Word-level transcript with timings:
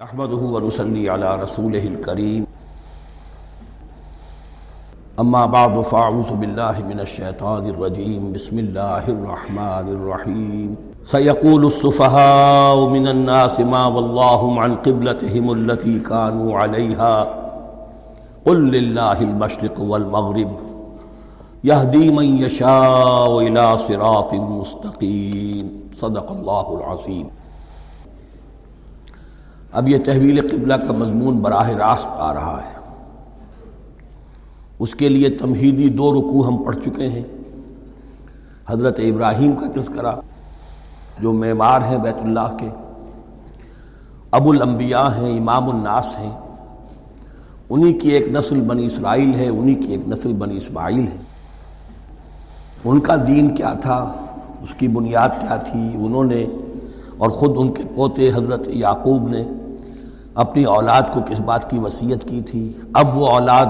نحمده 0.00 0.36
ونصلي 0.36 1.08
على 1.08 1.36
رسوله 1.42 1.86
الكريم. 1.86 2.46
أما 5.20 5.46
بعد، 5.46 5.80
فأعوذ 5.80 6.30
بالله 6.30 6.84
من 6.88 7.00
الشيطان 7.00 7.66
الرجيم. 7.66 8.32
بسم 8.32 8.58
الله 8.58 9.08
الرحمن 9.08 9.88
الرحيم. 9.88 10.76
سيقول 11.04 11.66
السفهاء 11.66 12.86
من 12.86 13.08
الناس 13.08 13.60
ما 13.60 13.86
والله 13.86 14.60
عن 14.60 14.74
قبلتهم 14.74 15.52
التي 15.52 15.98
كانوا 15.98 16.58
عليها. 16.58 17.14
قل 18.46 18.70
لله 18.70 19.20
المشرق 19.22 19.80
والمغرب. 19.80 20.52
يهدي 21.64 22.10
من 22.10 22.24
يشاء 22.24 23.40
إلى 23.40 23.78
صراط 23.78 24.34
مستقيم. 24.34 25.90
صدق 25.94 26.32
الله 26.32 26.80
العظيم. 26.80 27.45
اب 29.76 29.88
یہ 29.88 29.98
تحویل 29.98 30.48
قبلہ 30.48 30.74
کا 30.74 30.92
مضمون 30.92 31.38
براہ 31.38 31.68
راست 31.68 32.08
آ 32.12 32.34
رہا 32.34 32.60
ہے۔ 32.66 32.80
اس 34.78 34.94
کے 34.94 35.08
لیے 35.08 35.28
تمہیدی 35.28 35.88
دو 35.88 36.12
رکوع 36.12 36.46
ہم 36.46 36.62
پڑھ 36.62 36.76
چکے 36.76 37.08
ہیں۔ 37.08 37.22
حضرت 38.68 39.00
ابراہیم 39.00 39.52
کا 39.52 39.80
تذکرہ، 39.80 40.12
جو 41.20 41.32
معمار 41.32 41.80
ہیں 41.82 41.98
بیت 41.98 42.16
اللہ 42.22 42.56
کے۔ 42.60 42.68
ابو 44.30 44.50
الانبیاء 44.50 45.08
ہیں، 45.16 45.38
امام 45.38 45.68
الناس 45.68 46.18
ہیں۔ 46.18 46.38
انہی 47.70 47.92
کی 47.92 48.08
ایک 48.08 48.28
نسل 48.28 48.60
بنی 48.60 48.86
اسرائیل 48.86 49.34
ہے، 49.34 49.48
انہی 49.48 49.74
کی 49.74 49.88
ایک 49.88 50.08
نسل 50.08 50.32
بنی 50.32 50.56
اسماعیل 50.56 51.06
ہے۔ 51.08 51.18
ان 52.84 53.00
کا 53.00 53.16
دین 53.26 53.54
کیا 53.54 53.72
تھا؟ 53.72 54.12
اس 54.62 54.74
کی 54.74 54.88
بنیاد 54.88 55.28
کیا 55.40 55.56
تھی؟ 55.56 55.80
انہوں 55.94 56.24
نے 56.24 56.46
اور 57.18 57.30
خود 57.30 57.50
ان 57.56 57.72
کے 57.72 57.82
پوتے 57.96 58.30
حضرت 58.34 58.68
یعقوب 58.68 59.28
نے 59.28 59.44
اپنی 60.36 60.64
اولاد 60.64 61.02
کو 61.12 61.20
کس 61.20 61.40
بات 61.40 61.70
کی 61.70 61.78
وصیت 61.78 62.28
کی 62.28 62.40
تھی؟ 62.40 62.72
اب 62.94 63.18
وہ 63.18 63.26
اولاد 63.26 63.66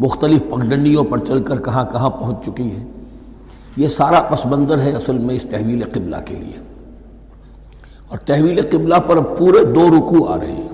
مختلف 0.00 0.42
پگڈنڈیوں 0.50 1.04
پر 1.04 1.18
چل 1.18 1.42
کر 1.42 1.60
کہاں 1.60 1.84
کہاں 1.92 2.10
پہنچ 2.10 2.46
چکی 2.46 2.76
ہے۔ 2.76 2.84
یہ 3.76 3.88
سارا 3.88 4.22
پس 4.22 4.46
منظر 4.46 4.80
ہے 4.80 4.92
اصل 4.92 5.18
میں 5.18 5.34
اس 5.34 5.42
تحویل 5.42 5.84
قبلہ 5.92 6.16
کے 6.24 6.34
لیے۔ 6.34 6.62
اور 8.08 8.18
تحویل 8.18 8.62
قبلہ 8.62 8.94
پر 9.06 9.16
پورے 9.22 9.64
دو 9.64 9.88
رکوع 9.98 10.32
آ 10.32 10.40
رہے 10.40 10.52
ہیں۔ 10.52 10.68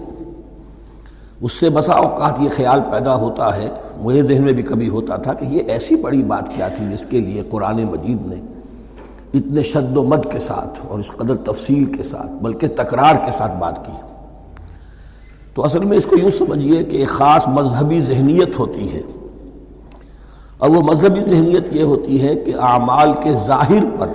اس 1.41 1.53
سے 1.53 1.71
بسا 1.71 1.93
اوقات 1.93 2.41
یہ 2.41 2.49
خیال 2.57 2.81
پیدا 2.91 3.15
ہوتا 3.15 3.57
ہے، 3.57 3.71
میرے 3.97 4.23
ذہن 4.23 4.43
میں 4.43 4.53
بھی 4.53 4.63
کبھی 4.63 4.89
ہوتا 4.89 5.17
تھا 5.17 5.33
کہ 5.33 5.45
یہ 5.45 5.61
ایسی 5.67 5.97
بڑی 5.97 6.23
بات 6.23 6.49
کیا 6.49 6.69
تھی 6.69 6.87
جس 6.91 7.07
کے 7.07 7.21
لیے 7.21 7.43
قرآن 7.51 7.85
مجید 7.85 8.27
نے 8.27 8.37
اتنے 9.35 9.63
شد 9.63 9.97
و 9.97 10.05
مد 10.05 10.33
کے 10.33 10.39
ساتھ 10.39 10.81
اور 10.89 10.99
اس 10.99 11.09
قدر 11.09 11.37
تفصیل 11.37 11.85
کے 11.85 12.03
ساتھ، 12.03 12.31
بلکہ 12.43 12.69
تکرار 12.69 13.15
کے 13.25 13.31
ساتھ 13.33 13.53
بات 13.59 13.87
کی۔ 13.87 14.14
تو 15.55 15.65
اصل 15.65 15.85
میں 15.85 15.97
اس 15.97 16.05
کو 16.05 16.17
یوں 16.17 16.31
سمجھیے 16.31 16.85
کہ 16.85 16.97
ایک 16.97 17.09
خاص 17.09 17.49
مذہبی 17.49 18.01
ذہنیت 18.01 18.59
ہوتی 18.59 18.95
ہے۔ 18.95 19.03
اور 20.59 20.71
وہ 20.71 20.83
مذہبی 20.83 21.21
ذہنیت 21.21 21.73
یہ 21.73 21.83
ہوتی 21.83 22.29
ہے 22.29 22.35
کہ 22.35 22.53
اعمال 22.59 23.13
کے 23.23 23.35
ظاہر 23.47 23.85
پر 23.99 24.09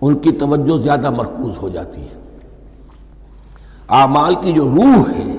ان 0.00 0.18
کی 0.18 0.32
توجہ 0.32 0.76
زیادہ 0.76 1.10
مرکوز 1.10 1.62
ہو 1.62 1.68
جاتی 1.68 2.00
ہے۔ 2.00 2.20
اعمال 3.88 4.34
کی 4.34 4.52
جو 4.52 4.64
روح 4.64 5.10
ہے، 5.18 5.36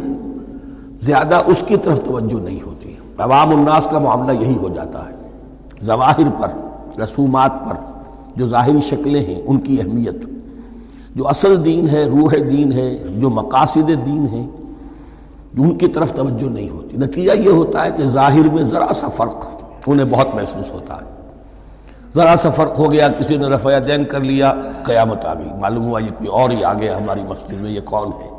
زیادہ 1.01 1.41
اس 1.45 1.63
کی 1.67 1.77
طرف 1.77 2.03
توجہ 2.03 2.39
نہیں 2.39 2.59
ہوتی۔ 2.65 2.95
عوام 3.17 3.49
الناس 3.49 3.87
کا 3.91 3.99
معاملہ 3.99 4.37
یہی 4.37 4.57
ہو 4.57 4.69
جاتا 4.69 5.09
ہے۔ 5.09 5.15
ظواہر 5.83 6.29
پر، 6.29 6.47
رسومات 7.01 7.51
پر، 7.69 7.75
جو 8.35 8.45
ظاہری 8.45 8.81
شکلیں 8.81 9.25
ہیں، 9.25 9.41
ان 9.45 9.59
کی 9.59 9.81
اہمیت۔ 9.81 10.25
جو 11.15 11.27
اصل 11.27 11.65
دین 11.65 11.89
ہے، 11.89 12.03
روح 12.03 12.33
دین 12.49 12.71
ہے، 12.71 13.03
جو 13.17 13.29
مقاصد 13.29 13.89
دین 14.05 14.27
ہیں 14.31 14.47
ان 15.57 15.77
کی 15.77 15.87
طرف 15.87 16.11
توجہ 16.11 16.49
نہیں 16.49 16.69
ہوتی۔ 16.69 16.97
نتیجہ 16.97 17.31
یہ 17.31 17.49
ہوتا 17.49 17.85
ہے 17.85 17.89
کہ 17.97 18.03
ظاہر 18.03 18.49
میں 18.53 18.63
ذرا 18.63 18.93
سا 18.93 19.07
فرق 19.07 19.47
انہیں 19.87 20.05
بہت 20.05 20.27
محسوس 20.35 20.71
ہوتا 20.71 20.95
ہے۔ 20.95 21.11
ذرا 22.15 22.35
سا 22.41 22.49
فرق 22.49 22.79
ہو 22.79 22.91
گیا، 22.91 23.07
کسی 23.07 23.37
نے 23.37 23.45
رفع 23.45 23.69
دین 23.87 24.03
کر 24.03 24.19
لیا، 24.19 24.53
قیامت 24.83 25.25
آ 25.25 25.33
گئی۔ 25.33 25.49
معلوم 25.59 25.87
ہوا 25.87 25.99
یہ 25.99 26.07
کوئی 26.07 26.27
اور 26.27 26.49
ہی 26.49 26.63
آ 26.63 26.73
گیا 26.73 26.97
ہماری 26.97 27.21
مسجد 27.29 27.53
میں 27.53 27.71
یہ 27.71 27.81
کون 27.85 28.07
ہے؟ 28.07 28.29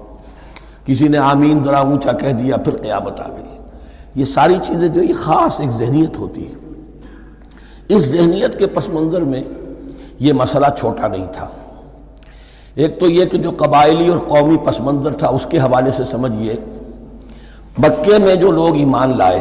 کسی 0.85 1.09
نے 1.09 1.19
آمین 1.19 1.63
ذرا 1.63 1.79
اونچا 1.79 2.13
کہہ 2.13 2.33
دیا، 2.33 2.57
پھر 2.57 2.77
قیامت 2.77 3.21
آ 3.21 3.29
گئی۔ 3.29 3.59
یہ 4.15 4.25
ساری 4.25 4.55
چیزیں 4.63 4.89
جو 4.89 5.03
یہ 5.03 5.15
خاص 5.15 5.61
ایک 5.61 5.71
ذہنیت 5.71 6.19
ہوتی 6.19 6.49
ہے۔ 6.49 6.53
اس 7.89 8.03
ذہنیت 8.03 8.59
کے 8.59 8.67
پس 8.67 8.89
منظر 8.89 9.21
میں 9.21 9.43
یہ 10.19 10.33
مسئلہ 10.33 10.67
چھوٹا 10.79 11.09
نہیں 11.09 11.27
تھا۔ 11.33 11.49
ایک 12.75 13.01
تو 13.01 13.07
یہ 13.07 13.25
کہ 13.25 13.39
جو 13.39 13.51
قبائلی 13.51 14.09
اور 14.09 14.19
قومی 14.19 14.57
پس 14.65 14.81
منظر 14.81 15.13
تھا، 15.13 15.29
اس 15.29 15.47
کے 15.49 15.59
حوالے 15.59 15.91
سے 15.91 16.05
سمجھیے 16.05 16.57
مکے 17.79 18.19
میں 18.19 18.35
جو 18.35 18.51
لوگ 18.51 18.77
ایمان 18.77 19.19
لائے، 19.19 19.41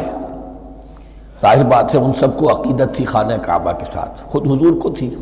ظاہر 1.42 1.64
بات 1.64 1.94
ہے 1.94 2.00
ان 2.00 2.12
سب 2.18 2.36
کو 2.36 2.50
عقیدت 2.50 2.94
تھی 2.94 3.04
خانہ 3.04 3.34
کعبہ 3.42 3.72
کے 3.72 3.84
ساتھ۔ 3.84 4.22
خود 4.22 4.46
حضور 4.46 4.80
کو 4.80 4.90
تھی۔ 4.90 5.14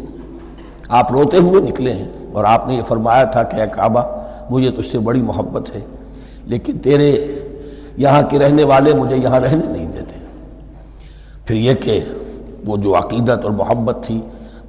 آپ 0.89 1.13
روتے 1.13 1.37
ہوئے 1.37 1.63
نکلے 1.63 1.93
ہیں 1.93 2.09
اور 2.33 2.45
آپ 2.45 2.67
نے 2.67 2.75
یہ 2.75 2.83
فرمایا 2.83 3.25
تھا 3.25 3.43
کہ 3.43 3.57
اے 3.57 3.67
کعبہ، 3.73 4.03
مجھے 4.51 4.71
تجھ 4.71 4.87
سے 4.87 4.99
بڑی 4.99 5.23
محبت 5.23 5.77
ہے، 5.77 5.81
لیکن 6.45 6.79
تیرے 6.79 7.27
یہاں 7.97 8.23
کے 8.23 8.39
رہنے 8.39 8.65
والے 8.65 8.95
مجھے 8.95 9.17
یہاں 9.17 9.41
رہنے 9.41 9.67
نہیں 9.67 9.93
دیتے۔ 9.93 10.17
پھر 11.47 11.57
یہ 11.57 11.75
کہ 11.75 12.05
وہ 12.67 12.77
جو 12.77 12.97
عقیدت 12.97 13.45
اور 13.45 13.53
محبت 13.53 13.99
تھی، 14.07 14.21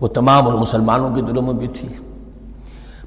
وہ 0.01 0.07
تمام 0.07 0.45
اور 0.45 0.53
مسلمانوں 0.53 1.15
کے 1.15 1.21
دلوں 1.21 1.41
میں 1.41 1.53
بھی 1.53 1.67
تھی۔ 1.67 1.87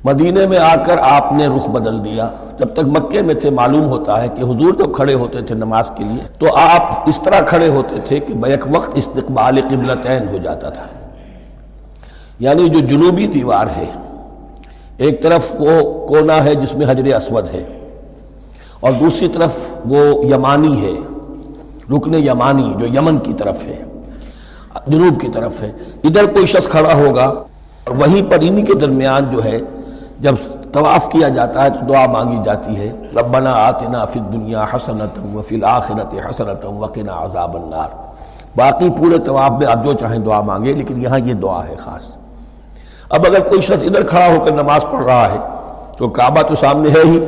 مدینے 0.05 0.47
میں 0.47 0.59
آ 0.59 0.75
کر 0.87 0.99
آپ 1.01 1.33
نے 1.33 1.47
رخ 1.47 1.69
بدل 1.71 2.05
دیا۔ 2.05 2.29
جب 2.59 2.73
تک 2.75 2.87
مکے 2.97 3.23
میں 3.23 3.35
تھے، 3.35 3.51
معلوم 3.51 3.85
ہوتا 3.89 4.21
ہے 4.23 4.29
کہ 4.29 4.43
حضور 4.43 4.73
جب 4.79 4.95
کھڑے 4.97 5.15
ہوتے 5.15 5.41
تھے 5.43 5.55
نماز 5.55 5.91
کے 5.97 6.05
لیے، 6.05 6.23
تو 6.39 6.47
آپ 6.57 7.09
اس 7.09 7.21
طرح 7.25 7.41
کھڑے 7.49 7.69
ہوتے 7.69 7.97
تھے 8.07 8.19
کہ 8.21 8.35
بیک 8.35 8.65
وقت 8.71 8.91
استقبال 8.95 9.61
قبلتین 9.71 10.29
ہو 10.29 10.39
جاتا 10.43 10.71
تھا۔ 10.71 10.87
یعنی 12.39 12.69
جو 12.69 12.81
جنوبی 12.87 13.27
دیوار 13.27 13.67
ہے، 13.77 13.91
ایک 14.97 15.23
طرف 15.23 15.53
وہ 15.59 15.81
کونا 16.09 16.43
ہے 16.45 16.55
جس 16.55 16.75
میں 16.75 16.87
حجر 16.91 17.15
اسود 17.17 17.51
ہے، 17.55 17.65
اور 18.81 18.93
دوسری 19.01 19.29
طرف 19.29 19.59
وہ 19.85 20.03
یمانی 20.27 20.75
ہے، 20.85 20.95
رکن 21.91 22.15
یمانی 22.15 22.73
جو 22.79 22.87
یمن 22.95 23.19
کی 23.19 23.33
طرف 23.33 23.65
ہے، 23.67 23.83
جنوب 24.87 25.21
کی 25.21 25.29
طرف 25.33 25.63
ہے۔ 25.63 25.71
ادھر 26.05 26.25
کوئی 26.33 26.47
شخص 26.47 26.69
کھڑا 26.69 26.95
ہوگا، 26.95 27.25
اور 27.25 27.97
وہیں 27.97 28.31
پر 28.31 28.39
انہی 28.41 28.63
کے 28.63 28.75
درمیان 28.75 29.31
جو 29.31 29.45
ہے 29.45 29.59
جب 30.25 30.35
طواف 30.73 31.09
کیا 31.09 31.29
جاتا 31.29 31.65
ہے 31.65 31.71
تو 31.71 31.87
دعا 31.89 32.07
مانگی 32.07 32.37
جاتی 32.45 32.77
ہے، 32.77 32.93
ربنا 33.17 33.53
آتنا 33.53 34.05
فی 34.05 34.21
الدنیا 34.21 34.65
حسنتم 34.75 35.37
وفی 35.37 35.57
الاخرت 35.57 36.15
حسنتم 36.15 36.77
وقنا 36.77 37.25
عذاب 37.25 37.57
النار۔ 37.57 37.89
باقی 38.57 38.91
پورے 38.99 39.19
طواف 39.19 39.51
میں 39.51 39.67
آپ 39.67 39.85
جو 39.85 39.93
چاہیں 39.93 40.19
دعا 40.19 40.41
مانگے 40.41 40.73
لیکن 40.73 41.03
یہاں 41.03 41.19
یہ 41.19 41.35
دعا 41.35 41.69
ہے 41.69 41.77
خاص۔ 41.77 42.17
اب 43.09 43.27
اگر 43.27 43.41
کوئی 43.41 43.61
شخص 43.61 43.83
ادھر 43.83 44.05
کھڑا 44.05 44.27
ہو 44.27 44.45
کر 44.45 44.53
نماز 44.53 44.83
پڑھ 44.91 45.05
رہا 45.05 45.33
ہے، 45.33 45.39
تو 45.99 46.09
کعبہ 46.09 46.43
تو 46.43 46.55
سامنے 46.55 46.91
ہے 46.91 47.03
ہی۔ 47.05 47.27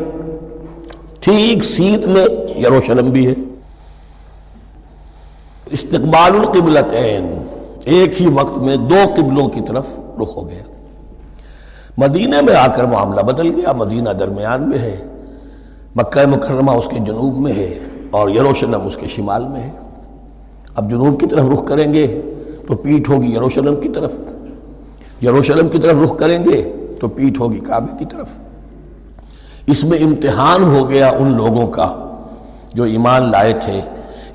ٹھیک 1.21 1.65
سیت 1.65 2.07
میں 2.07 2.27
یروشلم 2.59 3.11
بھی 3.11 3.27
ہے۔ 3.27 3.34
استقبال 5.67 6.33
القبلتین، 6.34 7.47
ایک 7.84 8.23
ہی 8.23 8.27
وقت 8.27 8.59
میں 8.59 8.77
دو 8.77 9.05
قبلوں 9.17 9.47
کی 9.47 9.61
طرف 9.61 9.87
رخ 10.23 10.37
ہو 10.37 10.49
گیا۔ 10.49 10.76
مدینہ 11.97 12.37
میں 12.43 12.55
آ 12.55 12.67
کر 12.67 12.84
معاملہ 12.84 13.21
بدل 13.21 13.55
گیا۔ 13.55 13.73
مدینہ 13.73 14.11
درمیان 14.11 14.69
میں 14.69 14.79
ہے۔ 14.79 14.97
مکہ 15.97 16.27
مکرمہ 16.27 16.71
اس 16.71 16.84
کے 16.84 16.99
جنوب 16.99 17.39
میں 17.39 17.53
ہے 17.53 17.79
اور 18.11 18.31
یروشلم 18.31 18.87
اس 18.87 18.97
کے 18.97 19.07
شمال 19.07 19.49
میں 19.49 19.62
ہے۔ 19.62 19.71
اب 20.75 20.91
جنوب 20.91 21.21
کی 21.21 21.27
طرف 21.27 21.45
رخ 21.53 21.65
کریں 21.65 21.95
گے 21.95 22.21
تو 22.69 22.77
پیٹھ 22.77 23.11
ہوگی 23.11 23.34
یروشلم 23.34 23.77
کی 23.77 23.89
طرف۔ 23.89 24.12
یروشلم 25.22 25.69
کی 25.69 25.78
طرف 25.78 25.97
رخ 26.04 26.16
کریں 26.16 26.45
گے 26.45 26.72
تو 27.01 27.09
پیٹھ 27.09 27.41
ہوگی 27.41 27.59
کعبے 27.59 27.98
کی 27.98 28.04
طرف۔ 28.04 28.28
اس 29.66 29.84
میں 29.84 29.98
امتحان 29.98 30.63
ہو 30.63 30.91
گیا 30.91 31.09
ان 31.09 31.37
لوگوں 31.37 31.66
کا 31.66 31.97
جو 32.75 32.83
ایمان 32.83 33.31
لائے 33.31 33.53
تھے 33.53 33.81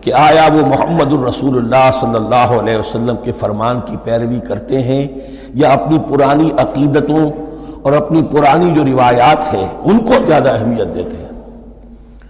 کہ 0.01 0.13
آیا 0.13 0.47
وہ 0.53 0.65
محمد 0.67 1.13
الرسول 1.13 1.57
اللہ 1.57 1.91
صلی 1.99 2.15
اللہ 2.15 2.59
علیہ 2.59 2.77
وسلم 2.77 3.15
کے 3.23 3.31
فرمان 3.31 3.79
کی 3.85 3.97
پیروی 4.03 4.39
کرتے 4.39 4.83
ہیں 4.83 5.07
یا 5.53 5.69
اپنی 5.69 5.97
پرانی 6.09 6.51
عقیدتوں 6.57 7.50
اور 7.81 7.93
اپنی 7.93 8.21
پرانی 8.31 8.71
جو 8.71 8.85
روایات 8.85 9.53
ہیں، 9.53 9.69
ان 9.83 9.99
کو 9.99 10.13
زیادہ 10.27 10.49
اہمیت 10.49 10.95
دیتے 10.95 11.17
ہیں۔ 11.17 11.29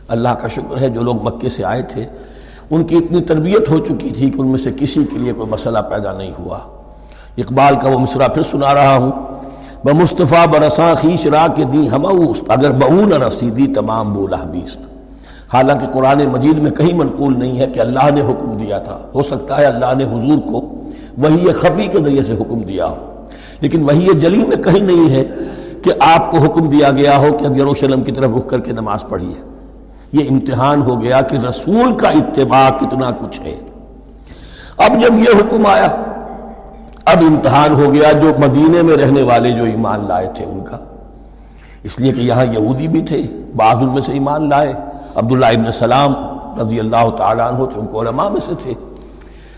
اللہ 0.07 0.30
کا 0.30 0.48
شکر 0.48 0.81
ہے 0.81 0.89
جو 0.89 1.01
لوگ 1.01 1.15
مکے 1.24 1.50
سے 1.50 1.63
آئے 1.63 1.81
تھے، 1.81 2.06
ان 2.71 2.83
کی 2.83 2.95
اتنی 2.98 3.21
تربیت 3.21 3.69
ہو 3.69 3.77
چکی 3.77 4.09
تھی 4.09 4.30
کہ 4.30 4.42
ان 4.42 4.48
میں 4.48 4.57
سے 4.57 4.71
کسی 4.77 5.03
کے 5.03 5.18
لیے 5.18 5.33
کوئی 5.33 5.50
مسئلہ 5.50 5.80
پیدا 5.80 6.13
نہیں 6.13 6.31
ہوا۔ 6.39 6.59
اقبال 7.38 7.75
کا 7.75 7.89
وہ 7.89 8.00
مصرع 8.00 8.27
پھر 8.27 8.42
سنا 8.42 8.74
رہا 8.74 8.98
ہوں۔ 8.98 9.12
بمصطفیٰ 9.83 10.48
برساں 10.48 10.95
خیش 10.95 11.27
را 11.27 11.48
کے 11.56 11.63
دی 11.63 11.89
ہموست 11.89 12.44
اگر 12.47 12.71
بہو 12.71 13.27
رسیدی 13.27 13.68
تمام 13.68 14.13
بولا 14.13 14.44
بیست 14.51 14.80
حالانکہ 15.54 15.88
قرآن 15.88 16.25
مجید 16.25 16.57
میں 16.59 16.71
کہیں 16.71 16.94
منقول 16.94 17.39
نہیں 17.39 17.59
ہے 17.59 17.65
کہ 17.68 17.80
اللہ 17.80 18.12
نے 18.13 18.21
حکم 18.21 18.57
دیا 18.57 18.77
تھا۔ 18.77 19.00
ہو 19.15 19.24
سکتا 19.24 19.57
ہے 19.57 19.65
اللہ 19.65 19.94
نے 19.97 20.04
حضور 20.04 20.38
کو 20.39 20.62
وہی 21.18 21.51
خفی 21.51 21.88
کے 21.88 22.00
ذریعے 22.04 22.21
سے 22.21 22.33
حکم 22.33 22.59
دیا 22.59 22.86
ہو۔ 22.86 23.11
لیکن 23.62 23.84
وہی 23.84 24.08
جلی 24.19 24.46
میں 24.48 24.58
کہیں 24.58 24.80
نہیں 24.80 25.10
ہے 25.10 25.24
کہ 25.84 25.92
آپ 26.00 26.31
کو 26.31 26.38
حکم 26.38 26.69
دیا 26.69 26.92
گیا 26.92 27.18
ہو 27.18 27.38
کہ 27.40 27.46
اب 27.46 27.58
یروشلم 27.58 28.02
کی 28.02 28.12
طرف 28.12 28.30
رخ 28.38 28.48
کر 28.48 28.60
کے 28.60 28.72
نماز 28.72 29.06
پڑھی 29.10 29.30
ہے۔ 29.30 29.68
یہ 30.13 30.28
امتحان 30.30 30.81
ہو 30.81 31.02
گیا 31.02 31.22
کہ 31.22 31.36
رسول 31.36 31.98
کا 31.98 32.10
اتباع 32.10 32.69
کتنا 32.69 33.12
کچھ 33.12 33.42
ہے۔ 33.42 33.60
اب 34.78 34.92
جب 35.02 35.16
یہ 35.16 35.40
حکم 35.40 35.66
آیا، 35.66 35.88
اب 37.06 37.18
امتحان 37.28 37.72
ہو 37.74 37.94
گیا 37.94 38.12
جو 38.12 38.31
مدینے 38.40 38.81
میں 38.81 38.98
رہنے 38.98 39.22
والے 39.22 39.52
جو 39.52 39.64
ایمان 39.64 40.07
لائے 40.07 40.31
تھے 40.36 40.46
ان 40.46 40.64
کا۔ 40.64 40.78
اس 41.84 42.00
لیے 42.00 42.14
کہ 42.14 42.22
یہاں 42.22 42.46
یہودی 42.46 42.88
بھی 42.88 43.02
تھے، 43.02 43.22
بعض 43.56 43.75
ان 43.75 43.90
میں 43.94 44.02
سے 44.02 44.14
ایمان 44.14 44.50
لائے۔ 44.50 44.74
عبداللہ 45.16 45.46
ابن 45.46 45.72
سلام 45.72 46.14
رضی 46.62 46.80
اللہ 46.80 47.10
تعالیٰ 47.18 47.54
عنہ 47.54 47.66
تھے، 47.66 47.80
ان 47.80 47.86
کو 47.86 48.02
علماء 48.02 48.30
میں 48.30 48.42
سے 48.46 48.52
تھے۔ 48.60 48.74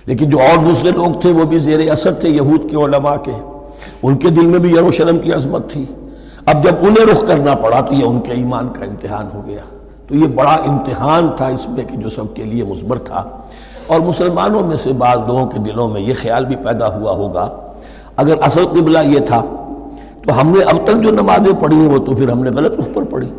لیکن 0.06 0.30
جو 0.30 0.40
اور 0.40 0.66
دوسرے 0.66 0.92
لوگ 0.92 1.20
تھے، 1.20 1.32
وہ 1.32 1.44
بھی 1.44 1.60
زیر 1.60 1.92
اثر 1.92 2.14
تھے، 2.14 2.30
یہود 2.30 2.70
کے 2.70 2.76
علماء 2.76 3.16
کے۔ 3.16 3.32
ان 4.04 4.16
کے 4.16 4.30
دل 4.30 4.46
میں 4.46 4.60
بھی 4.60 4.72
یروشلم 4.72 5.20
کی 5.20 5.34
عظمت 5.34 5.70
تھی۔ 5.70 5.86
اب 6.46 6.64
جب 6.64 6.72
انہیں 6.82 7.06
رخ 7.12 7.26
کرنا 7.28 7.56
پڑا 7.56 7.82
تو 7.82 7.94
یہ 7.94 8.04
ان 8.04 8.20
کے 8.20 8.32
ایمان 8.32 8.70
کا 8.70 8.86
امتحان 8.86 9.28
ہو 9.34 9.42
گیا۔ 9.46 9.62
تو 10.08 10.16
یہ 10.16 10.28
بڑا 10.28 10.54
امتحان 10.54 11.30
تھا 11.38 11.48
اس 11.48 11.70
میں 11.70 11.84
کہ 11.84 11.98
جو 11.98 12.10
سب 12.10 12.34
کے 12.34 12.44
لیے 12.44 12.64
مثبر 12.64 12.98
تھا۔ 12.98 13.38
اور 13.88 14.00
مسلمانوں 14.00 14.62
میں 14.62 14.78
سے 14.78 14.94
بعض 14.94 15.18
لوگوں 15.28 15.46
کے 15.46 15.60
دلوں 15.60 15.90
میں 15.90 16.02
یہ 16.02 16.14
خیال 16.22 16.46
بھی 16.46 16.56
پیدا 16.56 16.96
ہوا 16.96 17.12
ہوگا، 17.12 17.58
اگر 18.16 18.36
اصل 18.42 18.66
قبلہ 18.66 19.00
یہ 19.00 19.20
تھا، 19.20 19.42
تو 20.22 20.42
ہم 20.42 20.48
نے 20.48 20.64
اب 20.64 20.78
تک 20.84 21.04
جو 21.04 21.12
نمازیں 21.12 21.62
پڑھی 21.62 21.78
ہیں 21.78 21.88
وہ 21.88 21.98
تو 21.98 22.16
پھر 22.16 22.30
ہم 22.30 22.44
نے 22.44 22.50
غلط 22.50 22.74
اس 22.78 22.90
پر 22.94 23.04
پڑھی۔ 23.04 23.30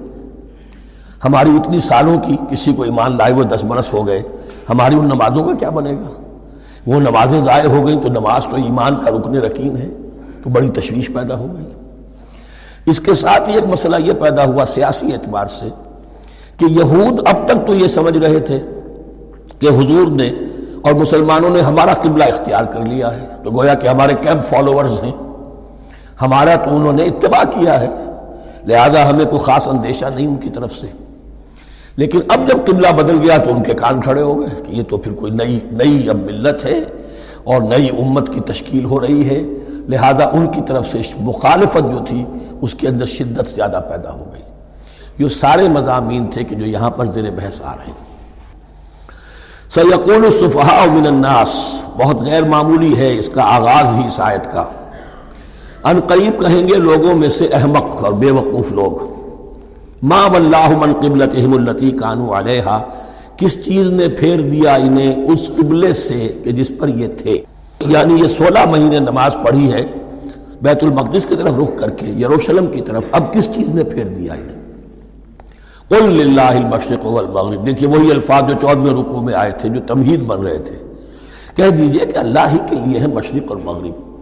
ہماری 1.25 1.51
اتنی 1.51 1.81
سالوں 1.81 2.19
کی 2.19 2.37
کسی 2.51 2.73
کو 2.73 2.83
ایمان 2.83 3.17
لائے 3.19 3.33
ہوئے 3.33 3.45
دس 3.45 3.65
برس 3.65 3.93
ہو 3.93 4.07
گئے، 4.07 4.23
ہماری 4.71 4.95
ان 4.95 5.05
نمازوں 5.05 5.45
کا 5.45 5.55
کیا 5.55 5.71
بنے 5.71 5.93
گا؟ 5.93 6.23
وہ 6.87 7.01
نمازیں 7.01 7.41
ضائع 7.41 7.69
ہو 7.69 7.87
گئیں 7.87 8.01
تو 8.01 8.09
نماز 8.09 8.45
تو 8.45 8.57
ایمان 8.57 8.95
کا 8.95 9.11
رکن 9.11 9.37
رکین 9.37 9.77
ہے۔ 9.77 9.89
تو 10.45 10.51
بڑی 10.51 10.69
تشویش 10.69 11.07
پیدا 11.07 11.39
ہو 11.39 11.47
گئی۔ 11.59 11.67
اس 12.87 13.01
کے 13.01 13.15
ساتھ 13.15 13.49
ہی 13.49 13.55
ایک 13.55 13.65
مسئلہ 13.65 13.97
یہ 13.99 14.13
پیدا 14.13 14.45
ہوا 14.45 14.67
سیاسی 14.67 15.13
اعتبار 15.13 15.47
سے 15.47 15.67
کہ 16.57 16.65
یہود 16.65 17.21
اب 17.27 17.49
تک 17.49 17.67
تو 17.67 17.75
یہ 17.75 17.87
سمجھ 17.87 18.19
رہے 18.19 18.41
تھے 18.41 18.61
کہ 19.59 19.67
حضور 19.67 20.09
نے 20.09 20.33
اور 20.83 20.93
مسلمانوں 20.93 21.51
نے 21.51 21.61
ہمارا 21.61 21.95
قبلہ 21.95 22.25
اختیار 22.25 22.65
کر 22.65 22.81
لیا 22.81 23.13
ہے۔ 23.13 23.27
تو 23.45 23.51
گویا 23.51 23.75
کہ 23.75 23.89
ہمارے 23.89 24.15
کیمپ 24.23 24.43
فالوورز 24.43 25.03
ہیں۔ 25.03 25.13
ہمارا 26.23 26.55
تو 26.55 26.77
انہوں 26.77 26.93
نے 26.93 27.03
اتباع 27.03 27.59
کیا 27.59 27.81
ہے۔ 27.81 27.89
لہذا 28.67 29.11
ہمیں 29.11 29.25
کوئی 29.25 29.43
خاص 29.43 29.69
اندیشہ 29.69 30.07
نہیں 30.15 30.27
ان 30.27 30.37
کی 30.37 30.51
طرف 30.51 30.73
سے۔ 30.73 30.87
لیکن 31.97 32.21
اب 32.29 32.49
جب 32.49 32.57
قبلہ 32.67 32.89
بدل 32.89 33.19
گیا 33.23 33.39
تو 33.39 33.55
ان 33.55 33.63
کے 33.63 33.75
کان 33.75 34.01
کھڑے 34.01 34.23
ہو 34.23 34.41
گئے 34.41 34.63
کہ 34.63 34.73
یہ 34.73 34.83
تو 34.89 34.97
پھر 34.97 35.13
کوئی 35.13 35.33
نئی 35.33 35.61
نئی 35.71 36.09
اب 36.09 36.17
ملت 36.17 36.65
ہے 36.65 36.79
اور 37.45 37.61
نئی 37.61 37.89
امت 37.89 38.35
کی 38.35 38.41
تشکیل 38.41 38.85
ہو 38.85 39.01
رہی 39.01 39.29
ہے۔ 39.29 39.43
لہذا 39.89 40.25
ان 40.25 40.47
کی 40.47 40.61
طرف 40.67 40.89
سے 40.89 40.99
مخالفت 41.21 41.91
جو 41.91 41.99
تھی، 42.09 42.25
اس 42.61 42.75
کے 42.75 42.89
اندر 42.89 43.07
شدت 43.07 43.55
زیادہ 43.55 43.81
پیدا 43.89 44.13
ہو 44.13 44.25
گئی۔ 44.33 44.43
یہ 45.19 45.29
سارے 45.29 45.69
مضامین 45.69 46.27
تھے 46.27 46.45
کہ 46.45 46.57
جو 46.57 46.67
یہاں 46.67 46.91
پر 46.91 47.07
زیر 47.07 47.31
بحث 47.31 47.63
آ 47.63 47.77
رہے 47.77 47.87
ہیں۔ 47.87 48.15
سیقول 49.75 50.25
الصفحاء 50.25 50.87
من 50.93 51.07
الناس۔ 51.07 51.75
بہت 51.97 52.21
غیر 52.21 52.43
معمولی 52.43 52.99
ہے 52.99 53.19
اس 53.19 53.29
کا 53.29 53.43
آغاز 53.43 53.95
ہی 53.95 54.07
اس 54.07 54.21
آیت 54.21 54.53
کا۔ 54.53 54.65
ان 55.85 56.01
قریب 56.01 56.41
کہیں 56.41 56.69
گے 56.69 56.75
لوگوں 56.75 57.15
میں 57.15 57.29
سے 57.29 57.47
احمق 57.47 58.05
اور 58.05 58.13
بے 58.13 58.31
وقوف 58.31 58.73
لوگ۔ 58.73 59.15
ما 60.03 60.27
واللہ 60.27 60.69
من 60.69 60.93
قبلتہم 60.93 61.53
اللتی 61.53 61.91
کانو 61.91 62.39
علیہا 62.39 62.83
کس 63.37 63.65
چیز 63.65 63.91
نے 63.91 64.09
پھیر 64.09 64.41
دیا 64.41 64.75
انہیں 64.75 65.25
اس 65.25 65.51
قبلے 65.57 65.93
سے 65.93 66.41
کہ 66.45 66.53
جس 66.53 66.73
پر 66.79 66.89
یہ 66.89 67.09
تھے؟ 67.09 67.39
یعنی 67.81 68.15
یہ 68.15 68.29
سولہ 68.29 68.59
مہینے 68.71 68.99
نماز 68.99 69.37
پڑھی 69.47 69.73
ہے، 69.73 69.87
بیت 70.63 70.85
المقدس 70.85 71.27
کی 71.27 71.37
طرف 71.37 71.53
رخ 71.59 71.71
کر 71.77 71.91
کے، 71.91 72.07
یروشلم 72.07 72.67
کی 72.67 72.81
طرف، 72.81 73.09
اب 73.13 73.33
کس 73.33 73.51
چیز 73.55 73.71
نے 73.71 73.85
پھیر 73.85 74.07
دیا 74.07 74.33
انہیں؟ 74.33 74.65
قل 75.89 76.11
للہ 76.11 76.41
المشرق 76.41 77.07
والمغرب۔ 77.07 77.67
دیکھیے، 77.67 77.89
وہی 77.89 78.11
الفاظ 78.11 78.43
جو 78.43 78.55
چودہ 78.61 78.91
رکوع 78.91 79.21
میں 79.21 79.35
آئے 79.35 79.51
تھے، 79.51 79.69
جو 79.69 79.81
تمہید 79.87 80.23
بن 80.23 80.43
رہے 80.43 80.59
تھے۔ 80.59 80.77
کہہ 81.57 81.71
دیجیے 81.71 82.07
کہ 82.07 82.19
اللہ 82.19 82.53
ہی 82.53 82.59
کے 82.71 82.77
لیے 82.87 83.01
ہے 83.01 83.07
مشرق 83.07 83.53
اور 83.53 83.57
مغرب۔ 83.65 84.15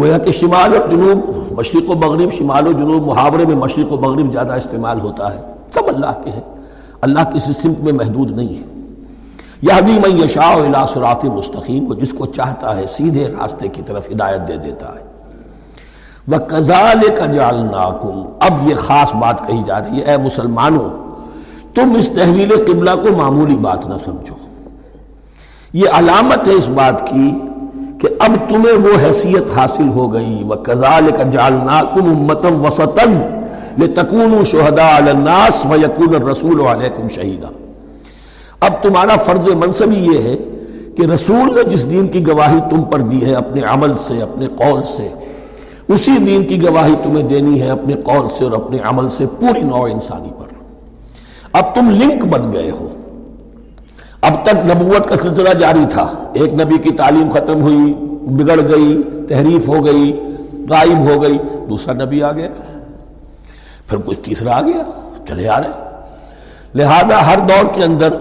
گویا 0.00 0.18
کہ 0.18 0.32
شمال 0.32 0.76
اور 0.76 0.88
جنوب، 0.88 1.20
مشرق 1.58 1.90
و 1.90 1.94
مغرب، 1.94 2.32
شمال 2.32 2.66
و 2.66 2.72
جنوب 2.72 3.06
محاورے 3.06 3.46
میں 3.46 3.56
مشرق 3.56 3.92
و 3.92 4.00
مغرب 4.00 4.32
زیادہ 4.32 4.52
استعمال 4.52 5.00
ہوتا 5.00 5.34
ہے۔ 5.34 5.40
سب 5.74 5.82
اللہ 5.88 6.24
کے 6.24 6.30
ہیں۔ 6.30 6.42
اللہ 7.00 7.18
کسی 7.34 7.52
سمت 7.52 7.80
میں 7.80 7.92
محدود 7.92 8.30
نہیں 8.30 8.48
ہے۔ 8.48 8.75
یہدی 9.68 9.92
من 9.92 10.24
یشاء 10.24 10.54
الى 10.54 10.78
صراط 10.92 11.24
مستقیم، 11.24 11.88
وہ 11.88 11.94
جس 11.94 12.12
کو 12.18 12.26
چاہتا 12.26 12.76
ہے 12.76 12.86
سیدھے 12.86 13.28
راستے 13.28 13.68
کی 13.68 13.82
طرف 13.82 14.10
ہدایت 14.12 14.48
دے 14.48 14.56
دیتا 14.56 14.88
ہے۔ 14.88 15.06
وَكَذَلِكَ 16.32 17.32
جَعَلْنَاكُمْ 17.32 18.26
اب 18.40 18.68
یہ 18.68 18.74
خاص 18.74 19.14
بات 19.14 19.46
کہی 19.46 19.62
جا 19.66 19.80
رہی 19.80 19.98
ہے، 19.98 20.02
اے 20.02 20.16
مسلمانوں، 20.16 20.88
تم 21.74 21.92
اس 21.98 22.06
تحویل 22.06 22.62
قبلہ 22.66 22.90
کو 22.90 23.16
معمولی 23.16 23.56
بات 23.56 23.86
نہ 23.86 23.98
سمجھو۔ 23.98 24.34
یہ 25.72 25.84
علامت 25.92 26.48
ہے 26.48 26.52
اس 26.52 26.68
بات 26.68 27.06
کی 27.06 27.30
کہ 28.00 28.08
اب 28.18 28.32
تمہیں 28.48 28.78
وہ 28.78 29.06
حیثیت 29.06 29.58
حاصل 29.58 29.88
ہو 29.88 30.12
گئی۔ 30.12 30.42
وَكَذَلِكَ 30.48 31.22
جَعَلْنَاكُمْ 31.30 32.02
أُمَّةً 32.02 32.60
وَسَطًا 32.60 33.38
لِتَكُونُوا 33.78 34.42
شُهَدَاءَ 34.44 34.96
عَلَى 34.96 35.10
النَّاسِ 35.10 35.66
وَيَكُونَ 35.66 36.16
الرَّسُولُ 36.16 36.66
عَلَيْكُمْ 36.66 37.08
شَهِيدًا۔ 37.10 37.65
اب 38.60 38.82
تمہارا 38.82 39.16
فرض 39.16 39.48
منصب 39.48 39.92
یہ 39.92 40.22
ہے 40.22 40.36
کہ 40.96 41.02
رسول 41.02 41.54
نے 41.54 41.62
جس 41.62 41.90
دین 41.90 42.06
کی 42.06 42.26
گواہی 42.26 42.58
تم 42.70 42.82
پر 42.82 43.00
دی 43.00 43.24
ہے 43.24 43.32
اپنے 43.32 43.60
عمل 43.62 43.94
سے، 43.94 44.22
اپنے 44.22 44.46
قول 44.46 44.82
سے، 44.82 45.08
اسی 45.88 46.18
دین 46.26 46.46
کی 46.46 46.62
گواہی 46.62 46.94
تمہیں 47.02 47.22
دینی 47.22 47.62
ہے 47.62 47.68
اپنے 47.68 47.94
قول 47.94 48.26
سے 48.38 48.44
اور 48.44 48.52
اپنے 48.52 48.78
عمل 48.84 49.08
سے 49.08 49.26
پوری 49.26 49.60
نوع 49.60 49.88
انسانی 49.92 50.28
پر۔ 50.38 50.46
اب 51.52 51.74
تم 51.74 51.90
لنک 51.90 52.26
بن 52.26 52.52
گئے 52.52 52.70
ہو۔ 52.70 52.88
اب 54.20 54.34
تک 54.42 54.54
نبوت 54.54 55.08
کا 55.08 55.16
سلسلہ 55.16 55.48
جاری 55.48 55.84
تھا۔ 55.90 56.30
ایک 56.34 56.52
نبی 56.60 56.78
کی 56.78 56.90
تعلیم 56.90 57.30
ختم 57.30 57.62
ہوئی، 57.62 57.94
بگڑ 58.10 58.60
گئی، 58.68 59.02
تحریف 59.28 59.68
ہو 59.68 59.84
گئی، 59.84 60.20
غائب 60.70 61.08
ہو 61.08 61.22
گئی۔ 61.22 61.38
دوسرا 61.70 62.04
نبی 62.04 62.22
آ 62.22 62.32
گیا۔ 62.32 62.48
پھر 63.86 63.98
کچھ 64.04 64.20
تیسرا 64.20 64.56
آ 64.56 64.60
گیا۔ 64.60 64.82
چلے 65.28 65.48
آ 65.48 65.60
رہے۔ 65.60 66.00
لہذا 66.74 67.26
ہر 67.26 67.38
دور 67.38 67.74
کے 67.74 67.84
اندر 67.84 68.16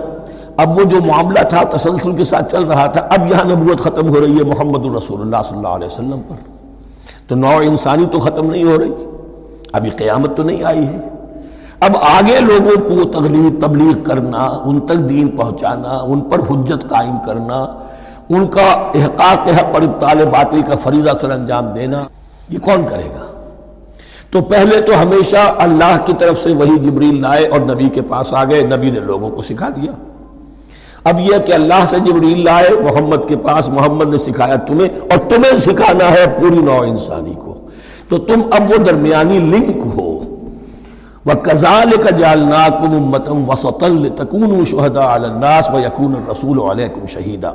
اب 0.57 0.77
وہ 0.79 0.83
جو 0.83 0.97
معاملہ 1.05 1.39
تھا، 1.39 1.63
تسلسل 1.63 2.15
کے 2.15 2.23
ساتھ 2.23 2.51
چل 2.51 2.63
رہا 2.63 2.85
تھا، 2.85 3.01
اب 3.09 3.31
یہاں 3.31 3.43
نبوت 3.45 3.79
ختم 3.79 4.09
ہو 4.09 4.21
رہی 4.21 4.37
ہے 4.37 4.43
محمد 4.43 4.85
الرسول 4.85 5.21
اللہ 5.21 5.37
صلی 5.45 5.57
اللہ 5.57 5.67
علیہ 5.67 5.87
وسلم 5.87 6.21
پر۔ 6.27 6.35
تو 7.27 7.35
نوع 7.35 7.61
انسانی 7.61 8.05
تو 8.05 8.19
ختم 8.19 8.51
نہیں 8.51 8.63
ہو 8.63 8.77
رہی، 8.77 8.93
ابھی 9.73 9.89
قیامت 9.89 10.37
تو 10.37 10.43
نہیں 10.43 10.63
آئی 10.63 10.87
ہے۔ 10.87 10.99
اب 11.79 11.97
آگے 12.01 12.39
لوگوں 12.39 12.81
کو 12.87 13.03
تغلیق 13.03 13.61
تبلیغ 13.61 14.03
کرنا، 14.03 14.43
ان 14.65 14.79
تک 14.79 15.09
دین 15.09 15.27
پہنچانا، 15.27 15.89
ان 15.89 16.21
پر 16.21 16.39
حجت 16.39 16.89
قائم 16.89 17.17
کرنا، 17.25 17.55
ان 18.29 18.47
کا 18.47 18.91
احقاق 18.95 19.47
حق 19.47 19.75
پر 19.75 19.81
ابتال 19.81 20.25
باطل 20.25 20.61
کا 20.61 20.75
فریضہ 20.75 21.09
سر 21.21 21.31
انجام 21.31 21.65
دینا، 21.65 22.03
یہ 22.49 22.59
کون 22.59 22.85
کرے 22.89 23.05
گا؟ 23.05 23.25
تو 24.31 24.41
پہلے 24.41 24.81
تو 24.81 25.01
ہمیشہ 25.01 25.53
اللہ 25.57 25.97
کی 26.05 26.13
طرف 26.19 26.37
سے 26.37 26.53
وہی 26.53 26.77
جبریل 26.77 27.21
لائے 27.21 27.47
اور 27.47 27.59
نبی 27.59 27.89
کے 27.89 28.01
پاس 28.01 28.33
آ 28.33 28.43
گئے، 28.43 28.61
نبی 28.61 28.89
نے 28.89 28.99
لوگوں 28.99 29.29
کو 29.29 29.41
سکھا 29.41 29.69
دیا۔ 29.69 29.91
اب 31.05 31.19
یہ 31.19 31.37
کہ 31.45 31.53
اللہ 31.53 31.85
سے 31.89 31.99
جبریل 31.99 32.43
لائے، 32.43 32.69
محمد 32.69 33.27
کے 33.27 33.37
پاس 33.37 33.69
محمد 33.69 34.09
نے 34.09 34.17
سکھایا 34.17 34.55
تمہیں 34.55 34.89
اور 35.01 35.17
تمہیں 35.17 35.57
سکھانا 35.57 36.11
ہے 36.11 36.25
پوری 36.39 36.59
نو 36.59 36.81
انسانی 36.81 37.33
کو۔ 37.33 37.57
تو 38.09 38.17
تم 38.17 38.41
اب 38.51 38.71
وہ 38.71 38.77
درمیانی 38.77 39.39
لنک 39.39 39.85
ہو۔ 39.95 40.19
وہ 41.25 41.33
کزال 41.33 41.91
کا 41.91 42.17
جالنا 42.17 42.67
کم 42.69 42.91
متم 42.91 43.49
وسطل 43.49 44.09
تکون 44.15 44.65
شہدا 44.65 45.13
الناس 45.13 45.69
و 45.69 45.79
یقون 45.79 46.15
رسول 46.31 46.59
علیکم 46.59 47.05
شہیدہ 47.05 47.53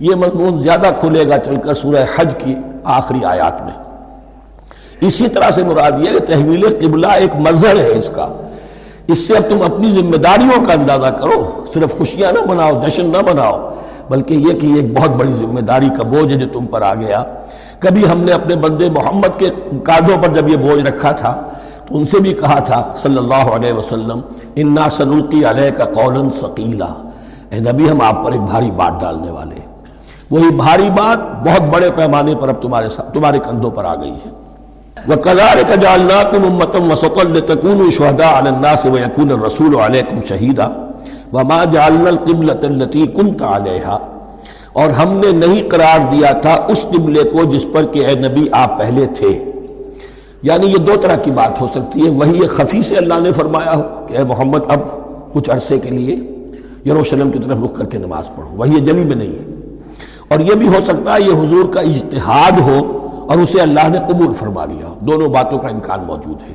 یہ 0.00 0.14
مضمون 0.14 0.56
زیادہ 0.56 0.86
کھلے 0.98 1.28
گا 1.28 1.38
چل 1.38 1.56
کر 1.56 1.74
سورہ 1.74 2.04
حج 2.16 2.34
کی 2.38 2.54
آخری 2.84 3.24
آیات 3.24 3.62
میں۔ 3.62 3.84
اسی 5.00 5.28
طرح 5.28 5.50
سے 5.50 5.64
مراد 5.64 5.92
یہ 5.98 6.18
تحویل 6.18 6.86
قبلہ 6.86 7.06
ایک 7.06 7.36
مظہر 7.36 7.76
ہے 7.76 7.88
اس 7.88 8.10
کا۔ 8.14 8.28
اس 9.08 9.26
سے 9.26 9.34
اب 9.36 9.42
تم 9.50 9.62
اپنی 9.62 9.90
ذمہ 9.92 10.16
داریوں 10.16 10.64
کا 10.64 10.72
اندازہ 10.72 11.06
کرو، 11.06 11.42
صرف 11.74 11.98
خوشیاں 11.98 12.32
نہ 12.32 12.38
مناؤ، 12.48 12.80
جشن 12.80 13.06
نہ 13.06 13.18
مناؤ، 13.26 13.58
بلکہ 14.08 14.34
یہ 14.34 14.52
کہ 14.52 14.66
یہ 14.66 14.74
ایک 14.74 14.98
بہت 14.98 15.10
بڑی 15.10 15.32
ذمہ 15.32 15.60
داری 15.60 15.88
کا 15.88 16.02
بوجھ 16.02 16.30
ہے 16.32 16.36
جو 16.36 16.46
تم 16.52 16.66
پر 16.66 16.82
آ 16.82 16.94
گیا۔ 16.94 17.22
کبھی 17.80 18.08
ہم 18.08 18.20
نے 18.24 18.32
اپنے 18.32 18.56
بندے 18.56 18.90
محمد 18.90 19.38
کے 19.38 19.48
کاندھوں 19.84 20.16
پر 20.22 20.34
جب 20.34 20.48
یہ 20.48 20.56
بوجھ 20.56 20.84
رکھا 20.84 21.12
تھا، 21.12 21.32
تو 21.86 21.96
ان 21.96 22.04
سے 22.04 22.20
بھی 22.20 22.32
کہا 22.32 22.58
تھا، 22.58 22.82
صلی 23.02 23.18
اللہ 23.18 23.50
علیہ 23.56 23.72
وسلم، 23.72 24.20
انا 24.56 24.88
سنلقی 24.90 25.44
علیہ 25.44 25.70
کا 25.70 25.84
قول 25.84 26.30
ثقیلا 26.30 26.92
اے 27.50 27.58
نبی، 27.60 27.88
ہم 27.90 28.00
آپ 28.00 28.24
پر 28.24 28.32
ایک 28.32 28.40
بھاری 28.40 28.70
بات 28.70 29.00
ڈالنے 29.00 29.30
والے 29.30 29.60
وہی 30.30 30.50
بھاری 30.56 30.88
بات 30.90 31.18
بہت 31.46 31.62
بڑے 31.74 31.90
پیمانے 31.90 32.34
پر 32.40 32.48
اب 32.48 32.62
تمہارے 32.62 32.88
تمہارے 33.12 33.38
کندھوں 33.38 33.70
پر 33.70 33.84
آ 33.84 33.94
گئی 33.94 34.14
ہے۔ 34.24 34.30
وَكَذَلِكَ 35.08 35.80
جَعَلْنَاكُمْ 35.80 36.46
أُمَّةً 36.46 36.90
وَسَطًا 36.90 37.32
لِتَكُونُوا 37.32 37.90
شُهَدَاءَ 37.90 38.32
عَلَى 38.32 38.54
النَّاسِ 38.54 38.88
وَيَكُونَ 38.88 39.32
الرَّسُولُ 39.32 39.78
عَلَيْكُمْ 39.78 40.18
شَهِيدًا 40.24 40.84
وَمَا 41.32 41.64
جَعَلْنَا 41.64 42.08
الْقِبْلَةَ 42.08 42.58
الَّتِي 42.62 43.06
كُنْتَ 43.06 43.44
عَلَيْهَا 43.44 43.98
اور 44.72 44.88
ہم 44.90 45.12
نے 45.12 45.46
نہیں 45.46 45.68
قرار 45.68 45.98
دیا 46.12 46.32
تھا 46.32 46.54
اس 46.68 46.82
قبلے 46.82 47.22
کو 47.22 47.44
جس 47.44 47.66
پر 47.72 47.84
کہ 47.86 48.06
اے 48.06 48.14
نبی 48.14 48.46
آپ 48.52 48.78
پہلے 48.78 49.06
تھے۔ 49.06 49.44
یعنی 50.42 50.66
یہ 50.66 50.76
دو 50.76 50.92
طرح 51.00 51.16
کی 51.16 51.30
بات 51.30 51.60
ہو 51.60 51.66
سکتی 51.66 52.04
ہے۔ 52.04 52.10
وہی 52.10 52.46
خفی 52.46 52.82
سے 52.82 52.96
اللہ 52.96 53.14
نے 53.22 53.32
فرمایا 53.32 53.76
ہو 53.76 53.82
کہ 54.06 54.16
اے 54.16 54.24
محمد 54.24 54.60
اب 54.68 54.80
کچھ 55.32 55.50
عرصے 55.50 55.78
کے 55.78 55.90
لیے 55.90 56.16
یروشلم 56.86 57.30
کی 57.30 57.38
طرف 57.38 57.62
رخ 57.62 57.72
کر 57.72 57.84
کے 57.84 57.98
نماز 57.98 58.28
پڑھو۔ 58.28 58.56
وہی 58.56 58.80
جلی 58.80 59.04
میں 59.04 59.16
نہیں 59.16 59.28
ہے۔ 59.28 59.54
اور 60.28 60.40
یہ 60.40 60.54
بھی 60.54 60.68
ہو 60.68 60.80
سکتا 60.86 61.14
ہے 61.14 61.20
یہ 61.20 61.32
حضور 61.32 61.72
کا 61.72 61.80
اجتہاد 61.80 62.60
ہو 62.60 63.03
اور 63.28 63.38
اسے 63.38 63.60
اللہ 63.60 63.88
نے 63.88 63.98
قبول 64.08 64.32
فرما 64.32 64.64
لیا۔ 64.64 64.94
دونوں 65.00 65.28
باتوں 65.28 65.58
کا 65.58 65.68
امکان 65.68 66.00
موجود 66.06 66.42
ہے۔ 66.42 66.54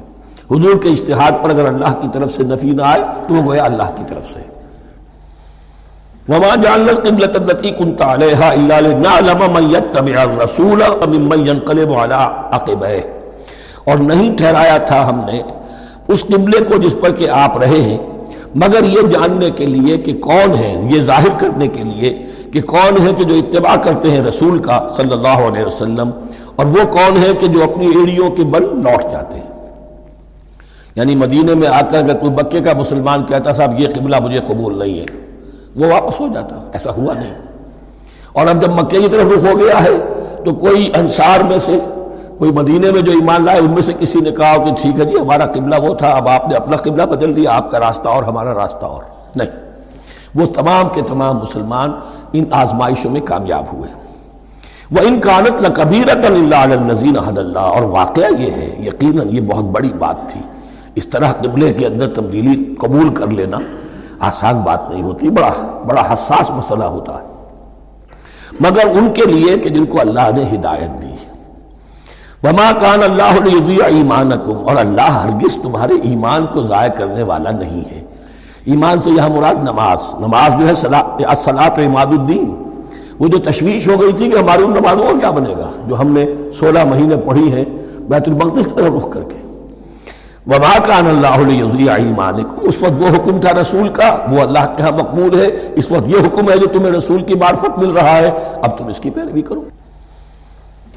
حضور 0.52 0.82
کے 0.82 0.90
اجتہاد 0.90 1.32
پر 1.44 1.50
اگر 1.50 1.66
اللہ 1.66 1.94
کی 2.02 2.08
طرف 2.14 2.32
سے 2.32 2.44
نفی 2.44 2.72
نہ 2.72 2.82
آئے 2.82 3.02
تو 3.28 3.34
وہ 3.34 3.42
گویا 3.46 3.64
اللہ 3.64 3.92
کی 3.96 4.04
طرف 4.08 4.28
سے۔ 4.28 4.40
وما 6.30 6.56
جعلنا 6.56 6.92
القبلة 6.92 7.32
التي 7.36 7.72
كنت 7.72 8.02
عليها 8.02 8.52
الا 8.52 8.80
لنعلم 8.80 9.54
من 9.54 9.64
يتبع 9.64 10.22
الرسول 10.22 10.82
وممن 10.82 11.48
ينقلب 11.48 11.94
على 11.94 12.24
عقبيه 12.52 13.02
اور 13.86 13.98
نہیں 13.98 14.38
ٹھہرایا 14.38 14.78
تھا 14.78 15.10
ہم 15.10 15.22
نے 15.26 15.42
اس 16.08 16.24
قبلے 16.24 16.58
کو 16.60 16.78
جس 16.78 16.96
پر 17.02 17.12
کہ 17.12 17.30
آپ 17.30 17.58
رہے 17.58 17.82
ہیں۔ 17.82 17.98
مگر 18.56 18.84
یہ 18.84 19.02
جاننے 19.10 19.50
کے 19.50 19.66
لیے 19.66 19.98
کہ 19.98 20.14
کون 20.14 20.56
ہے 20.56 20.82
یہ 20.84 21.02
ظاہر 21.02 21.38
کرنے 21.38 21.68
کے 21.68 21.84
لیے 21.84 22.26
کہ 22.54 22.62
کون 22.62 23.08
ہے 23.08 23.14
کہ 23.14 23.24
جو 23.24 23.36
اتباع 23.36 23.76
کرتے 23.76 24.12
ہیں 24.12 24.22
رسول 24.22 24.60
کا 24.60 24.88
صلی 24.98 25.12
اللہ 25.12 25.48
علیہ 25.48 25.66
وسلم۔ 25.66 26.10
اور 26.60 26.68
وہ 26.68 26.92
کون 26.92 27.18
ہے 27.18 27.34
کہ 27.40 27.48
جو 27.48 27.64
اپنی 27.64 27.88
ایڑیوں 27.88 28.30
کے 28.30 28.44
بل 28.44 28.64
لوٹ 28.64 29.04
جاتے 29.12 29.38
ہیں؟ 29.38 29.76
یعنی 30.96 31.16
مدینے 31.16 31.56
میں 31.56 31.68
آ 31.68 31.82
کر 31.82 31.98
اگر 31.98 32.18
کوئی 32.18 32.32
بکے 32.32 32.60
کا 32.60 32.72
مسلمان 32.78 33.26
کہتا 33.26 33.54
صاحب 33.54 33.80
یہ 33.80 33.88
قبلہ 33.96 34.16
مجھے 34.24 34.40
قبول 34.48 34.80
نہیں 34.80 35.00
ہے، 35.00 35.06
وہ 35.76 35.86
واپس 35.86 36.20
ہو 36.20 36.28
جاتا، 36.34 36.56
ایسا 36.74 36.92
ہوا 36.92 37.14
نہیں۔ 37.14 37.34
اور 38.34 38.48
اب 38.48 38.62
جب 38.62 38.72
مکے 38.72 39.02
کی 39.02 39.08
طرف 39.08 39.26
رخ 39.36 39.46
ہو 39.46 39.60
گیا 39.60 39.84
ہے، 39.84 40.24
تو 40.46 40.54
کوئی 40.54 40.92
انصار 40.96 41.44
میں 41.44 41.60
سے، 41.60 41.80
کوئی 42.38 42.52
مدینے 42.52 42.92
میں 42.92 43.02
جو 43.02 43.12
ایمان 43.12 43.46
لائے، 43.46 43.60
ان 43.60 43.72
میں 43.72 43.82
سے 43.82 43.94
کسی 44.00 44.20
نے 44.20 44.32
کہا 44.32 44.58
کہ 44.58 44.72
ٹھیک 44.82 45.00
ہے 45.00 45.06
جی 45.06 45.20
ہمارا 45.20 45.46
قبلہ 45.46 45.76
وہ 45.82 45.96
تھا، 45.96 46.10
اب 46.10 46.28
آپ 46.28 46.48
نے 46.50 46.56
اپنا 46.56 46.76
قبلہ 46.76 47.04
بدل 47.04 47.36
دیا، 47.36 47.52
آپ 47.52 47.72
کا 47.72 47.80
راستہ 47.80 48.08
اور، 48.08 48.24
ہمارا 48.24 48.54
راستہ 48.54 48.86
اور۔ 48.86 49.04
نہیں، 49.36 49.50
وہ 50.36 50.46
تمام 50.46 50.90
کے 50.90 51.02
تمام 51.02 51.36
مسلمان 51.36 51.92
ان 52.34 52.44
آزمائشوں 52.52 53.12
میں 53.12 53.22
کامیاب 53.22 53.64
ہوئے۔ 53.74 53.99
وہ 54.92 55.00
ان 55.02 55.20
کانت 55.20 55.76
کبیرت 55.76 56.26
اللہ 56.26 56.66
نذین 56.66 57.18
حد 57.18 57.38
اللہ 57.38 57.60
اور 57.60 57.82
واقعہ 57.82 58.42
یہ 58.42 58.52
ہے، 58.52 58.76
یقیناً 58.80 59.28
یہ 59.30 59.42
بہت 59.42 59.66
بڑی 59.66 59.92
بات 60.00 60.16
تھی۔ 60.28 60.42
اس 60.96 61.08
طرح 61.08 61.32
قبلے 61.32 61.74
کے 61.74 61.86
اندر 61.86 62.14
تبدیلی 62.14 62.76
قبول 62.76 63.14
کر 63.14 63.28
لینا 63.28 63.58
آسان 64.20 64.62
بات 64.62 64.90
نہیں 64.90 65.04
ہوتی، 65.04 65.30
بڑا 65.30 65.82
بڑا 65.88 66.14
حساس 66.14 66.50
مسئلہ 66.50 66.84
ہوتا 66.84 67.14
ہے۔ 67.14 67.30
مگر 68.60 68.88
ان 68.92 69.14
کے 69.14 69.26
لیے 69.26 69.58
کہ 69.58 69.70
جن 69.70 69.86
کو 69.86 70.02
اللہ 70.02 70.32
نے 70.36 70.44
ہدایت 70.54 71.04
دی۔ 71.04 71.16
وما 72.44 72.72
کان 72.80 73.04
اللہ 73.04 73.84
ایمانکم 73.86 74.68
اور 74.68 74.76
اللہ 74.76 75.02
ہرگز 75.02 75.56
تمہارے 75.56 75.94
ایمان 76.04 76.46
کو 76.46 76.64
ضائع 76.64 76.90
کرنے 76.90 77.24
والا 77.24 77.52
نہیں 77.52 77.82
ہے۔ 77.92 78.02
ایمان 78.66 79.00
سے 79.00 79.10
یہاں 79.10 79.30
مراد 79.30 79.64
نماز۔ 79.64 80.16
نماز 80.20 80.62
جو 80.62 80.68
ہے 80.68 80.76
سلاط 80.76 81.80
اماد 81.80 82.06
الدین۔ 82.06 82.69
وہ 83.20 83.28
جو 83.28 83.38
تشویش 83.38 83.88
ہو 83.88 84.02
گئی 84.02 84.12
تھی 84.14 84.30
کہ 84.30 84.38
ہماری 84.38 84.64
ان 84.64 84.72
نمازوں 84.72 85.06
کا 85.06 85.20
کیا 85.20 85.30
بنے 85.30 85.54
گا، 85.58 85.72
جو 85.88 86.02
ہم 86.02 86.14
نے 86.14 86.26
سولہ 86.60 86.86
مہینے 86.86 87.18
پڑھی 87.18 87.54
ہیں، 87.54 87.66
بیت 88.00 88.28
المقدس 88.28 88.66
کی 88.66 88.72
طرف 88.76 88.94
رخ 88.94 89.10
کر 89.10 89.24
کے۔ 89.24 89.36
وما 90.48 90.78
کان 90.88 91.08
اللہ 91.08 91.92
ایمانکم 91.92 92.56
اس 92.62 92.82
وقت 92.82 93.02
وہ 93.02 93.08
حکم 93.08 93.40
تھا 93.40 93.62
رسول 93.62 93.90
کا، 93.90 94.26
وہ 94.32 94.40
اللہ 94.40 94.74
کے 94.78 94.84
ہاں 94.84 94.92
مقبول 94.92 95.40
ہے۔ 95.40 95.48
اس 95.76 95.92
وقت 95.92 96.10
یہ 96.10 96.16
حکم 96.28 96.50
ہے 96.50 96.58
جو 96.58 96.68
تمہیں 96.68 96.92
رسول 96.92 97.22
کی 97.22 97.34
معرفت 97.34 97.78
مل 97.78 97.90
رہا 97.90 98.18
ہے۔ 98.18 98.32
اب 98.62 98.78
تم 98.78 98.88
اس 98.88 99.00
کی 99.00 99.10
پیروی 99.10 99.42
کرو۔ 99.42 99.62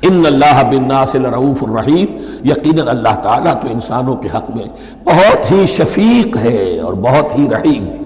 ان 0.03 0.23
اللہ 0.27 0.63
بالناس 0.71 1.15
لرؤوف 1.15 1.65
الرحیم 1.65 2.07
یقینا 2.45 2.91
اللہ 2.91 3.15
تعالیٰ 3.23 3.55
تو 3.55 3.69
انسانوں 3.71 4.17
کے 4.17 4.29
حق 4.35 4.51
میں 4.57 4.65
بہت 5.05 5.51
ہی 5.51 5.67
شفیق 5.67 6.37
ہے 6.37 6.81
اور 6.81 6.95
بہت 6.95 7.39
ہی 7.39 7.49
رحیم 7.51 7.87
ہے۔ 7.87 8.02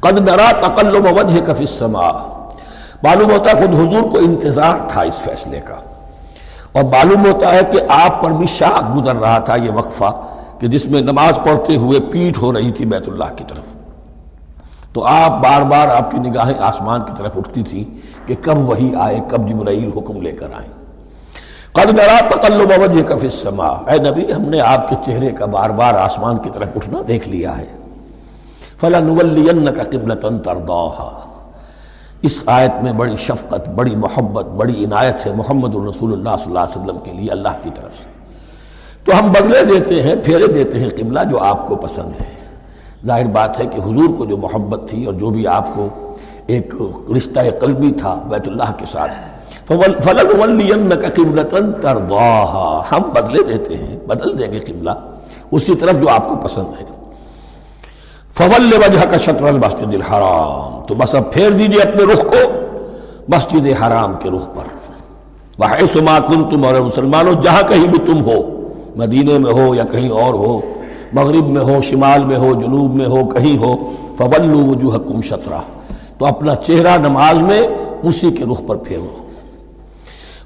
قد 0.00 0.18
نرا 0.18 0.50
تقلب 0.60 1.04
وجهك 1.04 1.46
في 1.46 1.64
السماء۔ 1.64 2.12
معلوم 3.02 3.30
ہوتا 3.30 3.50
ہے 3.50 3.54
خود 3.54 3.74
حضور 3.74 4.10
کو 4.10 4.18
انتظار 4.18 4.78
تھا 4.88 5.00
اس 5.00 5.14
فیصلے 5.14 5.60
کا۔ 5.60 5.74
اور 6.72 6.82
معلوم 6.82 7.32
ہوتا 7.32 7.54
ہے 7.54 7.60
کہ 7.72 7.80
آپ 7.88 8.22
پر 8.22 8.30
بھی 8.30 8.46
شاخ 8.46 8.96
گزر 8.96 9.16
رہا 9.16 9.38
تھا 9.38 9.56
یہ 9.56 9.70
وقفہ 9.70 10.20
کہ 10.58 10.66
جس 10.66 10.86
میں 10.86 11.00
نماز 11.00 11.36
پڑھتے 11.36 11.76
ہوئے 11.76 12.00
پیٹ 12.00 12.38
ہو 12.38 12.52
رہی 12.52 12.70
تھی 12.70 12.84
بیت 12.86 13.08
اللہ 13.08 13.36
کی 13.36 13.44
طرف۔ 13.48 13.76
تو 14.92 15.04
آپ 15.04 15.30
بار 15.30 15.62
بار 15.62 15.88
آپ 15.88 16.10
کی 16.10 16.18
نگاہیں 16.18 16.58
آسمان 16.58 17.00
کی 17.02 17.12
طرف 17.16 17.36
اٹھتی 17.36 17.62
تھی 17.62 18.00
کہ 18.26 18.34
کب 18.42 18.68
وہی 18.68 18.92
آئے، 19.00 19.20
کب 19.28 19.48
جبرائیل 19.48 19.90
حکم 19.96 20.22
لے 20.22 20.32
کر 20.32 20.48
آئیں۔ 20.58 20.72
قد 21.72 21.98
نرا 21.98 22.28
تقلب 22.28 22.72
وجه 22.82 23.02
کا 23.06 23.14
السماء۔ 23.14 23.74
اے 23.88 23.98
نبی، 23.98 24.32
ہم 24.32 24.42
نے 24.42 24.60
آپ 24.60 24.88
کے 24.88 24.96
چہرے 25.06 25.28
کا 25.30 25.46
بار 25.46 25.70
بار 25.70 25.94
آسمان 25.94 26.38
کی 26.38 26.50
طرف 26.50 26.68
اٹھنا 26.76 26.98
دیکھ 27.08 27.28
لیا 27.28 27.58
ہے۔ 27.58 27.79
فَلَنُوَلِّيَنَّكَ 28.80 29.80
قِبْلَةً 29.82 30.38
تَرْضَاهَا 30.38 31.20
اس 32.22 32.42
آیت 32.46 32.82
میں 32.82 32.92
بڑی 32.92 33.16
شفقت، 33.16 33.68
بڑی 33.68 33.96
محبت، 33.96 34.44
بڑی 34.44 34.84
عنایت 34.84 35.26
ہے 35.26 35.32
محمد 35.32 35.74
الرسول 35.74 36.12
اللہ 36.12 36.36
صلی 36.38 36.46
اللہ 36.46 36.58
علیہ 36.58 36.82
وسلم 36.82 36.98
کے 36.98 37.12
لیے 37.12 37.30
اللہ 37.30 37.48
کی 37.62 37.70
طرف 37.74 37.94
سے۔ 38.02 38.08
تو 39.04 39.18
ہم 39.18 39.32
بدلے 39.32 39.64
دیتے 39.64 40.02
ہیں، 40.02 40.14
پھیرے 40.24 40.46
دیتے 40.46 40.80
ہیں 40.80 40.88
قبلہ 40.88 41.20
جو 41.30 41.38
آپ 41.38 41.66
کو 41.66 41.76
پسند 41.76 42.20
ہے۔ 42.20 42.34
ظاہر 43.06 43.26
بات 43.26 43.60
ہے 43.60 43.66
کہ 43.66 43.76
حضور 43.76 44.16
کو 44.18 44.24
جو 44.24 44.36
محبت 44.36 44.90
تھی 44.90 45.04
اور 45.04 45.14
جو 45.14 45.30
بھی 45.30 45.46
آپ 45.46 45.68
کو 45.74 46.16
ایک 46.46 46.74
رشتہ 47.16 47.40
قلبی 47.60 47.92
تھا 47.92 48.14
بیت 48.28 48.48
اللہ 48.48 48.72
کے 48.76 48.86
ساتھ۔ 48.86 49.12
ہم 52.92 53.02
بدلے 53.12 53.42
دیتے 53.42 53.76
ہیں، 53.76 53.96
بدل 53.96 54.38
دیں 54.38 54.52
گے 54.52 54.58
قبلہ۔ 54.58 54.90
اسی 55.50 55.74
طرف 55.74 56.00
جو 56.00 56.08
آپ 56.08 56.28
کو 56.28 56.36
پسند 56.36 56.66
ہے۔ 56.80 56.99
فول 58.38 58.72
وجہ 58.72 59.04
کا 59.10 59.16
شطر 59.16 59.44
المسجد 59.44 59.94
الحرام 59.94 60.86
تو 60.86 60.94
بس 60.94 61.14
اب 61.14 61.32
پھیر 61.32 61.50
دیجیے 61.50 61.82
اپنے 61.82 62.12
رخ 62.12 62.22
کو 62.22 62.52
مسجد 63.28 63.82
حرام 63.82 64.14
کے 64.22 64.30
رخ 64.30 64.46
پر۔ 64.46 64.80
وہ 65.58 65.86
سما 65.92 66.18
کن 66.18 66.44
تم 66.50 66.64
اور 66.64 66.74
مسلمانوں، 66.74 67.32
جہاں 67.32 67.62
کہیں 67.68 67.88
بھی 67.88 67.98
تم 67.98 68.24
ہو، 68.24 68.62
مدینے 68.96 69.38
میں 69.38 69.52
ہو 69.52 69.74
یا 69.74 69.84
کہیں 69.84 70.08
اور 70.08 70.34
ہو، 70.34 70.60
مغرب 71.12 71.48
میں 71.48 71.62
ہو، 71.62 71.82
شمال 71.82 72.24
میں 72.24 72.36
ہو، 72.36 72.54
جنوب 72.54 72.94
میں 72.94 73.06
ہو، 73.06 73.24
کہیں 73.24 73.58
ہو 73.58 73.76
فولو 74.18 74.66
وجوہ 74.66 74.98
کم 74.98 75.22
شطرہ 75.22 75.60
تو 76.18 76.26
اپنا 76.26 76.54
چہرہ 76.54 76.96
نماز 76.98 77.40
میں 77.40 77.62
اسی 78.02 78.30
کے 78.30 78.44
رخ 78.52 78.62
پر 78.66 78.76
پھیرو۔ 78.76 79.06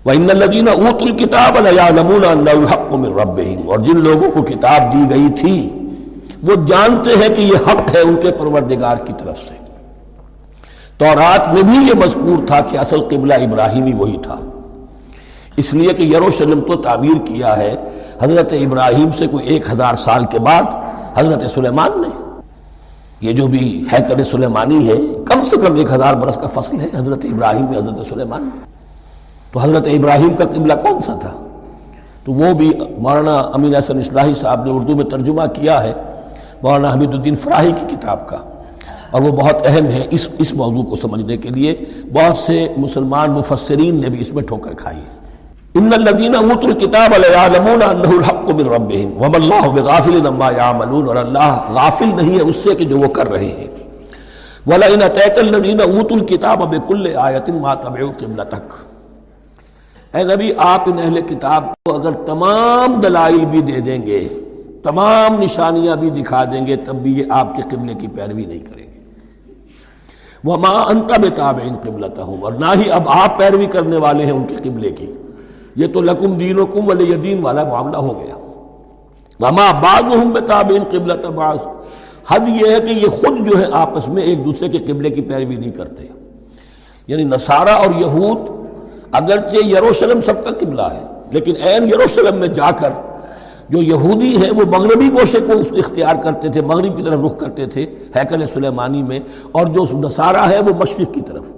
وَإِنَّ 0.07 0.31
الَّذِينَ 0.31 0.71
أُوتُوا 0.71 1.11
الْكِتَابَ 1.11 1.61
لَيَعْلَمُونَ 1.61 2.27
أَنَّهُ 2.27 2.59
الْحَقُّ 2.59 2.97
مِنْ 2.97 3.19
رَبِّهِمْ۔ 3.19 3.71
اور 3.71 3.79
جن 3.79 3.97
لوگوں 3.97 4.31
کو 4.31 4.43
کتاب 4.43 4.93
دی 4.93 5.11
گئی 5.11 5.29
تھی 5.29 5.84
وہ 6.47 6.55
جانتے 6.67 7.11
ہیں 7.11 7.35
کہ 7.35 7.41
یہ 7.41 7.57
حق 7.57 7.95
ہے 7.95 8.01
ان 8.01 8.17
کے 8.23 8.33
پروردگار 8.33 8.97
کی 8.97 9.13
طرف 9.19 9.39
سے۔ 9.39 9.55
تورات 10.99 11.55
میں 11.55 11.63
بھی 11.63 11.87
یہ 11.87 11.93
مذکور 12.05 12.47
تھا 12.47 12.61
کہ 12.61 12.79
اصل 12.79 13.01
قبلہ 13.01 13.35
ابراہیمی 13.35 13.93
وہی 13.93 14.17
تھا۔ 14.23 14.37
اس 15.57 15.75
لیے 15.75 15.93
کہ 15.93 16.03
یروشلم 16.03 16.61
تو 16.61 16.77
تعمیر 16.77 17.27
کیا 17.27 17.57
ہے، 17.57 17.75
حضرت 18.23 18.53
ابراہیم 18.53 19.11
سے 19.19 19.27
کوئی 19.27 19.47
ایک 19.47 19.71
ہزار 19.71 19.95
سال 19.95 20.25
کے 20.25 20.39
بعد 20.39 20.63
حضرت 21.19 21.51
سلیمان 21.51 21.91
نے۔ 21.97 22.33
یہ 23.21 23.33
جو 23.33 23.47
بھی 23.47 23.85
ہے 23.93 24.25
سلیمانی 24.25 24.89
ہے، 24.89 24.97
کم 25.25 25.45
سے 25.45 25.57
کم 25.57 25.75
ایک 25.75 25.93
ہزار 25.93 26.15
برس 26.15 26.37
کا 26.37 26.61
فصل 26.61 26.81
ہے 26.81 26.89
حضرت 26.95 27.21
ابراہیم 27.25 27.67
میں، 27.71 27.79
حضرت 27.79 28.07
سلیمان 28.09 28.49
تو 29.53 29.61
حضرت 29.61 29.87
ابراہیم 29.87 30.37
کا 30.37 30.45
قبلہ 30.45 30.73
کون 30.73 31.01
سا 31.01 31.15
تھا؟ 31.21 31.33
تو 32.25 32.33
وہ 32.33 32.55
بھی 32.55 32.71
مولانا 32.99 33.39
امین 33.39 33.77
حسن 33.77 33.99
اصلاحی 33.99 34.35
صاحب 34.35 34.65
نے 34.65 34.73
اردو 34.73 34.97
میں 34.97 35.05
ترجمہ 35.05 35.43
کیا 35.55 35.83
ہے۔ 35.83 35.93
مولانا 36.65 36.93
حمید 36.93 37.15
الدین 37.15 37.35
فراہی 37.35 37.73
کی 37.73 37.97
کتاب 37.97 38.29
کا۔ 38.29 38.37
اور 39.11 39.23
وہ 39.23 39.33
بہت 39.33 39.57
اہم 39.65 39.87
ہے 39.87 40.07
اس 40.11 40.29
اس 40.39 40.55
موضوع 40.55 40.83
کو 40.83 40.97
سمجھنے 40.97 41.37
کے 41.37 41.49
لیے۔ 41.49 41.75
بہت 42.13 42.37
سے 42.37 42.69
مسلمان 42.77 43.31
مفسرین 43.31 44.01
نے 44.01 44.09
بھی 44.09 44.21
اس 44.21 44.35
میں 44.35 44.43
ٹھوکر 44.43 44.75
کھائی 44.75 44.97
ہے۔ 44.97 45.15
ان 45.75 45.91
الذين 45.93 46.35
اوتوا 46.35 46.71
الكتاب 46.71 47.15
ليعلمون 47.19 47.83
انه 47.83 48.11
الحق 48.17 48.51
من 48.51 48.67
ربهم 48.67 49.23
وما 49.23 49.37
الله 49.37 49.71
بغافل 49.75 50.27
عما 50.27 50.51
يعملون 50.51 51.09
اور 51.09 51.17
اللہ 51.17 51.65
غافل 51.71 52.09
نہیں 52.17 52.37
ہے 52.37 52.41
اس 52.41 52.57
سے 52.57 52.75
کہ 52.75 52.85
جو 52.85 52.99
وہ 52.99 53.09
کر 53.09 53.31
رہے 53.31 53.45
ہیں۔ 53.45 53.67
ولا 54.67 54.87
ان 54.87 55.03
اتيت 55.03 55.39
الذين 55.39 55.81
اوتوا 55.81 56.19
الكتاب 56.19 56.63
بكل 56.71 57.07
ايه 57.07 57.61
ما 57.61 57.75
تبعوا 57.75 58.13
قبلتك 58.19 58.75
اے 60.17 60.23
نبی، 60.25 60.53
آپ 60.57 60.83
ان 60.87 60.99
اہل 60.99 61.21
کتاب 61.21 61.65
کو 61.85 61.95
اگر 61.95 62.13
تمام 62.13 63.01
دلائل 63.01 63.45
بھی 63.45 63.61
دے 63.61 63.81
دیں 63.81 64.07
گے 64.07 64.29
تمام 64.85 65.43
نشانیاں 65.43 65.97
بھی 65.97 66.11
دکھا 66.11 66.45
دیں 66.45 66.67
گے، 66.67 66.77
تب 66.77 66.95
بھی 66.95 67.19
یہ 67.19 67.25
آپ 67.31 67.57
کے 67.57 67.77
قبلے 67.77 67.95
کی 67.95 68.09
پیروی 68.09 68.45
نہیں 68.45 68.59
کریں 68.59 68.87
گے۔ 68.87 69.01
وہ 70.45 70.57
ماں 70.57 70.85
انت 70.85 71.19
بتاب 71.19 71.59
ان 71.63 71.77
قبلتا 71.83 72.23
ہوں 72.23 72.43
اور 72.43 72.53
نہ 72.53 72.67
ہی 72.79 72.91
اب 72.91 73.09
آپ 73.09 73.39
پیروی 73.39 73.67
کرنے 73.67 73.97
والے 73.97 74.25
ہیں 74.25 74.33
ان 74.33 74.45
کے 74.45 74.57
قبلے 74.57 74.91
کی۔ 74.91 75.13
یہ 75.77 75.87
تو 75.87 76.01
لکم 76.01 76.37
دین 76.37 76.59
و 76.59 76.67
کم 76.67 76.89
ولی 76.89 77.15
دین 77.15 77.39
والا 77.43 77.65
معاملہ 77.65 77.97
ہو 77.97 78.25
گیا۔ 78.25 78.37
وما 79.41 79.73
بعض 79.83 80.17
ہوں 80.17 80.33
بے 80.33 80.41
تابعین 80.41 80.83
قبلت 80.91 81.27
بعض۔ 81.27 81.59
حد 82.29 82.49
یہ 82.49 82.71
ہے 82.71 82.81
کہ 82.81 82.91
یہ 82.91 83.09
خود 83.09 83.51
جو 83.51 83.59
ہے 83.59 83.65
آپس 83.73 84.09
میں 84.09 84.23
ایک 84.23 84.45
دوسرے 84.45 84.69
کے 84.69 84.79
قبلے 84.79 85.11
کی 85.11 85.23
پیروی 85.23 85.57
نہیں 85.57 85.71
کرتے۔ 85.71 86.07
یعنی 87.07 87.25
نصارہ 87.25 87.69
اور 87.69 88.01
یہود 88.01 88.39
اگرچہ 89.13 89.67
یروشلم 89.67 90.21
سب 90.21 90.45
کا 90.45 90.51
قبلہ 90.51 90.83
ہے، 90.83 91.03
لیکن 91.31 91.53
این 91.63 91.89
یروشلم 91.89 92.39
میں 92.39 92.49
جا 92.49 92.71
کر 92.71 92.91
جو 93.69 93.83
یہودی 93.83 94.37
ہیں 94.37 94.51
وہ 94.51 94.65
مغربی 94.79 95.09
گوشے 95.09 95.41
کو 95.41 95.53
اس 95.53 95.73
اختیار 95.73 96.17
کرتے 96.23 96.49
تھے، 96.49 96.61
مغرب 96.61 96.97
کی 96.97 97.03
طرف 97.03 97.21
رخ 97.25 97.37
کرتے 97.39 97.67
تھے 97.67 97.87
ہیکل 98.17 98.47
سلیمانی 98.47 99.03
میں، 99.03 99.21
اور 99.53 99.67
جو 99.67 99.85
نصارہ 99.93 100.49
ہے 100.51 100.61
وہ 100.61 100.75
مشرق 100.79 101.15
کی 101.15 101.21
طرف۔ 101.21 101.53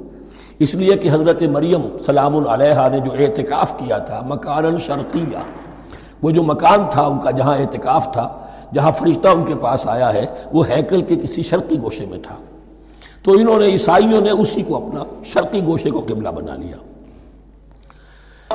اس 0.58 0.74
لیے 0.74 0.96
کہ 0.96 1.08
حضرت 1.12 1.42
مریم 1.42 1.82
سلام 2.06 2.46
علیہ 2.48 2.88
نے 2.92 3.00
جو 3.00 3.10
اعتکاف 3.18 3.78
کیا 3.78 3.98
تھا 3.98 4.20
مکان 4.26 4.78
شرقیہ، 4.78 5.42
وہ 6.22 6.30
جو 6.30 6.42
مکان 6.42 6.84
تھا، 6.90 7.02
ان 7.02 7.18
کا 7.18 7.30
جہاں 7.30 7.56
اعتکاف 7.58 8.12
تھا، 8.12 8.28
جہاں 8.74 8.92
فرشتہ 8.92 9.28
ان 9.28 9.44
کے 9.44 9.54
پاس 9.54 9.86
آیا 9.86 10.12
ہے، 10.14 10.26
وہ 10.52 10.68
ہیکل 10.68 11.00
کے 11.00 11.16
کسی 11.16 11.42
شرقی 11.42 11.76
گوشے 11.82 12.06
میں 12.06 12.18
تھا۔ 12.18 12.34
تو 13.22 13.32
انہوں 13.32 13.58
نے، 13.58 13.66
عیسائیوں 13.66 14.20
نے 14.20 14.30
اسی 14.30 14.62
کو 14.62 14.76
اپنا 14.76 15.04
شرقی 15.24 15.60
گوشے 15.66 15.90
کو 15.90 16.00
قبلہ 16.00 16.28
بنا 16.28 16.56
لیا۔ 16.56 16.76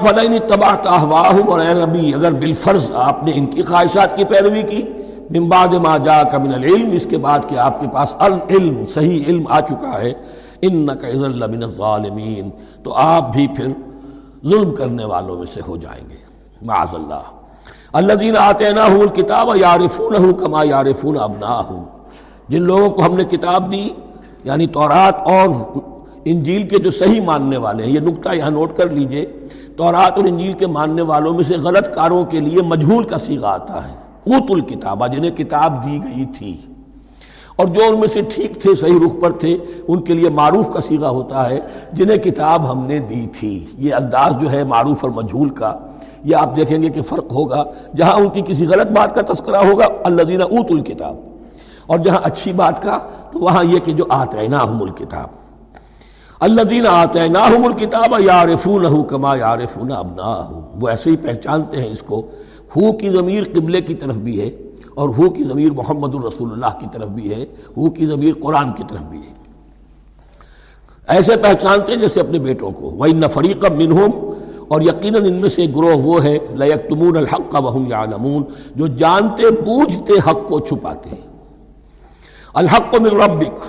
فلین 0.03 0.37
تباہ 0.47 0.75
تاہواہم 0.75 1.49
اور 1.49 1.59
اے 1.59 1.73
نبی 1.73 2.13
اگر 2.13 2.31
بالفرض 2.31 2.91
آپ 2.93 3.23
نے 3.23 3.31
ان 3.35 3.45
کی 3.45 3.61
خواہشات 3.61 4.17
کی 4.17 4.23
پیروی 4.23 4.61
کی، 4.61 4.81
من 5.29 5.49
بعد 5.49 5.73
ما 5.73 5.97
جا 5.97 6.23
من 6.33 6.53
العلم، 6.53 6.91
اس 6.91 7.07
کے 7.09 7.17
بعد 7.17 7.39
کہ 7.47 7.55
آپ 7.55 7.79
کے 7.81 7.87
پاس 7.93 8.15
العلم، 8.19 8.85
صحیح 8.85 9.23
علم 9.27 9.43
آ 9.49 9.59
چکا 9.59 10.01
ہے 10.01 10.13
انک 10.61 11.03
اذا 11.03 11.27
لمن 11.27 11.63
الظالمین، 11.63 12.49
تو 12.83 12.93
آپ 12.93 13.33
بھی 13.33 13.47
پھر 13.47 13.67
ظلم 14.47 14.75
کرنے 14.75 15.05
والوں 15.05 15.37
میں 15.37 15.45
سے 15.45 15.61
ہو 15.67 15.77
جائیں 15.77 16.09
گے۔ 16.09 16.15
معاذ 16.61 16.95
اللہ۔ 16.95 17.23
اللہ 17.93 18.13
دین 18.13 18.37
آتے 18.37 18.65
الذین 18.65 18.79
آتیناہم 18.79 19.01
الکتاب 19.01 19.49
یعرفونہ 19.55 20.31
کما 20.31 20.63
یعرفون 20.63 21.17
ابناہم۔ 21.19 21.83
جن 22.49 22.61
لوگوں 22.61 22.89
کو 22.89 23.05
ہم 23.05 23.15
نے 23.15 23.23
کتاب 23.23 23.71
دی 23.71 23.89
یعنی 24.43 24.67
تورات 24.67 25.27
اور 25.27 25.47
انجیل 26.25 26.67
کے 26.67 26.77
جو 26.77 26.91
صحیح 26.91 27.21
ماننے 27.21 27.57
والے 27.57 27.83
ہیں، 27.83 27.91
یہ 27.91 27.99
نقطہ 27.99 28.29
یہاں 28.35 28.49
نوٹ 28.49 28.77
کر 28.77 28.89
لیجیے۔ 28.89 29.25
تورات 29.77 30.17
اور 30.17 30.25
انجیل 30.25 30.53
کے 30.53 30.67
ماننے 30.67 31.01
والوں 31.01 31.33
میں 31.33 31.43
سے 31.43 31.57
غلط 31.57 31.95
کاروں 31.95 32.25
کے 32.25 32.39
لیے 32.39 32.61
مجھول 32.61 33.03
کا 33.03 33.17
سیغہ 33.17 33.47
آتا 33.47 33.87
ہے 33.87 33.93
اوت 34.33 34.51
الکتابہ، 34.51 35.07
جنہیں 35.07 35.31
کتاب 35.31 35.85
دی 35.85 35.99
گئی 36.03 36.25
تھی۔ 36.25 36.61
اور 37.55 37.65
جو 37.65 37.81
ان 37.87 37.99
میں 37.99 38.07
سے 38.07 38.21
ٹھیک 38.21 38.61
تھے، 38.61 38.75
صحیح 38.75 38.99
رخ 39.05 39.15
پر 39.21 39.31
تھے، 39.31 39.57
ان 39.87 40.01
کے 40.01 40.13
لیے 40.13 40.29
معروف 40.29 40.69
کا 40.69 40.81
سیغہ 40.81 41.07
ہوتا 41.07 41.49
ہے، 41.49 41.59
جنہیں 41.93 42.17
کتاب 42.17 42.71
ہم 42.71 42.85
نے 42.85 42.99
دی 42.99 43.27
تھی۔ 43.39 43.65
یہ 43.77 43.93
انداز 43.93 44.37
جو 44.41 44.51
ہے 44.51 44.63
معروف 44.63 44.97
اور 45.01 45.11
مجھول 45.11 45.49
کا۔ 45.49 45.75
یہ 46.23 46.35
آپ 46.35 46.55
دیکھیں 46.55 46.81
گے 46.81 46.89
کہ 46.89 47.01
فرق 47.01 47.33
ہوگا۔ 47.33 47.63
جہاں 47.95 48.15
ان 48.15 48.29
کی 48.29 48.41
کسی 48.41 48.67
غلط 48.67 48.87
بات 48.87 49.15
کا 49.15 49.33
تذکرہ 49.33 49.55
ہوگا 49.55 49.85
اللہ 50.03 50.21
دینا 50.21 50.43
اوت 50.43 50.71
الکتاب۔ 50.71 51.15
اور 51.87 51.99
جہاں 51.99 52.19
اچھی 52.23 52.53
بات 52.53 52.83
کا، 52.83 52.97
تو 53.31 53.39
وہاں 53.39 53.63
یہ 53.63 53.79
کہ 53.79 53.93
جو 53.93 54.03
آتے 54.09 54.47
نا 54.47 54.57
الکتاب۔ 54.57 55.40
اللہ 56.41 56.61
دین 56.61 56.87
آتے 56.87 57.27
نا 57.27 57.39
الکتاب 57.45 58.19
یارفون 58.19 59.07
کما 59.07 59.35
یارفون 59.35 59.91
ابنا 59.91 60.49
وہ 60.81 60.87
ایسے 60.87 61.11
ہی 61.11 61.17
پہچانتے 61.17 61.81
ہیں 61.81 61.89
اس 61.89 61.99
کو۔ 61.99 62.19
ہو 62.75 62.97
کی 62.97 63.09
ضمیر 63.09 63.43
قبلے 63.43 63.81
کی 63.81 63.95
طرف 63.95 64.15
بھی 64.15 64.41
ہے 64.41 64.49
اور 64.95 65.09
ہو 65.09 65.29
کی 65.29 65.43
ضمیر 65.43 65.71
محمد 65.71 66.15
الرسول 66.15 66.51
اللہ 66.51 66.79
کی 66.79 66.85
طرف 66.91 67.07
بھی 67.07 67.33
ہے۔ 67.33 67.45
ہو 67.77 67.89
کی 67.89 68.05
ضمیر 68.05 68.33
قرآن 68.43 68.73
کی 68.73 68.83
طرف 68.89 68.99
بھی 68.99 69.17
ہے۔ 69.17 69.33
ایسے 71.07 71.35
پہچانتے 71.35 71.91
ہیں 71.91 71.99
جیسے 71.99 72.19
اپنے 72.19 72.39
بیٹوں 72.39 72.71
کو۔ 72.71 72.81
وہ 72.81 73.07
نفریق 73.07 73.65
منہم 73.65 74.33
اور 74.67 74.81
یقیناً 74.81 75.25
ان 75.25 75.33
میں 75.33 75.49
سے 75.49 75.65
گروہ 75.75 75.95
وہ 75.95 76.23
ہے۔ 76.23 76.37
لیکتمون 76.49 77.17
الحق 77.17 77.55
وهم 77.55 77.87
یعلمون 77.87 78.43
جو 78.75 78.87
جانتے، 78.87 79.51
بوجھتے 79.51 80.13
حق 80.13 80.47
کو 80.47 80.59
چھپاتے 80.59 81.09
ہیں۔ 81.09 81.27
الحق 82.53 82.95
من 82.95 83.21
ربک 83.21 83.59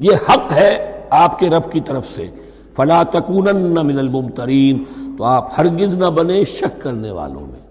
یہ 0.00 0.12
حق 0.28 0.52
ہے۔ 0.52 0.90
آپ 1.10 1.38
کے 1.38 1.50
رب 1.50 1.72
کی 1.72 1.80
طرف 1.80 2.06
سے، 2.06 2.30
فلا 2.76 3.02
تکونن 3.02 3.56
من 3.56 3.98
الممترین 3.98 4.84
تو 5.18 5.24
آپ 5.24 5.48
ہرگز 5.58 5.94
نہ 5.94 6.06
بنے 6.06 6.44
شک 6.44 6.80
کرنے 6.80 7.10
والوں 7.10 7.40
میں۔ 7.40 7.64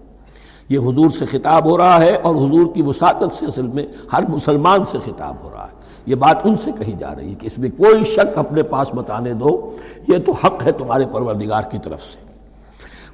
یہ 0.68 0.78
حضور 0.78 1.10
سے 1.10 1.24
خطاب 1.24 1.64
ہو 1.64 1.78
رہا 1.78 2.00
ہے 2.00 2.14
اور 2.14 2.34
حضور 2.36 2.74
کی 2.74 2.82
وساطت 2.82 3.32
سے 3.32 3.46
اصل 3.46 3.66
میں 3.66 3.86
ہر 4.12 4.26
مسلمان 4.28 4.84
سے 4.84 4.98
خطاب 4.98 5.34
ہو 5.44 5.50
رہا 5.54 5.66
ہے۔ 5.66 5.74
یہ 6.06 6.14
بات 6.14 6.36
ان 6.44 6.56
سے 6.56 6.70
کہی 6.72 6.92
جا 6.98 7.14
رہی 7.14 7.28
ہے 7.28 7.34
کہ 7.34 7.46
اس 7.46 7.58
میں 7.58 7.68
کوئی 7.68 8.04
شک 8.04 8.38
اپنے 8.38 8.62
پاس 8.62 8.94
بتانے 8.94 9.32
دو۔ 9.32 9.76
یہ 10.08 10.18
تو 10.18 10.32
حق 10.32 10.66
ہے 10.66 10.72
تمہارے 10.72 11.04
پروردگار 11.12 11.62
کی 11.62 11.78
طرف 11.78 12.02
سے۔ 12.02 12.24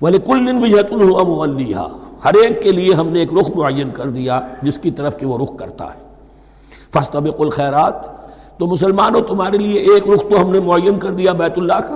ولی 0.02 0.18
کل 0.18 0.58
وجہ 0.62 1.88
ہر 2.24 2.34
ایک 2.34 2.62
کے 2.62 2.72
لیے 2.72 2.94
ہم 2.94 3.08
نے 3.08 3.18
ایک 3.18 3.28
رخ 3.40 3.50
معین 3.50 3.90
کر 3.90 4.08
دیا 4.08 4.40
جس 4.62 4.78
کی 4.78 4.90
طرف 4.90 5.16
کہ 5.16 5.26
وہ 5.26 5.38
رخ 5.38 5.56
کرتا 5.56 5.84
ہے۔ 5.84 6.10
فستبق 6.94 7.40
الخیرات 7.40 8.19
تو 8.60 8.66
مسلمانوں 8.66 9.20
تمہارے 9.20 9.58
لیے 9.58 9.80
ایک 9.80 10.10
رخ 10.10 10.20
تو 10.20 10.42
ہم 10.42 10.52
نے 10.52 10.60
معین 10.60 10.98
کر 10.98 11.10
دیا 11.10 11.32
بیت 11.32 11.58
اللہ 11.58 11.72
کا۔ 11.72 11.94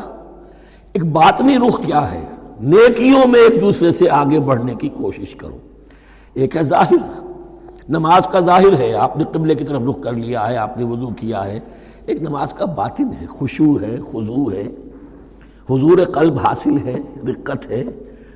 ایک 0.92 1.07
باطنی 1.07 1.57
رخ 1.68 1.87
کیا 1.87 2.12
ہے؟ 2.12 2.27
نیکیوں 2.61 3.29
میں 3.29 3.40
ایک 3.40 3.62
دوسرے 3.62 3.92
سے 3.92 4.11
آگے 4.11 4.40
بڑھنے 4.40 4.74
کی 4.74 4.88
کوشش 4.88 5.35
کرو۔ 5.35 5.57
ایک 6.35 6.57
ہے 6.57 6.62
ظاہر۔ 6.62 7.27
نماز 7.88 8.27
کا 8.27 8.40
ظاہر 8.40 8.79
ہے۔ 8.79 8.94
آپ 8.94 9.16
نے 9.16 9.24
قبلے 9.33 9.55
کی 9.55 9.64
طرف 9.64 9.83
رخ 9.88 10.00
کر 10.00 10.12
لیا 10.12 10.48
ہے، 10.48 10.57
آپ 10.57 10.79
نے 10.79 10.85
وضو 10.85 11.09
کیا 11.09 11.44
ہے۔ 11.44 11.61
ایک 12.07 12.22
نماز 12.22 12.55
کا 12.55 12.64
باطن 12.64 13.09
ہے۔ 13.20 13.27
خوشو 13.27 13.81
ہے 13.83 13.96
خضو 14.12 14.53
ہے۔ 14.53 14.68
حضور 15.70 15.98
قلب 15.98 16.38
حاصل 16.38 16.79
ہے، 16.85 17.00
رقت 17.29 17.70
ہے۔ 17.70 17.85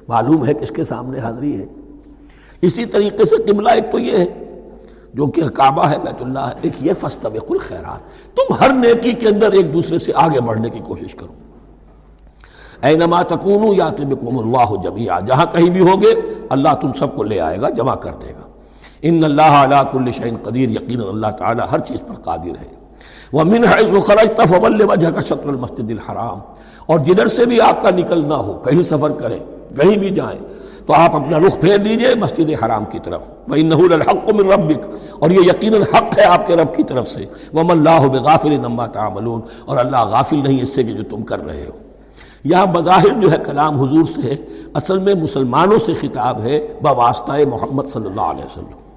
معلوم 0.09 0.47
ہے 0.47 0.55
کس 0.55 0.71
کے 0.71 0.85
سامنے 0.85 1.19
حاضری 1.19 1.61
ہے۔ 1.61 1.67
اسی 2.63 2.85
طریقے 2.85 3.25
سے 3.25 3.37
قبلہ 3.37 3.69
ایک 3.69 3.93
تو 3.93 3.99
یہ 3.99 4.19
ہے۔ 4.19 4.48
جو 5.15 5.27
کہ 5.27 5.49
کعبہ 5.49 5.89
ہے 5.89 5.99
بیت 5.99 6.23
اللہ 6.23 6.39
ہے 6.39 6.53
ایک 6.63 6.73
یہ 6.81 6.93
فستبق 7.01 7.51
الخیرات۔ 7.51 8.01
تم 8.37 8.55
ہر 8.55 8.73
نیکی 8.75 9.13
کے 9.13 9.29
اندر 9.29 9.53
ایک 9.53 9.75
دوسرے 9.75 9.99
سے 9.99 10.13
آگے 10.15 10.41
بڑھنے 10.41 10.71
کی 10.71 10.81
کوشش 10.81 11.15
کرو۔ 11.15 11.33
اے 12.87 12.97
نما 12.97 13.23
تکون 13.23 13.75
یا 13.77 13.89
تبکم 13.89 14.39
اللہ 14.39 14.83
جميعا 14.83 15.21
جہاں 15.21 15.47
کہیں 15.53 15.71
بھی 15.71 15.81
ہوگے، 15.81 16.15
اللہ 16.51 16.69
تم 16.81 16.93
سب 16.93 17.17
کو 17.17 17.23
لے 17.23 17.41
آئے 17.41 17.61
گا، 17.61 17.69
جمع 17.69 17.95
کر 17.95 18.13
دے 18.13 18.31
گا۔ 18.31 18.49
ان 19.03 19.25
اللہ 19.25 19.43
علا 19.43 19.83
کل 19.83 20.13
شعین 20.13 20.37
قدیر 20.43 20.69
یقین 20.69 21.01
اللہ 21.01 21.27
تعالی 21.27 21.63
ہر 21.73 21.79
چیز 21.79 22.01
پر 22.01 22.15
قادر 22.15 22.63
ہے۔ 22.63 22.75
وہ 23.33 23.45
من 23.45 23.65
حیث 23.65 24.07
خرجت 24.07 24.41
فول 24.49 24.83
وجہ 24.83 25.11
کا 25.11 25.21
شطر 25.21 25.49
المسجد 25.49 25.91
الحرام۔ 25.91 26.39
اور 26.87 26.99
جدھر 26.99 27.27
سے 27.27 27.47
بھی 27.47 27.61
آپ 27.61 27.83
کا 27.83 27.91
نکلنا 27.91 28.37
ہو، 28.37 28.61
کہیں 28.65 28.83
سفر 28.83 29.11
کریں، 29.11 29.39
کہیں 29.77 29.99
بھی 29.99 30.11
جائیں 30.11 30.68
تو 30.89 30.95
آپ 30.95 31.17
اپنا 31.17 31.39
رخ 31.39 31.61
پھیر 31.61 31.77
دیجیے 31.77 32.15
مسجد 32.15 32.65
حرام 32.65 32.85
کی 32.85 32.99
طرف۔ 33.05 33.23
وَإِنَّهُ 33.49 33.89
لَلْحَقُ 33.89 34.33
مِن 34.33 34.53
رَبِّكَ۔ 34.53 34.89
اور 35.19 35.31
یہ 35.31 35.41
یقیناً 35.41 35.83
حق 35.83 36.19
ہے 36.19 36.25
آپ 36.25 36.47
کے 36.47 36.57
رب 36.57 36.75
کی 36.75 36.83
طرف 36.83 37.09
سے۔ 37.09 37.21
وَمَا 37.53 37.73
اللَّهُ 37.73 38.11
بِغَافِلٍ 38.11 38.59
نَمَّا 38.59 38.87
تَعْمَلُونَ۔ 38.87 39.43
اور 39.65 39.77
اللہ 39.77 40.05
غافل 40.05 40.43
نہیں 40.43 40.63
اس 40.63 40.75
سے 40.75 40.85
کہ 40.85 40.93
جو 40.93 41.03
تم 41.03 41.23
کر 41.23 41.45
رہے 41.45 41.67
ہو۔ 41.67 41.79
یہاں 42.45 42.67
بظاہر 42.67 43.21
جو 43.21 43.33
ہے 43.33 43.37
کلام 43.47 43.81
حضور 43.81 44.05
سے 44.15 44.23
ہے، 44.23 44.37
اصل 44.75 44.99
میں 44.99 45.15
مسلمانوں 45.15 45.79
سے 45.79 45.93
خطاب 45.93 46.41
ہے 46.41 46.67
بواسطہ 46.83 47.33
محمد 47.51 47.85
صلی 47.85 48.07
اللہ 48.07 48.21
علیہ 48.21 48.45
وسلم۔ 48.45 48.89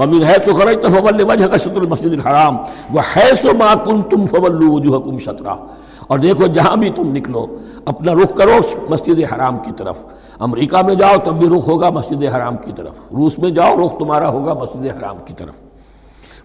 وَمِنْ 0.00 0.24
حَيْثُ 0.24 0.54
خَرَجْتَ 0.54 0.86
فَوَلِّ 0.86 1.24
وَجْهَكَ 1.24 1.56
شَطْرَ 1.58 1.80
الْمَسْجِدِ 1.80 2.14
الْحَرَامِ۔ 2.14 2.58
وَحَيْثُ 2.94 3.54
مَا 3.54 3.74
كُنْتُمْ 3.84 4.28
فَوَلُّوا 4.28 4.74
وُجُوهَكُمْ 4.74 5.18
شَطْرًا۔ 5.18 5.66
اور 6.06 6.18
دیکھو 6.18 6.46
جہاں 6.46 6.76
بھی 6.76 6.90
تم 6.90 7.16
نکلو، 7.16 7.46
اپنا 7.84 8.14
رخ 8.14 8.34
کرو 8.36 8.56
مسجد 8.88 9.32
حرام 9.32 9.58
کی 9.58 9.70
طرف۔ 9.76 10.06
امریکہ 10.38 10.86
میں 10.86 10.94
جاؤ 10.94 11.14
تب 11.24 11.38
بھی 11.38 11.58
رخ 11.58 11.68
ہوگا 11.68 11.90
مسجد 11.90 12.24
حرام 12.36 12.56
کی 12.56 12.72
طرف۔ 12.76 12.94
روس 13.12 13.38
میں 13.38 13.50
جاؤ، 13.50 13.86
رخ 13.86 13.98
تمہارا 13.98 14.28
ہوگا 14.28 14.54
مسجد 14.54 14.86
حرام 14.86 15.16
کی 15.24 15.34
طرف۔ 15.34 15.54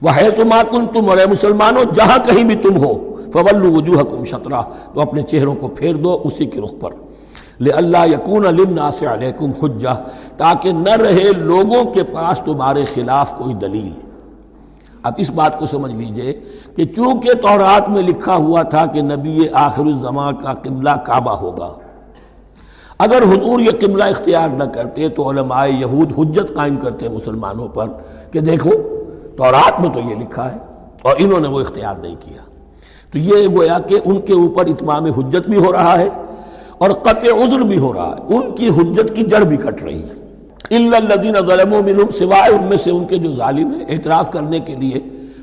وہ 0.01 0.15
ہے 0.15 0.31
سما 0.31 0.63
کن 0.71 0.85
تم 0.93 1.09
اور 1.09 1.17
مسلمانوں، 1.31 1.83
جہاں 1.93 2.17
کہیں 2.17 2.43
بھی 2.43 2.55
تم 2.55 2.77
ہو 2.77 3.13
فول 3.33 3.65
وجوہ 3.65 4.03
کم 4.03 4.25
شطرا 4.25 4.61
تو 4.93 5.01
اپنے 5.01 5.21
چہروں 5.21 5.55
کو 5.55 5.67
پھیر 5.67 5.95
دو 5.95 6.21
اسی 6.23 6.45
کے 6.45 6.61
رخ 6.61 6.73
پر۔ 6.79 6.91
لے 7.59 7.71
اللہ 7.71 8.07
یقون 8.07 8.45
الناس 8.45 9.03
علیکم 9.03 9.51
حجہ، 9.63 10.03
تاکہ 10.37 10.71
نہ 10.71 10.89
رہے 10.89 11.31
لوگوں 11.31 11.85
کے 11.85 12.03
پاس 12.03 12.41
تمہارے 12.45 12.83
خلاف 12.93 13.37
کوئی 13.37 13.53
دلیل۔ 13.53 14.06
اب 15.07 15.13
اس 15.17 15.29
بات 15.29 15.59
کو 15.59 15.65
سمجھ 15.65 15.93
لیجیے 15.93 16.33
کہ 16.75 16.85
چونکہ 16.85 17.33
تورات 17.33 17.89
میں 17.89 18.01
لکھا 18.01 18.35
ہوا 18.35 18.61
تھا 18.63 18.85
کہ 18.85 19.01
نبی 19.01 19.47
آخر 19.53 19.85
الزماں 19.85 20.31
کا 20.31 20.53
قبلہ 20.53 20.95
کعبہ 21.05 21.31
ہوگا، 21.31 21.73
اگر 22.99 23.23
حضور 23.23 23.59
یہ 23.59 23.71
قبلہ 23.79 24.03
اختیار 24.03 24.49
نہ 24.49 24.63
کرتے 24.63 25.09
تو 25.09 25.29
علماء 25.29 25.65
یہود 25.65 26.13
حجت 26.17 26.55
قائم 26.55 26.75
کرتے 26.75 27.09
مسلمانوں 27.09 27.67
پر 27.67 27.87
کہ 28.31 28.39
دیکھو، 28.39 28.71
تورات 29.37 29.79
میں 29.79 29.89
تو 29.89 29.99
یہ 29.99 30.15
لکھا 30.15 30.51
ہے 30.51 30.57
اور 31.01 31.15
انہوں 31.17 31.39
نے 31.39 31.47
وہ 31.47 31.59
اختیار 31.59 31.95
نہیں 31.95 32.15
کیا۔ 32.19 32.41
تو 33.11 33.17
یہ 33.17 33.47
گویا 33.47 33.77
کہ 33.79 33.99
ان 34.05 34.21
کے 34.21 34.33
اوپر 34.33 34.65
اتمام 34.65 35.05
حجت 35.05 35.49
بھی 35.49 35.57
ہو 35.57 35.71
رہا 35.71 35.97
ہے 35.97 36.09
اور 36.77 36.89
قطع 36.89 37.29
عذر 37.43 37.59
بھی 37.59 37.77
ہو 37.77 37.93
رہا 37.93 38.15
ہے۔ 38.17 38.35
ان 38.35 38.55
کی 38.55 38.69
حجت 38.69 39.15
کی 39.15 39.21
جڑ 39.21 39.41
بھی 39.41 39.57
کٹ 39.57 39.83
رہی 39.83 40.03
ہے۔ 40.03 40.26
الزین 40.69 41.35
ظلم 41.45 41.73
و 41.73 41.81
منہم، 41.85 42.09
سوائے 42.09 42.53
ان 42.53 42.63
میں 42.65 42.77
سے 42.77 42.91
ان 42.91 43.05
کے 43.07 43.17
جو 43.17 43.31
ظالم 43.33 43.73
ہیں، 43.73 43.85
اعتراض 43.89 44.29
کرنے 44.29 44.59
کے 44.59 44.75
لیے 44.75 44.99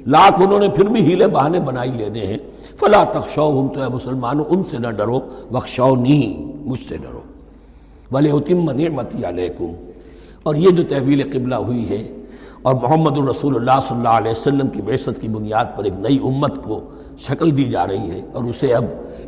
لاکھ 0.07 0.41
انہوں 0.43 0.59
نے 0.59 0.69
پھر 0.69 0.85
بھی 0.85 1.01
ہیلے 1.01 1.27
بہانے 1.27 1.61
بنائی 1.61 1.91
لینے 1.91 2.25
ہیں۔ 2.27 2.39
فلا 2.81 3.03
تخشو 3.05 3.49
ہم 3.61 3.69
تو 3.69 3.83
اے 3.83 3.89
مسلمانوں، 3.89 4.45
ان 4.49 4.63
سے 4.63 4.79
نہ 4.79 4.91
ڈرو 4.91 5.21
بخشو 5.51 5.95
نہیں 5.97 6.53
مجھ 6.69 6.83
سے 6.89 6.97
ڈرو۔ 6.97 7.21
ولی 8.13 8.31
اتم 8.31 8.71
نعمتی 8.71 9.25
علیکم۔ 9.29 9.73
اور 10.43 10.55
یہ 10.55 10.71
جو 10.71 10.83
تحویل 10.89 11.23
قبلہ 11.33 11.55
ہوئی 11.55 11.89
ہے، 11.89 12.03
اور 12.63 12.75
محمد 12.75 13.19
الرسول 13.19 13.57
اللہ 13.57 13.81
صلی 13.89 13.97
اللہ 13.97 14.17
علیہ 14.21 14.31
وسلم 14.31 14.69
کی 14.69 14.83
بعثت 14.83 15.21
کی 15.21 15.29
بنیاد 15.29 15.77
پر 15.77 15.85
ایک 15.85 15.95
نئی 15.99 16.19
امت 16.25 16.63
کو 16.65 16.81
شکل 17.19 17.57
دی 17.57 17.65
جا 17.65 17.87
رہی 17.87 18.11
ہے، 18.11 18.21
اور 18.33 18.45
اسے 18.45 18.75
اب 18.75 18.85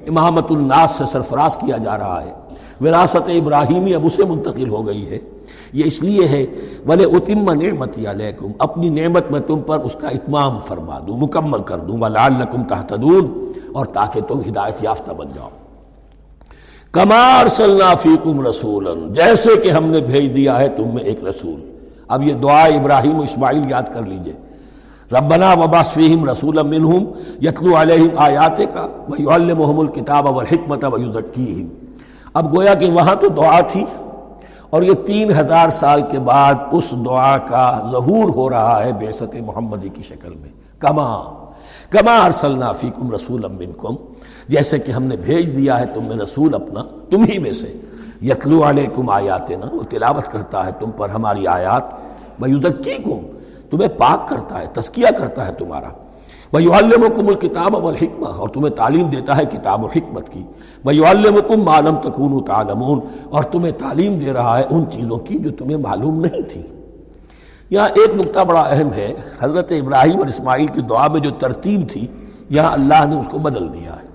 امامت 0.07 0.51
الناس 0.51 0.91
سے 0.99 1.05
سرفراز 1.13 1.57
کیا 1.57 1.77
جا 1.77 1.99
رہا 1.99 2.23
ہے۔ 2.25 2.33
وراثت 2.81 3.29
ابراہیمی 3.29 3.95
اب 3.95 4.07
اسے 4.07 4.25
منتقل 4.25 4.69
ہو 4.69 4.87
گئی 4.87 5.11
ہے۔ 5.11 5.19
یہ 5.73 5.85
اس 5.87 6.03
لیے 6.03 6.29
ہے 6.29 6.47
بلے 6.87 7.05
اتم 7.05 7.53
نعمتی 7.53 8.07
علیکم 8.07 8.47
اپنی 8.59 8.89
نعمت 8.89 9.31
میں 9.31 9.41
تم 9.41 9.61
پر 9.61 9.79
اس 9.79 9.97
کا 10.01 10.09
اتمام 10.09 10.59
فرما 10.59 10.99
دوں، 11.09 11.19
مکمل 11.19 11.63
کر 11.63 11.79
دوں، 11.79 11.99
وَلَعَلَّكُمْ 12.01 12.69
تَحْتَدُونَ 12.69 13.27
اور 13.73 13.87
تاکہ 13.87 14.21
تم 14.21 14.41
ہدایت 14.49 14.85
یافتہ 14.85 15.13
بن 15.13 15.27
جاؤ۔ 15.35 15.49
کمار 16.93 17.47
صلی 17.47 17.95
فیکم 18.01 18.47
رسول 18.47 18.89
جیسے 19.11 19.51
کہ 19.63 19.71
ہم 19.71 19.85
نے 19.85 20.01
بھیج 20.01 20.37
دیا 20.37 20.59
ہے 20.59 20.69
تم 20.69 20.95
میں 20.95 21.03
ایک 21.03 21.25
رسول۔ 21.25 21.61
اب 22.09 22.23
یہ 22.23 22.35
دعا 22.35 22.65
ابراہیم 22.65 23.19
و 23.19 23.23
اسماعیل 23.23 23.71
یاد 23.71 23.83
کر 23.95 24.03
لیجیے۔ 24.03 24.33
ربنا 25.13 25.53
وباس 25.53 25.93
فیہم 25.93 26.31
رسول 26.31 26.63
منہم 26.63 27.05
یتلو 27.43 27.77
علیہم 27.77 28.09
آیات 28.17 28.59
کا 28.59 28.87
ویعلمہم 29.09 29.81
الکتاب 29.81 30.37
والحکمت 30.37 30.85
ویزکیہم۔ 30.85 31.86
اب 32.37 32.57
گویا 32.57 32.75
کہ 32.75 32.91
وہاں 32.91 33.15
تو 33.15 33.29
دعا 33.29 33.61
تھی 33.61 33.85
اور 34.71 34.83
یہ 34.83 34.93
تین 34.95 35.31
ہزار 35.31 35.69
سال 35.69 36.03
کے 36.11 36.19
بعد 36.19 36.55
اس 36.73 36.85
دعا 37.07 37.39
کا 37.39 37.89
ظہور 37.91 38.29
ہو 38.29 38.51
رہا 38.51 38.85
ہے 38.85 38.93
بیست 38.93 39.37
محمدی 39.47 39.89
کی 39.89 40.03
شکل 40.03 40.35
میں۔ 40.35 40.49
کما 40.79 41.23
کما 41.91 42.17
ارسلنا 42.17 42.73
فیکم 42.73 43.13
رسول 43.13 43.45
منکم، 43.53 43.95
جیسے 44.49 44.79
کہ 44.79 44.93
ہم 44.93 45.03
نے 45.03 45.17
بھیج 45.17 45.57
دیا 45.57 45.81
ہے 45.81 45.87
تم 45.87 46.05
میں 46.05 46.17
رسول 46.17 46.55
اپنا، 46.55 46.83
تم 47.11 47.25
ہی 47.25 47.39
میں 47.39 47.53
سے۔ 47.53 47.73
یتلو 48.23 48.69
علیکم 48.69 49.11
آیات 49.11 49.51
نا 49.51 49.67
وہ 49.73 49.83
تلاوت 49.83 50.33
کرتا 50.33 50.67
ہے 50.67 50.71
تم 50.81 50.91
پر 50.91 51.09
ہماری 51.09 51.47
آیات۔ 51.47 51.83
ویزکیکم، 52.41 53.27
تمہیں 53.71 53.89
پاک 53.89 54.29
کرتا 54.29 54.61
ہے 54.61 54.67
تسکیہ 54.73 55.09
کرتا 55.19 55.49
ہے 55.49 55.53
تمہارا۔ 55.53 55.89
وَيُعَلِّمُكُمُ 56.53 57.29
الْكِتَابَ 57.29 57.81
وَالْحِكْمَةِ، 57.81 58.33
اور 58.37 58.49
تمہیں 58.49 58.75
تعلیم 58.75 59.09
دیتا 59.09 59.37
ہے 59.37 59.45
کتاب 59.45 59.85
و 59.85 59.87
حکمت 59.87 60.29
کی۔ 60.29 60.45
وَيُعَلِّمُكُمْ 60.85 61.57
مَا 61.57 61.81
لَمْ 61.81 62.03
تَكُونُوا 62.03 62.41
تَعْلَمُونَ، 62.47 63.01
اور 63.29 63.43
تمہیں 63.43 63.73
تعلیم 63.73 64.19
دے 64.19 64.33
رہا 64.33 64.59
ہے 64.59 64.65
ان 64.71 64.91
چیزوں 64.91 65.19
کی 65.19 65.39
جو 65.39 65.51
تمہیں 65.51 65.77
معلوم 65.77 66.21
نہیں 66.21 66.43
تھی۔ 66.43 66.63
یہاں 67.71 67.89
ایک 67.89 68.15
نقطہ 68.15 68.41
بڑا 68.41 68.61
اہم 68.61 68.93
ہے، 68.93 69.15
حضرت 69.41 69.73
ابراہیم 69.73 70.19
اور 70.19 70.27
اسماعیل 70.27 70.67
کی 70.67 70.81
دعا 70.81 71.09
میں 71.09 71.21
جو 71.21 71.31
ترتیب 71.31 71.89
تھی، 71.89 72.07
یہاں 72.51 72.73
اللہ 72.73 73.05
نے 73.07 73.21
اس 73.21 73.29
کو 73.31 73.39
بدل 73.39 73.73
دیا 73.73 73.97
ہے۔ 73.97 74.07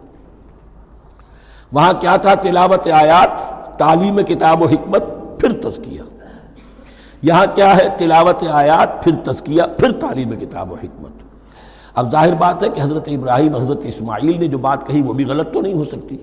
وہاں 1.71 1.93
کیا 1.99 2.15
تھا؟ 2.15 2.33
تلاوت 2.33 2.87
آیات، 2.87 3.61
تعلیم 3.77 4.19
کتاب 4.19 4.61
و 4.61 4.65
حکمت، 4.65 5.03
پھر 5.39 5.51
تزکیہ۔ 5.61 6.01
یہاں 7.21 7.45
کیا 7.55 7.77
ہے؟ 7.77 7.87
تلاوت 7.97 8.43
آیات، 8.51 9.03
پھر 9.03 9.31
تزکیہ، 9.31 9.63
پھر 9.77 9.91
تعلیم 9.91 10.31
کتاب 10.39 10.71
و 10.71 10.75
حکمت۔ 10.75 11.30
اب 11.95 12.11
ظاہر 12.11 12.33
بات 12.33 12.63
ہے 12.63 12.69
کہ 12.69 12.81
حضرت 12.81 13.07
ابراہیم، 13.07 13.55
حضرت 13.55 13.79
اسماعیل 13.83 14.39
نے 14.39 14.47
جو 14.47 14.57
بات 14.57 14.87
کہی 14.87 15.01
وہ 15.01 15.13
بھی 15.13 15.25
غلط 15.25 15.53
تو 15.53 15.61
نہیں 15.61 15.73
ہو 15.73 15.83
سکتی۔ 15.83 16.17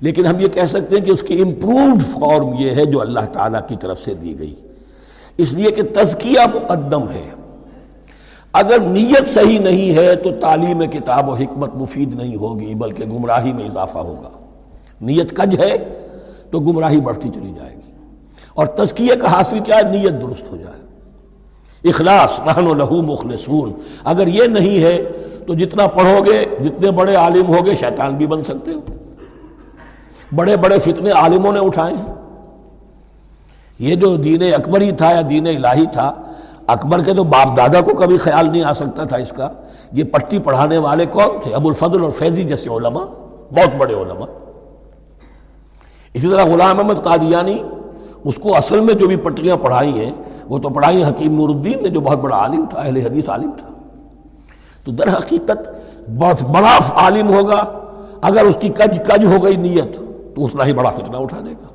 لیکن 0.00 0.26
ہم 0.26 0.40
یہ 0.40 0.48
کہہ 0.48 0.66
سکتے 0.68 0.96
ہیں 0.98 1.04
کہ 1.04 1.10
اس 1.10 1.20
کی 1.20 1.42
امپرووڈ 1.42 2.02
فارم 2.02 2.54
یہ 2.58 2.70
ہے 2.70 2.84
جو 2.84 3.00
اللہ 3.00 3.20
تعالیٰ 3.32 3.60
کی 3.68 3.76
طرف 3.80 4.00
سے 4.00 4.14
دی 4.14 4.38
گئی۔ 4.38 4.54
اس 5.36 5.52
لیے 5.52 5.70
کہ 5.70 5.82
تزکیہ 5.94 6.46
مقدم 6.54 7.02
ہے۔ 7.02 7.30
اگر 8.52 8.80
نیت 8.80 9.28
صحیح 9.28 9.58
نہیں 9.58 9.96
ہے 9.96 10.14
تو 10.14 10.30
تعلیم 10.40 10.90
کتاب 10.90 11.28
و 11.28 11.34
حکمت 11.34 11.74
مفید 11.74 12.14
نہیں 12.14 12.36
ہوگی، 12.36 12.74
بلکہ 12.74 13.04
گمراہی 13.04 13.52
میں 13.52 13.64
اضافہ 13.64 13.98
ہوگا۔ 13.98 14.30
نیت 15.00 15.36
کج 15.36 15.60
ہے 15.60 15.76
تو 16.50 16.60
گمراہی 16.60 17.00
بڑھتی 17.00 17.28
چلی 17.34 17.52
جائے 17.56 17.76
گی۔ 17.76 17.92
اور 18.54 18.66
تزکیہ 18.66 19.14
کا 19.14 19.32
حاصل 19.32 19.58
کیا 19.58 19.76
ہے؟ 19.76 19.82
نیت 19.82 20.22
درست 20.22 20.50
ہو 20.50 20.56
جائے۔ 20.56 20.81
اخلاص، 21.84 22.40
نحن 22.40 22.78
لہو 22.78 23.02
مخلصون۔ 23.02 23.72
اگر 24.04 24.26
یہ 24.26 24.44
نہیں 24.44 24.82
ہے، 24.82 25.02
تو 25.46 25.54
جتنا 25.54 25.86
پڑھو 25.86 26.24
گے، 26.24 26.44
جتنے 26.64 26.90
بڑے 26.90 27.14
عالم 27.14 27.48
ہوگے 27.48 27.74
شیطان 27.74 28.16
بھی 28.16 28.26
بن 28.26 28.42
سکتے 28.42 28.74
ہو۔ 28.74 28.80
بڑے 30.36 30.56
بڑے 30.56 30.78
فتنے 30.78 31.10
عالموں 31.10 31.52
نے 31.52 31.58
اٹھائے 31.58 31.94
ہیں۔ 31.94 32.14
یہ 33.78 33.94
جو 33.94 34.16
دین 34.16 34.42
اکبری 34.42 34.92
تھا 34.92 35.10
یا 35.10 35.20
دین 35.30 35.46
الہی 35.46 35.86
تھا، 35.92 36.22
اکبر 36.66 37.02
کے 37.02 37.14
تو 37.14 37.24
باپ 37.24 37.56
دادا 37.56 37.80
کو 37.80 37.94
کبھی 37.94 38.16
خیال 38.16 38.50
نہیں 38.50 38.62
آ 38.62 38.72
سکتا 38.72 39.04
تھا 39.04 39.16
اس 39.16 39.30
کا۔ 39.30 39.48
یہ 39.92 40.04
پٹی 40.04 40.38
پڑھانے 40.38 40.78
والے 40.78 41.06
کون 41.06 41.40
تھے؟ 41.42 41.54
ابو 41.54 41.68
الفضل 41.68 42.02
اور 42.04 42.10
فیضی 42.10 42.44
جیسے 42.44 42.70
علماء، 42.70 43.04
بہت 43.50 43.76
بڑے 43.78 43.94
علماء۔ 43.94 44.26
اسی 46.14 46.28
طرح 46.28 46.44
غلام 46.44 46.78
احمد 46.78 47.02
قادیانی، 47.02 47.62
اس 48.24 48.34
کو 48.36 48.56
اصل 48.56 48.80
میں 48.80 48.94
جو 48.94 49.06
بھی 49.06 49.16
پٹیاں 49.16 49.56
پڑھائی 49.56 50.04
ہیں 50.04 50.12
وہ 50.52 50.58
تو 50.58 50.68
پڑھائی 50.68 51.04
حکیم 51.04 51.36
نور 51.36 51.48
الدین 51.48 51.82
نے 51.82 51.88
جو 51.88 52.00
بہت 52.00 52.18
بڑا 52.18 52.36
عالم 52.36 52.64
تھا، 52.70 52.80
اہل 52.80 52.96
حدیث 52.96 53.28
عالم 53.28 53.50
تھا۔ 53.56 53.68
تو 54.84 54.92
در 54.92 55.08
حقیقت 55.08 55.68
بہت 56.18 56.42
بڑا 56.42 56.78
عالم 56.92 57.28
ہوگا۔ 57.28 57.64
اگر 58.22 58.44
اس 58.44 58.56
کی 58.60 58.68
کج 58.68 58.98
کج 59.06 59.24
ہو 59.24 59.44
گئی 59.44 59.56
نیت، 59.56 60.00
تو 60.36 60.44
اتنا 60.44 60.66
ہی 60.66 60.72
بڑا 60.72 60.90
فتنہ 60.90 61.16
اٹھا 61.16 61.40
دے 61.46 61.52
گا۔ 61.52 61.66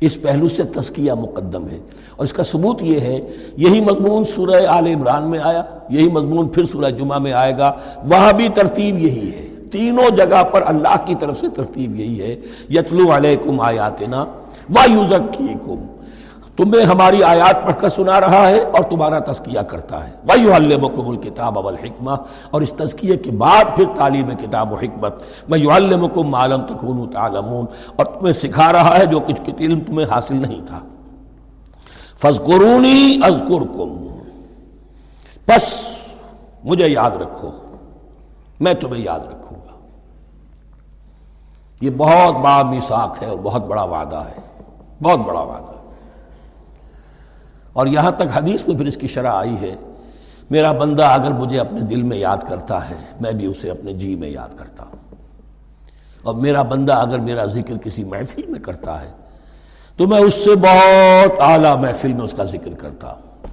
اس 0.00 0.22
پہلو 0.22 0.48
سے 0.48 0.62
تسکیہ 0.62 1.12
مقدم 1.12 1.68
ہے۔ 1.68 1.78
اور 2.16 2.24
اس 2.24 2.32
کا 2.32 2.42
ثبوت 2.42 2.82
یہ 2.82 3.00
ہے، 3.00 3.20
یہی 3.56 3.80
مضمون 3.80 4.24
سورہ 4.24 4.66
آل 4.68 4.86
عمران 4.86 5.30
میں 5.30 5.38
آیا، 5.38 5.62
یہی 5.88 6.10
مضمون 6.10 6.48
پھر 6.48 6.64
سورہ 6.64 6.90
جمعہ 6.90 7.18
میں 7.18 7.32
آئے 7.32 7.52
گا۔ 7.58 7.72
وہاں 8.08 8.32
بھی 8.32 8.48
ترتیب 8.48 8.98
یہی 8.98 9.30
ہے۔ 9.30 9.48
تینوں 9.72 10.16
جگہ 10.16 10.42
پر 10.42 10.62
اللہ 10.66 10.96
کی 11.04 11.14
طرف 11.14 11.38
سے 11.38 11.48
ترتیب 11.48 11.96
یہی 11.96 12.22
ہے۔ 12.22 12.36
یتلو 12.70 13.16
علیکم 13.16 13.60
آیاتنا 13.60 14.24
وَيُزَكِّيكُمْ 14.74 15.99
تمہیں 16.62 16.84
ہماری 16.84 17.22
آیات 17.22 17.66
پڑھ 17.66 17.74
کر 17.80 17.88
سنا 17.88 18.20
رہا 18.20 18.48
ہے 18.48 18.60
اور 18.60 18.82
تمہارا 18.82 19.18
تذکیہ 19.18 19.60
کرتا 19.60 20.08
ہے۔ 20.08 20.12
وَيُعَلِّمُكُمُ 20.28 21.08
الْكِتَابَ 21.08 21.60
وَالْحِكْمَةِ 21.60 22.16
اور 22.50 22.62
اس 22.62 22.72
تذکیہ 22.76 23.16
کے 23.16 23.30
بعد 23.30 23.64
پھر 23.76 23.84
تعلیم 23.96 24.30
کتاب 24.36 24.72
و 24.72 24.76
حکمت۔ 24.76 25.14
وَيُعَلِّمُكُمْ 25.50 26.30
مَا 26.30 26.46
لَمْ 26.46 26.68
تَكُونُوا 26.68 27.06
تَعْلَمُونَ 27.10 27.66
اور 27.96 28.06
تمہیں 28.06 28.32
سکھا 28.32 28.72
رہا 28.72 28.98
ہے 28.98 29.06
جو 29.06 29.20
کچھ 29.20 29.50
علم 29.60 29.80
تمہیں 29.80 30.06
حاصل 30.10 30.36
نہیں 30.36 30.66
تھا۔ 30.66 30.78
فَذْكُرُونِي 32.18 33.16
أَذْكُرْكُمْ 33.28 34.08
پس 35.44 35.82
مجھے 36.64 36.88
یاد 36.88 37.10
رکھو، 37.10 37.50
میں 38.60 38.74
تمہیں 38.74 39.04
یاد 39.04 39.20
رکھوں 39.20 39.58
گا۔ 39.58 39.78
یہ 41.80 41.90
بہت 41.96 42.34
بڑا 42.34 42.62
میساک 42.62 43.22
ہے 43.22 43.28
اور 43.28 43.38
بہت 43.42 43.66
بڑا 43.66 43.82
وعدہ 43.82 44.16
ہے۔ 44.16 44.62
بہت 45.02 45.18
بڑا 45.18 45.40
وعدہ۔ 45.40 45.74
ہے 45.74 45.79
اور 47.80 47.86
یہاں 47.86 48.10
تک 48.10 48.22
حدیث 48.34 48.68
میں 48.68 48.76
پھر 48.76 48.86
اس 48.86 48.96
کی 48.96 49.08
شرح 49.08 49.30
آئی 49.32 49.56
ہے، 49.60 49.76
میرا 50.50 50.72
بندہ 50.72 51.04
اگر 51.04 51.32
مجھے 51.32 51.60
اپنے 51.60 51.80
دل 51.80 52.02
میں 52.02 52.16
یاد 52.16 52.36
کرتا 52.48 52.90
ہے، 52.90 52.94
میں 53.20 53.32
بھی 53.32 53.46
اسے 53.46 53.70
اپنے 53.70 53.92
جی 53.92 54.16
میں 54.16 54.28
یاد 54.28 54.58
کرتا 54.58 54.84
ہوں۔ 54.84 55.14
اور 56.22 56.34
میرا 56.34 56.62
بندہ 56.62 56.92
اگر 56.92 57.18
میرا 57.18 57.44
ذکر 57.44 57.76
کسی 57.76 58.04
محفل 58.04 58.40
میں 58.48 58.60
کرتا 58.60 59.00
ہے، 59.00 59.10
تو 59.96 60.06
میں 60.06 60.18
اس 60.18 60.34
سے 60.34 60.50
بہت 60.54 61.40
اعلیٰ 61.40 61.76
محفل 61.76 62.12
میں 62.12 62.20
اس 62.20 62.34
کا 62.36 62.44
ذکر 62.44 62.70
کرتا 62.78 63.12
ہوں۔ 63.12 63.46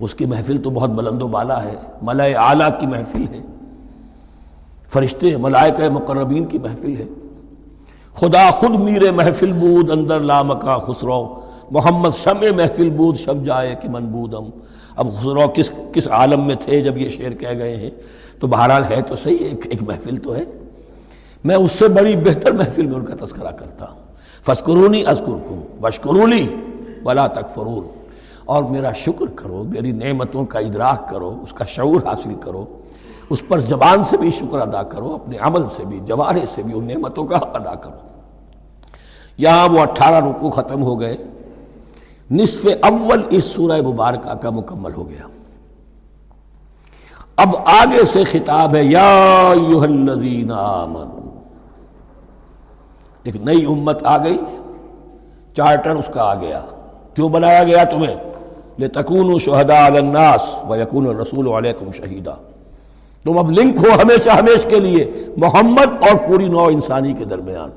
اس 0.00 0.14
کی 0.14 0.26
محفل 0.26 0.62
تو 0.62 0.70
بہت 0.70 0.90
بلند 0.90 1.22
و 1.22 1.26
بالا 1.26 1.62
ہے، 1.62 1.74
ملائے 2.02 2.34
اعلیٰ 2.34 2.80
کی 2.80 2.86
محفل 2.86 3.24
ہے۔ 3.34 3.40
فرشتے 4.88 5.36
ملائکہ 5.36 5.88
مقربین 5.88 6.44
کی 6.44 6.58
محفل 6.58 6.96
ہے۔ 6.96 7.04
خدا 8.14 8.50
خود 8.50 8.70
میر 8.70 9.12
محفل 9.12 9.52
بود 9.52 9.90
اندر 9.90 10.20
لامکا 10.20 10.78
خسرو۔ 10.78 11.45
محمد 11.70 12.08
شم 12.14 12.56
محفل 12.56 12.90
بود 12.90 13.16
شب 13.16 13.44
جائے 13.44 13.74
کہ 13.80 13.88
من 13.88 14.06
بودم۔ 14.06 14.50
اب 14.96 15.08
خسرو 15.12 15.48
کس 15.54 15.72
کس 15.92 16.08
عالم 16.08 16.46
میں 16.46 16.54
تھے 16.54 16.80
جب 16.80 16.96
یہ 16.96 17.08
شعر 17.08 17.30
کہہ 17.30 17.58
گئے 17.58 17.76
ہیں؟ 17.76 17.90
تو 18.40 18.46
بہرحال 18.46 18.84
ہے 18.90 19.02
تو 19.02 19.16
صحیح، 19.16 19.36
ایک 19.40 19.66
ایک 19.70 19.82
محفل 19.82 20.16
تو 20.16 20.34
ہے۔ 20.34 20.44
میں 21.44 21.56
اس 21.56 21.72
سے 21.72 21.88
بڑی 21.88 22.16
بہتر 22.16 22.52
محفل 22.52 22.86
میں 22.86 22.94
ان 22.94 23.04
کا 23.04 23.26
تذکرہ 23.26 23.50
کرتا 23.50 23.86
ہوں۔ 23.90 24.00
فسکرونی 24.46 25.02
ازکر 25.06 25.48
کو 25.48 25.66
ولا 27.04 27.26
تک 27.26 27.50
فرون 27.54 27.88
اور 28.44 28.64
میرا 28.64 28.92
شکر 28.92 29.26
کرو، 29.34 29.62
میری 29.62 29.92
نعمتوں 29.92 30.44
کا 30.44 30.58
ادراک 30.58 31.08
کرو، 31.08 31.38
اس 31.42 31.52
کا 31.52 31.64
شعور 31.64 32.06
حاصل 32.06 32.34
کرو۔ 32.40 32.64
اس 33.30 33.48
پر 33.48 33.58
زبان 33.58 34.02
سے 34.02 34.16
بھی 34.16 34.30
شکر 34.30 34.58
ادا 34.58 34.82
کرو، 34.82 35.14
اپنے 35.14 35.38
عمل 35.38 35.68
سے 35.68 35.84
بھی، 35.84 36.00
جوارے 36.04 36.46
سے 36.48 36.62
بھی، 36.62 36.78
ان 36.78 36.84
نعمتوں 36.84 37.24
کا 37.24 37.36
حق 37.36 37.60
ادا 37.60 37.74
کرو۔ 37.74 38.08
یہاں 39.38 39.68
وہ 39.68 39.80
اٹھارہ 39.80 40.26
رکو 40.26 40.50
ختم 40.50 40.82
ہو 40.82 41.00
گئے۔ 41.00 41.16
نصف 42.30 42.66
اول 42.82 43.22
اس 43.30 43.44
سورہ 43.44 43.82
مبارکہ 43.82 44.34
کا 44.34 44.50
مکمل 44.50 44.92
ہو 44.92 45.10
گیا۔ 45.10 45.26
اب 47.36 47.56
آگے 47.56 48.04
سے 48.04 48.24
خطاب 48.24 48.76
ہے، 48.76 48.84
یا 48.84 49.52
آمنو 50.50 51.40
ایک 53.22 53.36
نئی 53.36 53.64
امت 53.64 54.06
آ 54.06 54.24
گئی، 54.24 54.38
چارٹر 55.56 55.90
اس 55.90 56.10
کا 56.14 56.22
آ 56.22 56.34
گیا۔ 56.34 56.64
کیوں 57.14 57.28
بنایا 57.28 57.64
گیا 57.64 57.84
تمہیں؟ 57.84 58.16
لے 58.78 58.88
تکون 58.88 59.38
شہدا 59.38 59.86
الناس 59.86 60.54
و 60.68 60.76
یقون 60.76 61.06
رسول 61.06 61.48
علیکم 61.48 61.92
شہیدہ 61.92 62.34
تم 63.24 63.38
اب 63.38 63.50
لنک 63.50 63.76
ہو 63.76 64.00
ہمیشہ 64.02 64.30
ہمیش 64.30 64.66
کے 64.70 64.80
لیے، 64.80 65.24
محمد 65.36 65.88
اور 66.00 66.28
پوری 66.28 66.48
نو 66.48 66.64
انسانی 66.64 67.12
کے 67.12 67.24
درمیان۔ 67.24 67.70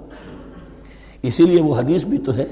اسی 1.21 1.43
لیے 1.43 1.62
وہ 1.62 1.77
حدیث 1.77 2.05
بھی 2.05 2.17
تو 2.17 2.33
ہے۔ 2.33 2.47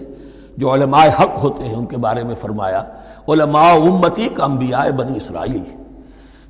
جو 0.57 0.73
علماء 0.73 1.05
حق 1.05 1.43
ہوتے 1.43 1.63
ہیں 1.63 1.75
ان 1.75 1.85
کے 1.85 1.97
بارے 1.97 2.23
میں 2.23 2.35
فرمایا، 2.35 2.83
علماء 3.27 3.71
امتی 3.71 4.29
کا 4.29 4.45
انبیاء 4.45 4.89
بنی 4.89 5.17
اسرائیل۔ 5.17 5.63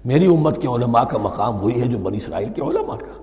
میری 0.06 0.26
امت 0.26 0.62
کے 0.62 0.68
علماء 0.68 1.04
کا 1.04 1.18
مقام 1.18 1.64
وہی 1.64 1.82
ہے 1.82 1.88
جو 1.88 1.98
بنی 1.98 2.18
اسرائیل 2.18 2.50
کے 2.50 2.62
علماء 2.62 2.96
کا۔ 2.96 3.22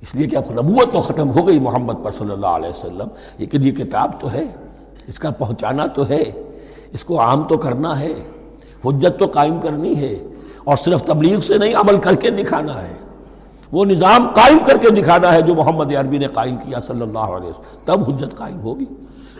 اس 0.00 0.14
لیے 0.14 0.26
کہ 0.26 0.36
اب 0.36 0.52
نبوت 0.52 0.92
تو 0.92 1.00
ختم 1.00 1.30
ہو 1.30 1.46
گئی 1.46 1.60
محمد 1.60 1.92
پر 2.02 2.10
صلی 2.10 2.30
اللہ 2.30 2.46
علیہ 2.46 2.68
وسلم۔ 2.68 3.08
لیکن 3.38 3.62
یہ 3.62 3.72
کتاب 3.72 4.10
تو 4.20 4.32
ہے، 4.32 4.44
اس 5.06 5.18
کا 5.18 5.30
پہنچانا 5.30 5.86
تو 5.86 6.08
ہے، 6.08 6.22
اس 6.92 7.04
کو 7.04 7.20
عام 7.20 7.42
تو 7.42 7.56
کرنا 7.56 8.00
ہے، 8.00 8.12
حجت 8.84 9.18
تو 9.18 9.26
قائم 9.26 9.60
کرنی 9.60 9.96
ہے، 9.96 10.16
اور 10.64 10.76
صرف 10.76 11.02
تبلیغ 11.02 11.40
سے 11.40 11.58
نہیں، 11.58 11.74
عمل 11.74 11.96
کر 11.96 12.14
کے 12.14 12.30
دکھانا 12.30 12.82
ہے۔ 12.82 12.94
وہ 13.72 13.84
نظام 13.84 14.28
قائم 14.34 14.58
کر 14.66 14.76
کے 14.76 14.90
دکھانا 14.90 15.34
ہے 15.34 15.42
جو 15.42 15.54
محمد 15.54 15.94
عربی 15.94 16.18
نے 16.18 16.26
قائم 16.26 16.56
کیا 16.56 16.80
صلی 16.80 17.02
اللہ 17.02 17.18
علیہ 17.18 17.48
وسلم۔ 17.48 17.84
تب 17.84 18.10
حجت 18.10 18.36
قائم 18.36 18.60
ہوگی۔ 18.60 18.84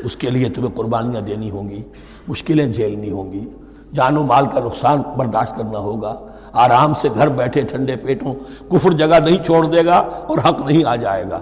اس 0.05 0.17
کے 0.17 0.31
لیے 0.31 0.49
تمہیں 0.49 0.77
قربانیاں 0.77 1.21
دینی 1.21 1.51
ہوں 1.51 1.69
گی، 1.69 1.83
مشکلیں 2.29 2.67
جھیلنی 2.67 3.11
ہوں 3.11 3.33
گی۔ 3.33 3.49
جان 3.95 4.17
و 4.17 4.23
مال 4.23 4.47
کا 4.47 4.61
نقصان 4.61 5.03
برداشت 5.17 5.57
کرنا 5.57 5.79
ہوگا۔ 5.79 6.15
آرام 6.53 6.95
سے 6.95 7.09
گھر 7.15 7.29
بیٹھے 7.29 7.63
ٹھنڈے 7.63 7.97
پیٹوں 7.97 8.35
کفر 8.71 8.91
جگہ 8.91 9.19
نہیں 9.25 9.43
چھوڑ 9.43 9.67
دے 9.67 9.85
گا 9.85 9.99
اور 9.99 10.39
حق 10.49 10.63
نہیں 10.63 10.85
آ 10.85 10.97
جائے 10.97 11.25
گا۔ 11.31 11.41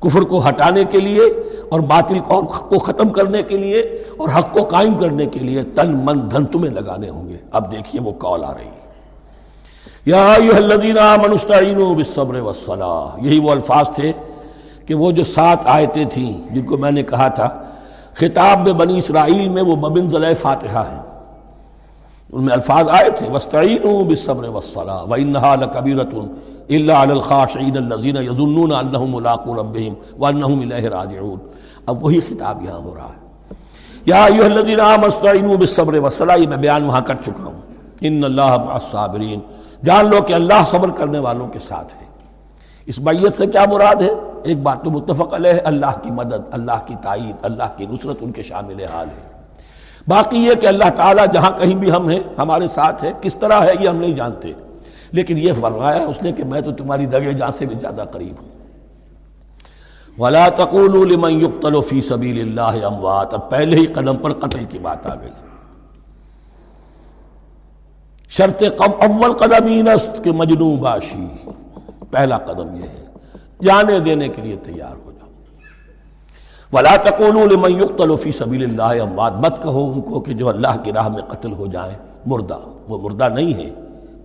کفر 0.00 0.20
کو 0.20 0.48
ہٹانے 0.48 0.84
کے 0.84 1.00
لیے 1.00 1.22
اور 1.68 1.80
باطل 1.80 2.18
کو 2.18 2.78
ختم 2.78 3.08
کرنے 3.08 3.42
کے 3.42 3.58
لیے 3.58 3.80
اور 4.16 4.28
حق 4.28 4.52
کو 4.52 4.62
قائم 4.62 4.94
کرنے 4.94 5.26
کے 5.26 5.40
لیے 5.40 5.62
تن 5.62 6.00
من 6.04 6.30
دھن 6.30 6.44
تمہیں 6.44 6.72
لگانے 6.72 7.08
ہوں 7.08 7.28
گے۔ 7.28 7.36
اب 7.52 7.72
دیکھیے 7.72 8.02
وہ 8.02 8.12
کال 8.12 8.44
آ 8.44 8.54
رہی 8.54 8.64
ہے۔ 8.64 8.86
یا 10.06 11.16
بالصبر 11.92 12.40
والصلاح۔ 12.40 13.26
یہی 13.26 13.38
وہ 13.38 13.50
الفاظ 13.50 13.90
تھے 13.90 14.12
کہ 14.86 14.94
وہ 14.94 15.10
جو 15.10 15.24
سات 15.24 15.58
آیتیں 15.64 16.04
تھیں 16.04 16.54
جن 16.54 16.62
کو 16.62 16.76
میں 16.76 16.90
نے 16.90 17.02
کہا 17.02 17.28
تھا 17.28 17.48
خطاب 18.16 18.60
میں 18.60 18.72
بنی 18.72 18.98
اسرائیل 18.98 19.48
میں 19.48 19.62
وہ 19.62 19.76
مبن 19.76 20.34
فاتحہ 20.34 20.78
ہیں۔ 20.78 21.02
ان 22.32 22.44
میں 22.44 22.52
الفاظ 22.52 22.88
آئے 22.88 23.10
تھے 23.10 23.30
وسطین 23.30 24.04
بالصبر 24.06 24.48
والصلاح 24.48 25.04
وانها 25.08 25.54
لكبيره 25.54 26.26
الا 26.68 27.02
على 27.02 27.12
الخاشعين 27.12 27.76
الذين 27.76 28.16
يظنون 28.16 28.72
انهم 28.72 29.16
ملاقو 29.16 29.54
ربهم 29.54 29.94
وانهم 30.18 30.60
اليه 30.60 30.88
راجعون۔ 30.88 31.38
اب 31.86 32.04
وہی 32.04 32.20
خطاب 32.20 32.62
یہاں 32.62 32.78
ہو 32.78 32.94
رہا 32.96 33.08
ہے۔ 33.08 33.54
یا 34.06 34.24
ایھا 34.24 34.44
الذين 34.44 34.80
امنوا 34.80 35.06
استعينوا 35.06 35.56
بالصبر 35.56 35.94
والصلاح 35.94 36.36
میں 36.36 36.56
بیان 36.56 36.84
وہاں 36.84 37.00
کر 37.00 37.14
چکا 37.14 37.44
ہوں۔ 37.44 37.60
ان 38.00 38.24
اللہ 38.24 38.56
مع 38.56 38.74
الصابرین 38.74 39.40
جان 39.84 40.10
لو 40.10 40.22
کہ 40.22 40.32
اللہ 40.32 40.64
صبر 40.66 40.90
کرنے 40.90 41.18
والوں 41.18 41.48
کے 41.48 41.58
ساتھ 41.58 41.94
ہے۔ 41.94 42.06
اس 42.86 42.98
بیت 42.98 43.36
سے 43.36 43.46
کیا 43.46 43.64
مراد 43.72 44.02
ہے؟ 44.02 44.35
ایک 44.46 44.62
بات 44.62 44.84
تو 44.84 44.90
متفق 44.90 45.34
علیہ، 45.34 45.52
اللہ 45.64 45.98
کی 46.02 46.10
مدد، 46.10 46.34
اللہ 46.50 46.86
کی 46.86 46.94
تائید، 47.02 47.36
اللہ 47.42 47.62
کی 47.76 47.86
نصرت 47.86 48.16
ان 48.20 48.32
کے 48.32 48.42
شامل 48.42 48.84
حال 48.84 49.08
ہے۔ 49.08 49.42
باقی 50.08 50.38
یہ 50.38 50.54
کہ 50.54 50.66
اللہ 50.66 50.90
تعالیٰ 50.96 51.26
جہاں 51.32 51.50
کہیں 51.58 51.74
بھی 51.74 51.92
ہم 51.92 52.08
ہیں، 52.08 52.20
ہمارے 52.38 52.68
ساتھ 52.68 53.04
ہے، 53.04 53.12
کس 53.20 53.34
طرح 53.34 53.60
ہے، 53.60 53.72
یہ 53.80 53.88
ہم 53.88 53.96
نہیں 53.96 54.14
جانتے۔ 54.14 54.52
لیکن 55.12 55.38
یہ 55.38 55.52
فرمایا 55.60 56.06
اس 56.06 56.22
نے 56.22 56.32
کہ 56.32 56.44
میں 56.44 56.60
تو 56.60 56.72
تمہاری 56.72 57.06
دگے 57.06 57.32
جان 57.32 57.52
سے 57.52 57.66
بھی 57.66 57.76
زیادہ 57.80 58.04
قریب 58.12 58.34
ہوں۔ 58.42 58.48
ولا 60.18 60.48
تقول 60.48 61.12
لمن 61.12 61.30
يقتل 61.30 61.80
في 61.80 62.00
سبيل 62.00 62.40
الله 62.40 62.78
اموات 62.84 63.34
اب 63.34 63.50
پہلے 63.50 63.76
ہی 63.76 63.86
قدم 63.86 64.16
پر 64.16 64.32
قتل 64.32 64.64
کی 64.64 64.78
بات 64.78 65.06
آ 65.06 65.14
گئی۔ 65.14 65.30
شرط 68.28 68.62
اول 68.80 69.32
قدم 69.32 69.88
است 69.88 70.24
کہ 70.24 70.32
مجنو 70.32 70.76
باشی۔ 70.76 71.26
پہلا 72.10 72.38
قدم 72.38 72.76
یہ 72.76 72.82
ہے۔ 72.82 73.05
جانے 73.62 73.98
دینے 73.98 74.28
کے 74.28 74.42
لیے 74.42 74.56
تیار 74.56 74.96
ہو 74.96 75.12
ولا 76.72 76.96
لمن 77.44 77.70
يقتل 77.70 78.16
في 78.16 78.30
سبيل 78.30 78.62
الله 78.64 79.00
اموات۔ 79.00 79.32
مت 79.32 79.62
کہو 79.62 79.92
ان 79.94 80.00
کو 80.00 80.20
کہ 80.20 80.34
جو 80.34 80.48
اللہ 80.48 80.76
کی 80.84 80.92
راہ 80.92 81.08
میں 81.08 81.22
قتل 81.22 81.52
ہو 81.52 81.66
جائیں 81.66 81.94
مردہ، 82.26 82.58
وہ 82.88 82.98
مردہ 82.98 83.28
نہیں 83.34 83.54
ہے، 83.54 83.74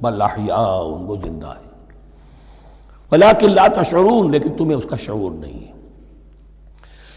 بل 0.01 0.21
ان 0.21 1.05
وہ 1.05 1.15
زندہ 1.15 1.47
ہے۔ 1.47 1.69
ولكن 3.11 3.51
لا 3.51 3.67
تشعرون، 3.67 4.31
لیکن 4.31 4.49
تمہیں 4.57 4.77
اس 4.77 4.85
کا 4.89 4.95
شعور 4.95 5.31
نہیں 5.31 5.67
ہے۔ 5.67 5.71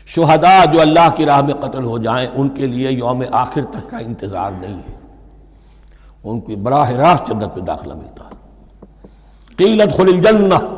شہداء 0.07 0.65
جو 0.73 0.81
اللہ 0.81 1.09
کی 1.17 1.27
راہ 1.27 1.41
میں 1.41 1.55
قتل 1.55 1.85
ہو 1.85 1.99
جائیں، 1.99 2.29
ان 2.35 2.49
کے 2.49 2.67
لیے 2.67 2.91
یوم 2.91 3.23
آخر 3.31 3.63
تک 3.71 3.91
کا 3.91 3.99
انتظار 3.99 4.51
نہیں 4.61 4.79
ہے۔ 4.89 4.95
ان 6.25 6.41
کی 6.41 6.57
براہ 6.57 6.91
راست 6.91 7.27
جنت 7.27 7.55
پہ 7.55 7.61
داخلہ 7.61 7.95
ملتا 7.95 8.25
ہے۔ 8.25 8.35
قیلت 9.57 9.97
خل 9.97 10.09
الجنہ۔ 10.09 10.74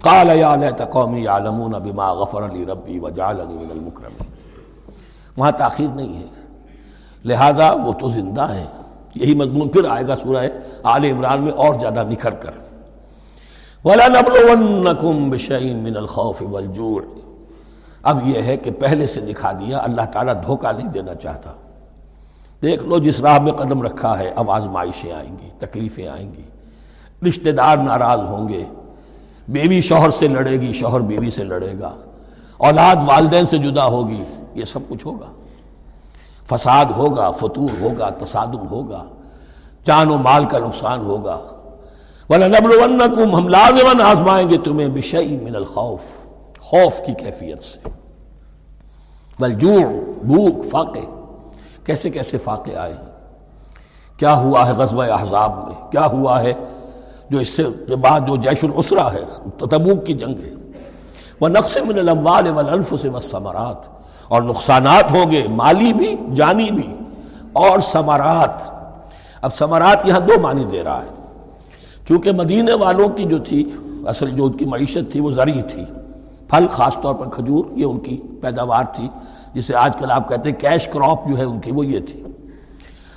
قال 0.00 0.38
یا 0.38 0.56
لیت 0.56 0.82
قومی 0.90 1.22
یعلمون 1.22 1.72
بما 1.72 2.12
غفر 2.12 2.50
لی 2.50 2.66
ربی 2.66 2.98
وجعلنی 2.98 3.54
من 3.54 3.70
المکرمین 3.70 4.30
وہاں 5.36 5.50
تاخیر 5.50 5.88
نہیں 5.88 6.16
ہے۔ 6.16 6.26
لہذا 7.24 7.72
وہ 7.72 7.92
تو 7.92 8.08
زندہ 8.08 8.40
ہے۔ 8.40 8.64
یہی 9.14 9.34
مضمون 9.34 9.68
پھر 9.68 9.84
آئے 9.88 10.04
گا 10.08 10.16
سورہ 10.16 10.46
آل 10.82 11.04
عمران 11.04 11.44
میں 11.44 11.52
اور 11.52 11.74
زیادہ 11.80 12.02
نکھر 12.10 12.30
کر۔ 12.30 12.50
وَلَنَبْلُوَنَّكُمْ 13.84 15.30
بِشَيْءٍ 15.30 15.76
مِّنَ 15.76 15.98
الْخَوْفِ 15.98 16.44
وَالْجُوعِ۔ 16.44 17.04
اب 18.02 18.26
یہ 18.26 18.42
ہے 18.42 18.56
کہ 18.56 18.70
پہلے 18.70 19.06
سے 19.06 19.20
دکھا 19.20 19.52
دیا، 19.52 19.78
اللہ 19.78 20.02
تعالیٰ 20.12 20.34
دھوکہ 20.46 20.72
نہیں 20.72 20.88
دینا 20.88 21.14
چاہتا۔ 21.14 21.52
دیکھ 22.62 22.84
لو 22.84 22.98
جس 22.98 23.20
راہ 23.20 23.38
میں 23.38 23.52
قدم 23.52 23.82
رکھا 23.82 24.18
ہے، 24.18 24.32
اب 24.36 24.50
آزمائشیں 24.50 25.12
آئیں 25.12 25.38
گی، 25.42 25.50
تکلیفیں 25.58 26.08
آئیں 26.08 26.32
گی۔ 26.32 26.42
رشتہ 27.28 27.50
دار 27.50 27.76
ناراض 27.76 28.20
ہوں 28.20 28.48
گے۔ 28.48 28.64
بیوی 29.48 29.80
شوہر 29.80 30.10
سے 30.10 30.28
لڑے 30.28 30.60
گی، 30.60 30.72
شوہر 30.72 31.00
بیوی 31.00 31.30
سے 31.30 31.44
لڑے 31.44 31.72
گا۔ 31.80 31.96
اولاد 32.56 32.96
والدین 33.06 33.46
سے 33.46 33.58
جدا 33.58 33.84
ہوگی، 33.84 34.24
یہ 34.54 34.64
سب 34.64 34.80
کچھ 34.88 35.06
ہوگا۔ 35.06 35.26
فساد 36.48 36.84
ہوگا، 36.96 37.30
فطور 37.30 37.82
ہوگا، 37.82 38.10
تصادم 38.10 38.68
ہوگا۔ 38.68 39.04
جان 39.84 40.10
و 40.10 40.18
مال 40.18 40.44
کا 40.44 40.58
نقصان 40.58 41.00
ہوگا۔ 41.00 41.40
وَلَنَبْلُوَنَّكُمْ 42.28 43.34
ہم 43.34 43.48
لازماً 43.48 44.00
آزمائیں 44.00 44.50
گے 44.50 44.58
تمہیں 44.58 44.88
بِشَيْءٍ 44.88 45.42
مِّنَ 45.42 45.56
الْخَوْفِ۔ 45.56 46.28
خوف 46.60 47.00
کی 47.06 47.12
کیفیت 47.12 47.62
سے۔ 47.62 47.88
والجوع، 49.40 49.82
بھوک، 50.22 50.70
فاقے۔ 50.70 51.06
کیسے 51.84 52.10
کیسے 52.10 52.38
فاقے 52.38 52.76
آئے 52.76 52.96
کیا 54.16 54.34
ہوا 54.34 54.66
ہے 54.66 54.72
غزوہ 54.72 55.02
احزاب 55.02 55.68
میں؟ 55.68 55.92
کیا 55.92 56.06
ہوا 56.06 56.42
ہے 56.42 56.52
جو 57.30 57.38
اس 57.38 57.48
سے 57.48 57.62
بعد 57.96 58.20
جو 58.26 58.36
جیش 58.36 58.64
العسرہ 58.64 59.12
ہے، 59.12 59.24
تبوک 59.58 60.06
کی 60.06 60.14
جنگ 60.14 60.34
ہے۔ 60.44 60.54
وہ 61.40 61.48
نقص 61.48 61.76
من 61.76 61.98
الاموال 61.98 62.50
والانفس 62.50 63.06
والثمرات۔ 63.06 63.96
اور 64.28 64.42
نقصانات 64.42 65.10
ہوں 65.10 65.30
گے، 65.30 65.46
مالی 65.48 65.92
بھی، 65.92 66.16
جانی 66.34 66.70
بھی، 66.70 66.96
اور 67.52 67.78
ثمرات۔ 67.78 68.70
اب 69.42 69.54
ثمرات 69.54 70.06
یہاں 70.06 70.20
دو 70.20 70.40
معنی 70.40 70.64
دے 70.64 70.84
رہا 70.84 71.02
ہے۔ 71.02 71.22
چونکہ 72.08 72.32
مدینے 72.32 72.74
والوں 72.74 73.08
کی 73.08 73.24
جو 73.24 73.38
تھی، 73.38 73.70
اصل 74.06 74.30
جو 74.30 74.44
ان 74.44 74.52
کی 74.52 74.64
معیشت 74.64 75.12
تھی، 75.12 75.20
وہ 75.20 75.30
زرعی 75.30 75.62
تھی۔ 75.62 75.84
پھل، 76.48 76.68
خاص 76.68 76.98
طور 77.02 77.14
پر 77.14 77.28
کھجور، 77.28 77.64
یہ 77.76 77.84
ان 77.84 77.98
کی 77.98 78.22
پیداوار 78.40 78.84
تھی۔ 78.92 79.08
جسے 79.54 79.74
آج 79.74 79.96
کل 79.96 80.10
آپ 80.10 80.28
کہتے 80.28 80.50
ہیں 80.50 80.60
کیش 80.60 80.86
کراپ 80.86 81.28
جو 81.28 81.38
ہے 81.38 81.44
ان 81.44 81.60
کی، 81.60 81.70
وہ 81.70 81.86
یہ 81.86 82.00
تھی۔ 82.00 82.22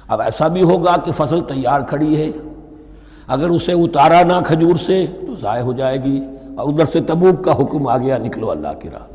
اب 0.08 0.22
ایسا 0.22 0.48
بھی 0.48 0.64
ہوگا 0.64 0.98
کہ 0.98 1.12
فصل 1.12 1.40
تیار 1.40 1.82
کھڑی 1.82 2.22
ہے۔ 2.22 2.49
اگر 3.30 3.50
اسے 3.50 3.72
اتارا 3.72 4.24
نہ 4.24 4.34
کھجور 4.46 4.76
سے، 4.76 5.08
تو 5.22 5.36
ضائع 5.36 5.64
ہو 5.64 5.74
جائے 5.74 6.04
گی 6.04 6.26
اور 6.58 6.74
ادھر 6.74 6.86
سے 6.86 7.02
تبوک 7.02 7.44
کا 7.44 7.52
حکم 7.52 7.88
آ 7.88 7.98
گیا، 7.98 8.18
نکلو 8.18 8.52
اللہ 8.52 8.68
کی 8.80 8.90
راہ 8.90 9.06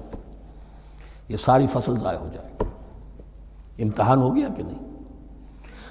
یہ 1.29 1.37
ساری 1.37 1.67
فصل 1.67 1.99
ضائع 1.99 2.19
ہو 2.19 2.29
جائے 2.35 2.49
گی۔ 2.49 2.65
امتحان 3.83 4.23
ہو 4.23 4.37
گیا 4.37 4.49
کہ 4.57 4.63
نہیں؟ 4.63 4.79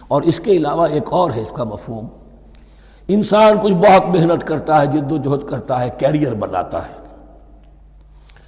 اور 0.07 0.21
اس 0.21 0.39
کے 0.39 0.51
علاوہ 0.51 0.87
ایک 0.87 1.03
اور 1.09 1.31
ہے 1.31 1.41
اس 1.41 1.51
کا 1.51 1.63
مفہوم۔ 1.63 2.07
انسان 3.07 3.53
کچھ 3.63 3.73
بہت 3.73 4.15
محنت 4.15 4.43
کرتا 4.43 4.81
ہے، 4.81 4.85
جد 4.85 5.11
و 5.11 5.17
جہد 5.17 5.49
کرتا 5.49 5.79
ہے، 5.79 5.89
کیریئر 5.97 6.35
بناتا 6.35 6.85
ہے۔ 6.85 7.03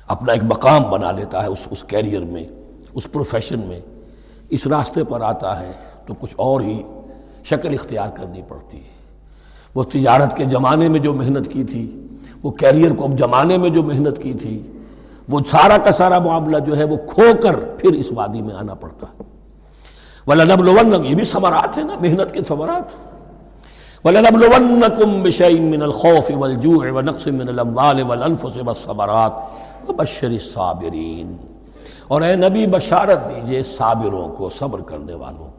اپنا 0.07 0.33
ایک 0.33 0.43
مقام 0.43 0.83
بنا 0.83 1.11
لیتا 1.11 1.43
ہے 1.43 1.47
اس 1.47 1.59
اس 1.69 1.83
کیریئر 1.83 2.21
میں، 2.21 2.47
اس 2.93 3.11
پروفیشن 3.11 3.59
میں۔ 3.59 3.79
اس 4.49 4.67
راستے 4.67 5.03
پر 5.03 5.21
آتا 5.21 5.59
ہے 5.59 5.71
تو 6.05 6.13
کچھ 6.19 6.33
اور 6.35 6.61
ہی 6.61 6.83
شکل 7.43 7.73
اختیار 7.73 8.09
کرنی 8.09 8.41
پڑتی 8.47 8.77
ہے۔ 8.77 8.94
وہ 9.75 9.83
تجارت 9.83 10.37
کے 10.37 10.43
زمانے 10.49 10.89
میں 10.89 10.99
جو 10.99 11.13
محنت 11.13 11.51
کی 11.51 11.63
تھی، 11.63 12.07
وہ 12.43 12.51
کیریئر 12.51 12.95
کو 12.95 13.07
جمانے 13.17 13.57
میں 13.57 13.69
جو 13.69 13.83
محنت 13.83 14.23
کی 14.23 14.33
تھی، 14.33 14.71
وہ 15.29 15.39
سارا 15.51 15.77
کا 15.77 15.91
سارا 15.91 16.19
معاملہ 16.19 16.59
جو 16.59 16.77
ہے 16.77 16.83
وہ 16.83 16.97
کھو 16.97 17.23
کر 17.43 17.55
پھر 17.55 17.93
اس 17.93 18.11
وادی 18.11 18.41
میں 18.41 18.55
آنا 18.55 18.73
پڑتا 18.73 19.07
ہے۔ 19.07 19.23
وَلَنَبْلُوَنَّكُمْ، 20.27 21.05
یہ 21.05 21.15
بھی 21.15 21.23
ثمرات 21.23 21.77
ہیں 21.77 21.85
نا، 21.85 21.95
محنت 22.01 22.31
کے 22.31 22.43
ثمرات۔ 22.43 23.15
وَلَنَبْلُوَنَّكُمْ 24.07 25.23
بِشَيْءٍ 25.23 25.59
مِّنَ 25.59 25.83
الْخَوْفِ 25.83 26.33
وَالْجُوعِ 26.33 26.89
وَنَقْصٍ 26.89 27.27
مِّنَ 27.27 27.49
الْأَمْوَالِ 27.49 28.01
وَالْأَنفُسِ 28.01 28.59
وَالثَّمَرَاتِ 28.59 29.33
وَبَشِّرِ 29.89 30.33
الصَّابِرِينَ۔ 30.33 31.33
اور 32.07 32.21
اے 32.21 32.35
نبی، 32.35 32.67
بشارت 32.67 33.35
دیجیے 33.35 33.63
صابروں 33.63 34.29
کو، 34.29 34.49
صبر 34.49 34.81
کرنے 34.81 35.13
والوں 35.13 35.45
کو۔ 35.45 35.54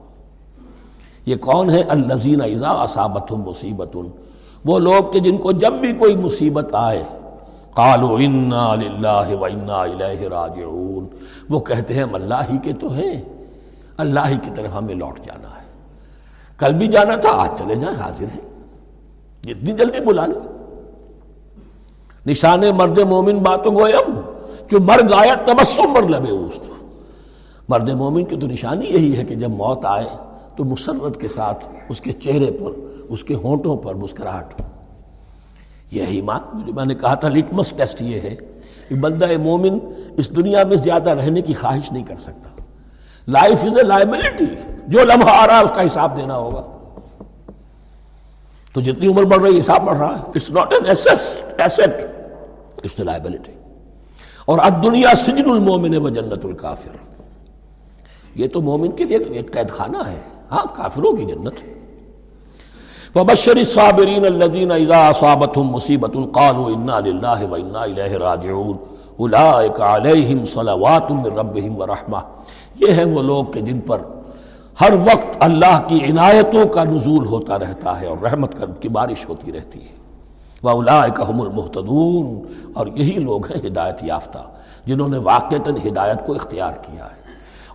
یہ 1.26 1.36
کون 1.36 1.70
ہے؟ 1.70 1.82
الزین 1.82 2.40
اذا 2.40 2.68
اصابت 2.68 3.32
مصیبت. 3.32 3.96
وہ 4.64 4.78
لوگ 4.78 5.12
کہ 5.12 5.20
جن 5.20 5.36
کو 5.36 5.52
جب 5.52 5.72
بھی 5.72 5.92
کوئی 5.92 6.16
مصیبت 6.16 6.74
آئے، 6.74 7.02
قالوا 7.74 8.18
انا 8.20 8.74
للہ 8.74 9.34
و 9.40 9.44
انا 9.44 9.80
الیہ 9.80 10.28
راجعون. 10.28 11.06
وہ 11.50 11.60
کہتے 11.60 11.94
ہیں 11.94 12.02
ہم 12.02 12.14
اللہ 12.14 12.40
ہی 12.52 12.58
کے 12.58 12.72
تو 12.72 12.92
ہیں، 12.92 13.22
اللہ 13.96 14.20
ہی 14.28 14.36
کی 14.42 14.50
طرف 14.54 14.70
ہمیں 14.74 14.94
لوٹ 14.94 15.18
جانا 15.26 15.48
ہے۔ 15.48 15.64
کل 16.58 16.74
بھی 16.74 16.86
جانا 16.86 17.16
تھا، 17.16 17.30
آج 17.32 17.58
چلے 17.58 17.74
جائیں، 17.74 17.96
حاضر 17.96 18.24
ہیں۔ 18.24 18.40
جتنی 19.42 19.72
جلدی 19.72 20.04
بلا 20.04 20.26
لیں۔ 20.26 20.56
نشان 22.26 22.62
مرد 22.76 22.98
مومن 22.98 23.38
باتوں 23.38 23.74
گویم 23.74 24.20
جو 24.70 24.80
مر 24.80 25.00
گایا 25.10 25.34
تبسم 25.34 25.90
مر 25.90 26.08
لبے 26.08 26.30
اس 26.30 26.52
مرد 27.68 27.88
مومن 27.88 28.24
کی 28.24 28.36
تو 28.36 28.46
نشانی 28.46 28.86
یہی 28.86 29.16
ہے 29.16 29.24
کہ 29.24 29.34
جب 29.34 29.50
موت 29.50 29.84
آئے 29.84 30.06
تو 30.56 30.64
مسرت 30.64 31.20
کے 31.20 31.28
ساتھ 31.28 31.68
اس 31.88 32.00
کے 32.00 32.12
چہرے 32.12 32.50
پر، 32.50 32.70
اس 33.08 33.24
کے 33.24 33.34
ہونٹوں 33.34 33.76
پر 33.76 33.94
مسکراہٹ۔ 33.94 34.62
یہی 35.90 36.16
ایمان 36.16 36.62
جو 36.66 36.74
میں 36.74 36.84
نے 36.84 36.94
کہا 36.94 37.14
تھا 37.14 37.28
لٹمس 37.28 37.70
ٹیسٹ 37.70 38.02
یہ 38.02 38.20
ہے 38.20 38.36
کہ 38.88 38.94
بندہ 38.94 39.26
مومن 39.42 39.78
اس 40.16 40.36
دنیا 40.36 40.64
میں 40.64 40.76
زیادہ 40.76 41.10
رہنے 41.10 41.42
کی 41.42 41.54
خواہش 41.54 41.92
نہیں 41.92 42.04
کر 42.04 42.16
سکتا۔ 42.16 42.62
لائف 43.28 43.64
از 43.64 43.76
اے 43.76 43.82
لائبلٹی 43.82 44.44
جو 44.86 45.00
لمحہ 45.04 45.30
آ 45.30 45.46
رہا 45.46 45.58
ہے 45.58 45.64
اس 45.64 45.72
کا 45.74 45.86
حساب 45.86 46.16
دینا 46.16 46.36
ہوگا۔ 46.36 46.62
تو 48.72 48.80
جتنی 48.80 49.06
عمر 49.06 49.24
بڑھ 49.24 49.42
رہی 49.42 49.54
ہے، 49.54 49.58
حساب 49.58 49.82
بڑھ 49.84 49.96
رہا 49.96 50.18
ہے۔ 50.18 50.22
It's 50.28 50.50
not 50.50 50.72
an 50.72 50.86
asset 50.86 51.08
it's 52.76 52.98
a 52.98 53.04
liability 53.04 53.52
اور 54.44 54.58
اب 54.62 54.84
دنیا 54.84 55.08
سجن 55.16 55.50
المومن 55.50 55.96
و 55.96 56.08
جنت 56.08 56.44
الکافر۔ 56.44 56.96
یہ 58.34 58.48
تو 58.48 58.60
مومن 58.60 58.90
کے 58.90 59.04
لیے 59.04 59.18
ایک 59.18 59.52
قید 59.52 59.70
خانہ 59.70 59.98
ہے۔ 60.06 60.35
ہاں 60.50 60.64
کافروں 60.72 61.12
کی 61.12 61.24
جنت 61.24 61.64
فبشر 63.14 63.56
الصابرین 63.56 64.24
الذین 64.24 64.70
اذا 64.72 65.08
اصابتهم 65.08 65.70
مصیبت 65.70 66.16
قالوا 66.32 66.70
انا 66.70 67.00
للہ 67.00 67.50
و 67.50 67.54
انا 67.54 67.82
الیہ 67.82 68.16
راجعون۔ 68.16 68.76
اولئک 69.16 69.80
علیہم 69.80 70.44
صلوات 70.44 71.10
من 71.10 71.24
ربهم 71.24 71.80
ورحمہ 71.80 72.16
یہ 72.80 72.92
ہیں 72.92 73.04
وہ 73.04 73.22
لوگ 73.22 73.44
کہ 73.44 73.60
جن 73.60 73.80
پر 73.80 74.00
ہر 74.80 74.92
وقت 74.92 75.36
اللہ 75.40 75.80
کی 75.86 76.04
عنایتوں 76.04 76.68
کا 76.68 76.84
نزول 76.84 77.26
ہوتا 77.26 77.58
رہتا 77.58 78.00
ہے 78.00 78.06
اور 78.06 78.18
رحمت 78.18 78.54
کی 78.80 78.88
بارش 78.88 79.28
ہوتی 79.28 79.52
رہتی 79.52 79.80
ہے۔ 79.80 79.96
وَأُولَئِكَ 80.62 81.22
هُمُ 81.22 81.46
الْمُحْتَدُونَ 81.46 82.40
اور 82.74 82.86
یہی 82.86 83.18
لوگ 83.18 83.46
ہیں 83.46 83.66
ہدایت 83.66 84.04
یافتہ، 84.04 84.38
جنہوں 84.86 85.08
نے 85.08 85.18
واقعتاً 85.18 85.76
ہدایت 85.88 86.26
کو 86.26 86.34
اختیار 86.34 86.72
کیا 86.72 87.04
ہے۔ 87.04 87.25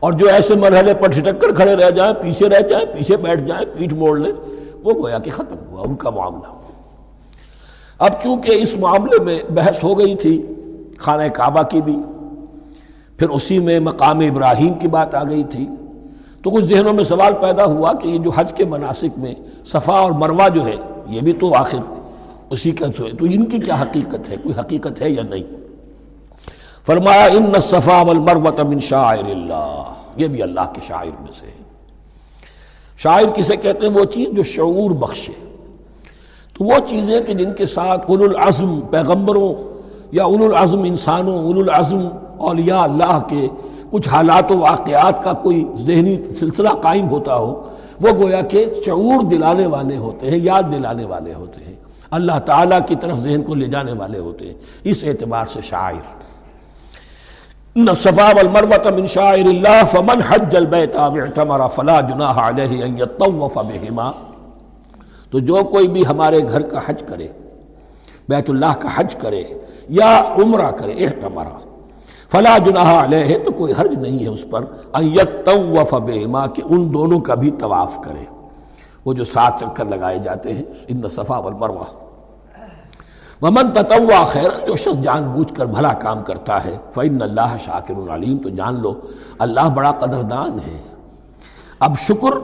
اور 0.02 0.14
جو 0.14 0.28
ایسے 0.30 0.56
مرحلے 0.56 0.94
پر 0.94 1.12
چھٹک 1.12 1.42
کر 1.42 1.54
کھڑے 1.56 1.76
رہ 1.76 1.90
جائیں، 1.90 2.14
پیچھے 2.14 2.50
رہ 2.50 2.62
جائیں، 2.62 2.86
پیچھے 2.86 3.18
بیٹھ 3.18 3.44
جائیں، 3.44 3.66
پیٹھ 3.78 3.94
موڑ 3.94 4.20
لیں، 4.20 4.32
وہ 4.84 4.94
گویا 4.94 5.20
کہ 5.20 5.32
ختم 5.32 5.56
ہوا، 5.70 5.82
ان 5.82 5.96
کا 5.96 6.10
معاملہ۔ 6.10 6.48
اب 8.00 8.12
چونکہ 8.24 8.52
اس 8.52 8.78
معاملے 8.78 9.24
میں 9.24 9.40
بحث 9.50 9.84
ہو 9.84 10.00
گئی 10.00 10.16
تھی، 10.16 10.42
خانہ 10.98 11.28
کعبہ 11.34 11.64
کی 11.64 11.82
بھی، 11.82 11.96
پھر 13.18 13.30
اسی 13.30 13.60
میں 13.60 13.80
مقام 13.80 14.20
ابراہیم 14.20 14.74
کی 14.74 14.88
بات 14.88 15.16
آ 15.16 15.24
گئی 15.24 15.44
تھی، 15.44 15.68
تو 16.42 16.50
کچھ 16.50 16.66
ذہنوں 16.66 16.94
میں 16.94 17.04
سوال 17.04 17.34
پیدا 17.42 17.66
ہوا 17.66 17.94
کہ 17.94 18.08
یہ 18.08 18.20
جو 18.20 18.32
حج 18.36 18.54
کے 18.54 18.66
مناسک 18.66 19.18
میں 19.18 19.34
صفا 19.66 19.94
اور 19.94 20.12
مروا 20.12 20.48
جو 20.48 20.66
ہے، 20.66 20.76
یہ 21.08 21.22
بھی 21.22 21.34
تو 21.34 21.54
آخر 21.56 21.80
اسی 22.50 22.72
کا 22.72 22.88
تو 22.88 23.26
ان 23.26 23.46
کی 23.46 23.60
کیا 23.60 23.82
حقیقت 23.82 24.30
ہے؟ 24.30 24.36
کوئی 24.44 24.60
حقیقت 24.60 25.02
ہے 25.02 25.10
یا 25.10 25.24
نہیں؟ 25.30 25.44
فرمایا 26.86 27.24
ان 27.24 27.62
صفا 27.62 28.02
والمروت 28.02 28.60
من 28.60 28.80
شاعر 28.80 29.30
اللہ 29.30 29.94
یہ 30.15 30.28
بھی 30.28 30.44
اللہ 30.44 30.74
کے 30.74 30.82
شاعر 30.88 31.22
میں 31.22 31.32
سے 31.32 31.46
شاعر 32.98 33.24
کسے 33.36 33.56
کہتے 33.56 33.88
ہیں؟ 33.88 33.94
وہ 33.94 34.04
چیز 34.06 34.30
جو 34.32 34.44
شعور 34.44 34.91
بخشے۔ 34.91 35.32
تو 36.54 36.63
وہ 36.63 36.74
چیزیں 36.89 37.22
کہ 37.22 37.34
جن 37.34 37.54
کے 37.54 37.65
ساتھ 37.65 38.12
اول 38.12 38.36
العزم 38.36 38.82
پیغمبروں 38.82 39.80
یا 40.12 40.24
اول 40.24 40.44
العزم 40.44 40.84
انسانوں 40.84 41.44
اول 41.44 41.70
العزم 41.70 42.10
اولیاء 42.38 42.82
اللہ 42.82 43.20
کے 43.30 43.48
کچھ 43.91 44.10
حالات 44.10 44.52
و 44.52 44.60
واقعات 44.60 45.24
کا 45.24 45.34
کوئی 45.34 45.65
ذہنی 45.76 46.17
سلسلہ 46.39 46.70
قائم 46.70 47.10
ہوتا 47.10 47.36
ہو، 47.36 47.62
وہ 48.02 48.10
گویا 48.10 48.41
کہ 48.41 48.65
شعور 48.86 49.24
دلانے 49.24 49.65
والے 49.65 49.98
ہوتے 49.98 50.30
ہیں، 50.30 50.38
یاد 50.38 50.63
دلانے 50.72 51.06
والے 51.06 51.34
ہوتے 51.34 51.65
ہیں۔ 51.65 51.74
اللہ 52.12 52.39
تعالیٰ 52.46 52.80
کی 52.88 52.96
طرف 52.96 53.17
ذہن 53.17 53.41
کو 53.41 53.56
لے 53.56 53.67
جانے 53.67 53.91
والے 53.91 54.20
ہوتے 54.20 54.48
ہیں۔ 54.48 54.54
اس 54.84 55.04
اعتبار 55.04 55.46
سے 55.46 55.62
شاعر۔ 55.62 56.31
ان 57.75 57.93
صفا 57.93 58.31
والمروة 58.34 58.91
من 58.95 59.05
شاعر 59.07 59.47
اللہ 59.49 59.84
فمن 59.91 60.21
حج 60.29 60.55
البیت 60.55 60.95
واعتمر 60.95 61.62
فلا 61.75 61.99
جناح 62.07 62.39
علیہ 62.47 62.84
ان 62.84 62.97
یطوف 62.99 63.57
بہما 63.57 64.12
تو 65.31 65.39
جو 65.49 65.63
کوئی 65.71 65.88
بھی 65.88 66.05
ہمارے 66.07 66.41
گھر 66.47 66.62
کا 66.71 66.79
حج 66.86 67.03
کرے، 67.10 67.27
بیت 68.29 68.49
اللہ 68.49 68.73
کا 68.81 68.89
حج 68.95 69.15
کرے 69.21 69.43
یا 69.99 70.12
عمرہ 70.43 70.69
کرے 70.79 70.93
اعتمر 71.05 71.47
فلا 72.31 72.57
جناح 72.65 72.91
علیہ 73.03 73.38
تو 73.45 73.51
کوئی 73.51 73.73
حرج 73.79 73.93
نہیں 73.97 74.19
ہے 74.19 74.27
اس 74.27 74.45
پر 74.49 74.65
ان 74.93 75.07
یطوف 75.15 75.93
بہما 75.93 76.45
کہ 76.47 76.63
ان 76.69 76.93
دونوں 76.93 77.19
کا 77.19 77.36
بھی 77.36 77.51
طواف 77.60 77.99
کرے۔ 78.03 78.25
وہ 79.05 79.13
جو 79.13 79.23
سات 79.25 79.60
چکر 79.60 79.86
لگائے 79.86 80.19
جاتے 80.23 80.53
ہیں 80.53 80.63
ان 80.88 81.10
صفا 81.10 81.38
والمروہ 81.38 81.86
ومن 83.41 83.71
تتوا 83.71 84.23
خیر 84.23 84.67
جو 84.67 84.75
شخص 84.75 85.04
جان 85.04 85.23
بوجھ 85.23 85.54
کر 85.54 85.65
بھلا 85.65 85.93
کام 85.93 86.23
کرتا 86.23 86.65
ہے 86.65 86.77
فعن 86.91 87.21
اللہ 87.21 87.58
شاکر 87.60 87.93
العلیم 87.97 88.38
تو 88.38 88.49
جان 88.49 88.82
لو، 88.82 89.01
اللہ 89.39 89.69
بڑا 89.75 89.91
قدردان 89.91 90.51
ہے۔ 90.51 90.82
اب 91.80 91.97
شکر 91.97 92.38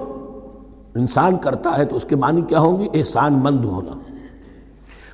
انسان 0.95 1.38
کرتا 1.38 1.77
ہے 1.77 1.86
تو 1.86 1.95
اس 1.95 2.05
کے 2.10 2.15
معنی 2.15 2.41
کیا 2.41 2.60
ہوں 2.60 2.79
گے؟ 2.79 2.88
احسان 2.93 3.33
مند 3.33 3.65
ہونا۔ 3.65 3.91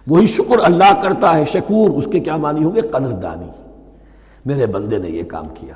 وہی 0.08 0.28
شکر 0.28 0.56
اللہ 0.63 0.93
کرتا 1.02 1.38
ہے، 1.38 1.46
شکور، 1.46 1.89
اس 1.89 2.08
کے 2.12 2.19
کیا 2.19 2.38
معنی 2.38 2.63
ہوں 2.63 2.76
گے؟ 2.76 2.82
قدردانی۔ 2.82 3.50
میرے 4.46 4.65
بندے 4.65 4.98
نے 4.98 5.10
یہ 5.10 5.24
کام 5.24 5.46
کیا۔ 5.54 5.74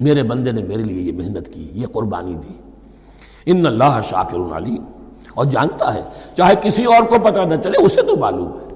میرے 0.00 0.22
بندے 0.22 0.52
نے 0.52 0.62
میرے 0.62 0.82
لیے 0.82 1.02
یہ 1.02 1.12
محنت 1.12 1.48
کی، 1.48 1.68
یہ 1.72 1.86
قربانی 1.86 2.34
دی۔ 2.34 2.54
ان 3.46 3.66
اللہ 3.66 4.00
شاکر 4.04 4.38
العلیم 4.38 4.84
اور 5.34 5.44
جانتا 5.44 5.94
ہے، 5.94 6.02
چاہے 6.36 6.54
کسی 6.62 6.84
اور 6.84 7.02
کو 7.02 7.16
پتہ 7.24 7.40
نہ 7.40 7.54
چلے، 7.62 7.84
اسے 7.84 8.02
تو 8.02 8.16
معلوم 8.16 8.48
ہے۔ 8.48 8.71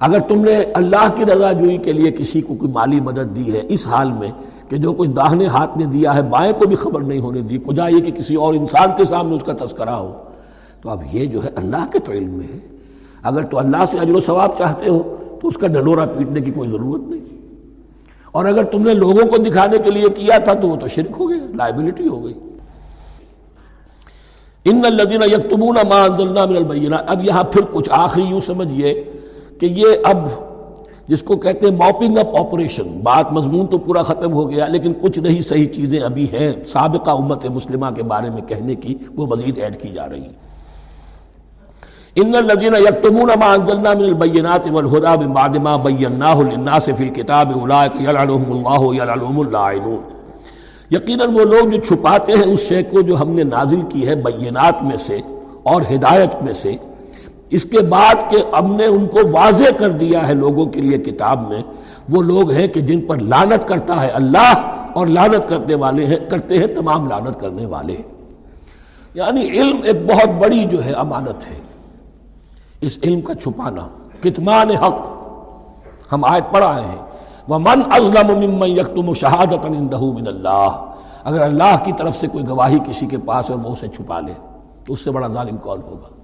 اگر 0.00 0.20
تم 0.20 0.44
نے 0.44 0.56
اللہ 0.74 1.08
کی 1.16 1.24
رضا 1.24 1.52
جوئی 1.52 1.76
کے 1.76 1.92
لیے 1.92 2.12
کسی 2.12 2.40
کو 2.40 2.54
کوئی 2.54 2.72
مالی 2.72 3.00
مدد 3.00 3.36
دی 3.36 3.52
ہے 3.52 3.62
اس 3.68 3.86
حال 3.86 4.12
میں 4.12 4.28
کہ 4.68 4.76
جو 4.76 4.92
کچھ 4.92 5.10
داہنے 5.10 5.46
ہاتھ 5.46 5.78
نے 5.78 5.84
دیا 5.84 6.14
ہے 6.14 6.22
بائیں 6.22 6.52
کو 6.52 6.66
بھی 6.66 6.76
خبر 6.76 7.00
نہیں 7.00 7.20
ہونے 7.20 7.40
دی، 7.40 7.58
کجا 7.58 7.88
یہ 7.88 8.00
کہ 8.00 8.10
کسی 8.12 8.34
اور 8.34 8.54
انسان 8.54 8.88
کے 8.96 9.04
سامنے 9.04 9.36
اس 9.36 9.42
کا 9.42 9.52
تذکرہ 9.52 9.90
ہو؟ 9.90 10.22
تو 10.80 10.90
اب 10.90 11.02
یہ 11.12 11.24
جو 11.24 11.44
ہے 11.44 11.48
اللہ 11.56 11.86
کے 11.92 11.98
تو 11.98 12.12
علم 12.12 12.30
میں 12.30 12.46
ہے۔ 12.54 12.58
اگر 13.22 13.42
تو 13.42 13.58
اللہ 13.58 13.84
سے 13.88 13.98
اجر 13.98 14.14
و 14.14 14.20
ثواب 14.20 14.56
چاہتے 14.58 14.90
ہو، 14.90 15.16
تو 15.42 15.48
اس 15.48 15.56
کا 15.56 15.66
ڈنورا 15.66 16.06
پیٹنے 16.06 16.40
کی 16.40 16.50
کوئی 16.50 16.70
ضرورت 16.70 17.02
نہیں۔ 17.02 17.24
اور 18.32 18.44
اگر 18.44 18.64
تم 18.64 18.82
نے 18.82 18.94
لوگوں 18.94 19.26
کو 19.30 19.36
دکھانے 19.36 19.78
کے 19.78 19.90
لیے 19.90 20.08
کیا 20.08 20.38
تھا، 20.38 20.52
تو 20.54 20.68
وہ 20.68 20.76
تو 20.76 20.88
شرک 20.88 21.16
ہو 21.18 21.30
گئی 21.30 21.40
لائبلٹی 21.54 22.08
ہو 22.08 22.24
گئی۔ 22.24 22.34
ان 24.64 24.80
الدین 24.84 25.22
یکتمون 25.22 25.76
ما 25.88 26.04
انزلنا 26.04 26.44
من 26.44 26.56
البینہ 26.56 26.96
اب 27.06 27.24
یہاں 27.24 27.44
پھر 27.44 27.60
کچھ 27.70 27.88
آخری 27.92 28.22
یوں 28.22 28.40
سمجھئے 28.40 29.04
کہ 29.60 29.66
یہ 29.66 29.86
اب 30.04 30.28
جس 31.08 31.22
کو 31.22 31.36
کہتے 31.36 31.66
ہیں 31.66 31.76
موپنگ 31.76 32.18
اپ 32.18 32.36
آپریشن 32.38 32.88
بات 33.02 33.32
مضمون 33.32 33.66
تو 33.66 33.78
پورا 33.78 34.02
ختم 34.02 34.32
ہو 34.32 34.50
گیا، 34.50 34.66
لیکن 34.66 34.92
کچھ 35.00 35.18
نہیں، 35.18 35.40
صحیح 35.40 35.66
چیزیں 35.66 35.98
ابھی 36.00 36.24
ہیں۔ 36.32 36.52
سابقہ 36.66 37.10
امت 37.10 37.46
مسلمہ 37.46 37.86
کے 37.96 38.02
بارے 38.02 38.30
میں 38.30 38.42
کہنے 38.48 38.74
کی 38.74 38.94
وہ 39.16 39.26
مزید 39.26 39.58
ایڈ 39.58 39.76
کی 39.82 39.88
جا 39.88 40.08
رہی 40.08 40.22
ہیں۔ 40.22 40.44
ان 42.16 42.34
الذين 42.34 42.74
يكتمون 42.74 43.30
ما 43.40 43.52
انزلنا 43.52 43.92
من 43.92 44.04
البينات 44.04 44.66
والهدى 44.72 45.24
من 45.24 45.32
بعد 45.32 45.56
ما 45.56 45.76
بيناه 45.76 46.42
للناس 46.42 46.88
في 46.96 47.04
الكتاب 47.04 47.50
اولئك 47.58 47.96
يلعنهم 48.00 48.52
الله 48.56 48.94
يلعنهم 48.98 49.40
اللاعنون۔ 49.40 50.02
یقینا 50.90 51.24
وہ 51.34 51.44
لوگ 51.44 51.70
جو 51.70 51.80
چھپاتے 51.80 52.32
ہیں 52.32 52.52
اس 52.52 52.60
شے 52.68 52.82
کو 52.82 53.00
جو 53.00 53.20
ہم 53.20 53.30
نے 53.30 53.42
نازل 53.42 53.80
کی 53.88 54.06
ہے 54.08 54.14
بینات 54.26 54.82
میں 54.82 54.96
سے 55.06 55.18
اور 55.62 55.82
ہدایت 55.94 56.42
میں 56.42 56.52
سے 56.52 56.76
اس 57.50 57.64
کے 57.64 57.80
بعد 57.80 58.30
کہ 58.30 58.36
اب 58.52 58.72
نے 58.72 58.86
ان 58.86 59.06
کو 59.06 59.18
واضح 59.32 59.64
کر 59.78 59.88
دیا 59.88 60.28
ہے 60.28 60.34
لوگوں 60.34 60.66
کے 60.66 60.80
لیے 60.80 60.98
کتاب 60.98 61.48
میں، 61.48 61.62
وہ 62.08 62.22
لوگ 62.22 62.50
ہیں 62.50 62.66
کہ 62.66 62.80
جن 62.80 63.00
پر 63.00 63.16
لانت 63.16 63.68
کرتا 63.68 64.02
ہے 64.02 64.08
اللہ 64.08 64.54
اور 64.94 65.06
لانت 65.06 65.48
کرنے 65.48 65.74
والے 65.74 66.06
ہیں، 66.06 66.16
کرتے 66.16 66.58
ہیں 66.58 66.66
تمام 66.66 67.08
لانت 67.08 67.40
کرنے 67.40 67.66
والے۔ 67.66 67.96
یعنی 69.14 69.40
علم 69.40 69.76
ایک 69.84 69.96
بہت 70.06 70.28
بڑی 70.28 70.64
جو 70.64 70.84
ہے 70.84 70.92
امانت 70.92 71.50
ہے۔ 71.50 71.60
اس 72.80 72.98
علم 73.04 73.20
کا 73.20 73.34
چھپانا 73.34 73.88
کتمان 74.20 74.70
حق۔ 74.70 75.06
ہم 76.12 76.24
آیت 76.24 76.52
پڑھ 76.52 76.64
آئے 76.64 76.84
ہیں۔ 76.84 77.06
وہ 77.48 77.58
من 77.58 77.80
ازلم 77.90 78.62
یکتم 78.62 79.14
شہادت 79.14 79.66
من 79.66 80.26
اللہ 80.26 80.86
اگر 81.24 81.40
اللہ 81.40 81.76
کی 81.84 81.92
طرف 81.92 82.16
سے 82.16 82.26
کوئی 82.26 82.48
گواہی 82.48 82.78
کسی 82.86 83.06
کے 83.06 83.16
پاس 83.18 83.50
ہے، 83.50 83.54
وہ 83.54 83.72
اسے 83.72 83.88
چھپا 83.88 84.20
لے۔ 84.20 84.32
تو 84.86 84.92
اس 84.92 85.00
سے 85.00 85.10
بڑا 85.10 85.28
ظالم 85.28 85.56
کون 85.56 85.80
ہوگا؟ 85.82 86.15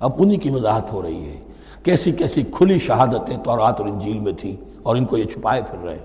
اب 0.00 0.12
انہی 0.18 0.36
کی 0.36 0.50
وضاحت 0.50 0.92
ہو 0.92 1.02
رہی 1.02 1.24
ہے۔ 1.24 1.38
کیسی 1.82 2.12
کیسی 2.12 2.42
کھلی 2.42 2.78
شہادتیں 2.78 3.36
تورات 3.36 3.80
اور 3.80 3.88
انجیل 3.88 4.18
میں 4.18 4.32
تھیں 4.32 4.56
اور 4.82 4.96
ان 4.96 5.04
کو 5.04 5.16
یہ 5.16 5.24
چھپائے 5.24 5.62
پھر 5.70 5.84
رہے۔ 5.84 5.98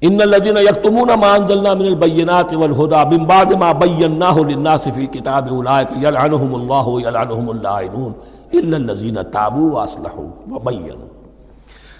ان 0.00 0.20
الذين 0.20 0.56
يكتمون 0.56 1.08
ما 1.20 1.34
انزلنا 1.34 1.74
من 1.74 1.86
البينات 1.86 2.54
والهدى 2.54 3.16
من 3.16 3.24
بعد 3.24 3.52
ما 3.52 3.72
بيناه 3.72 4.42
للناس 4.42 4.88
في 4.94 5.00
الكتاب 5.00 5.48
اولئك 5.48 5.88
يلعنهم 6.02 6.54
الله 6.54 6.86
ويلعنهم 6.86 7.50
اللاعنون 7.50 8.12
الا 8.52 8.76
الذين 8.76 9.22
تابوا 9.32 9.70
واصلحوا 9.72 10.26
وبينوا۔ 10.50 11.08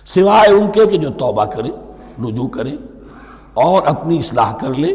سوائے 0.05 0.51
ان 0.51 0.71
کے 0.73 0.87
کہ 0.87 0.99
جو 0.99 1.11
توبہ 1.11 1.45
کریں 1.45 1.71
رجوع 2.27 2.49
کریں 2.49 2.77
اور 3.55 3.83
اپنی 3.87 4.19
اصلاح 4.19 4.53
کر 4.53 4.75
لیں 4.75 4.95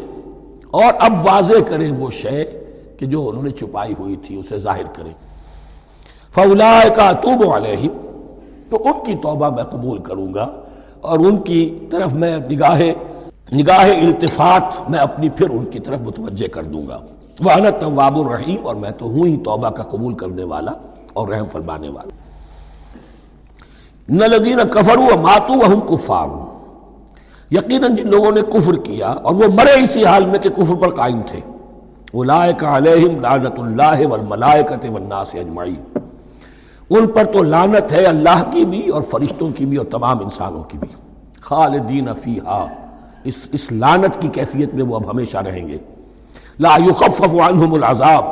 اور 0.72 0.94
اب 1.00 1.14
واضح 1.24 1.60
کریں 1.68 1.92
وہ 1.92 2.12
شے 2.12 2.59
کہ 3.00 3.06
جو 3.06 3.30
انہوں 3.30 3.44
نے 3.44 3.52
چھپائی 3.52 3.94
ہوئی 4.00 4.16
تھی، 4.16 4.36
اسے 4.36 4.58
ظاہر 4.58 4.84
کریں۔ 4.94 5.14
فولا 6.36 6.82
کا 6.96 7.12
توب 7.12 7.44
تو 8.70 8.88
ان 8.88 9.06
کی 9.06 9.16
توبہ 9.16 9.50
میں 9.50 9.64
قبول 9.64 9.98
کروں 9.98 10.34
گا 10.34 10.48
اور 11.02 11.20
ان 11.20 11.38
کی 11.38 11.80
طرف 11.90 12.14
میں 12.14 12.38
نگاہ 12.38 12.82
نگاہ 13.54 14.06
التفات 14.06 14.90
میں 14.90 15.00
اپنی 15.00 15.30
پھر 15.30 15.50
ان 15.50 15.66
کی 15.66 15.80
طرف 15.80 16.00
متوجہ 16.02 16.48
کر 16.48 16.64
دوں 16.64 16.88
گا۔ 16.88 17.00
وہ 17.40 17.70
طواب 17.80 18.20
الرحیم 18.20 18.68
اور 18.68 18.76
میں 18.76 18.92
تو 18.92 19.06
ہوں 19.06 19.26
ہی 19.26 19.38
توبہ 19.38 19.70
کا 19.70 19.84
قبول 19.84 20.14
کرنے 20.14 20.44
والا 20.44 20.72
اور 21.14 21.28
رحم 21.28 21.46
فرمانے 21.46 21.90
والا۔ 21.90 22.10
نہ 24.10 24.26
لدین 24.26 24.60
کفر 24.72 24.98
ماتو 24.98 25.66
ہم 25.66 25.80
کفار 25.80 26.28
یقیناً 27.52 27.96
جن 27.96 28.10
لوگوں 28.10 28.32
نے 28.32 28.42
کفر 28.42 28.76
کیا 28.76 29.08
اور 29.08 29.36
وہ 29.36 29.44
مرے 29.54 29.84
اسی 29.84 30.06
حال 30.06 30.26
میں 30.26 30.40
کہ 30.40 30.50
کفر 30.50 30.76
پر 30.76 30.90
قائم 30.90 31.22
تھے۔ 31.28 31.40
علیہم 32.14 33.22
لعنت 33.22 33.60
اللہ 33.60 34.08
والملائکت 34.08 34.86
والناس 34.90 35.36
اجمعین۔ 35.36 35.98
ان 36.90 37.08
پر 37.08 37.24
تو 37.24 37.44
لانت 37.44 37.92
ہے 37.92 38.04
اللہ 38.04 38.44
کی 38.52 38.66
بھی 38.66 38.90
اور 38.90 39.02
فرشتوں 39.02 39.50
کی 39.50 39.66
بھی 39.66 39.78
اور 39.78 39.86
تمام 39.86 40.18
انسانوں 40.24 40.64
کی 40.64 40.78
بھی۔ 40.78 40.88
خالدین 41.42 42.08
فیہا۔ 42.24 42.66
اس 43.24 43.34
اس 43.52 43.72
لانت 43.72 44.22
کی 44.22 44.28
کیفیت 44.28 44.74
میں 44.74 44.84
وہ 44.84 44.96
اب 44.96 45.12
ہمیشہ 45.12 45.38
رہیں 45.38 45.68
گے۔ 45.68 45.78
لا 46.60 46.78
یخفف 46.86 47.36
عنہم 47.48 47.74
العذاب۔ 47.74 48.26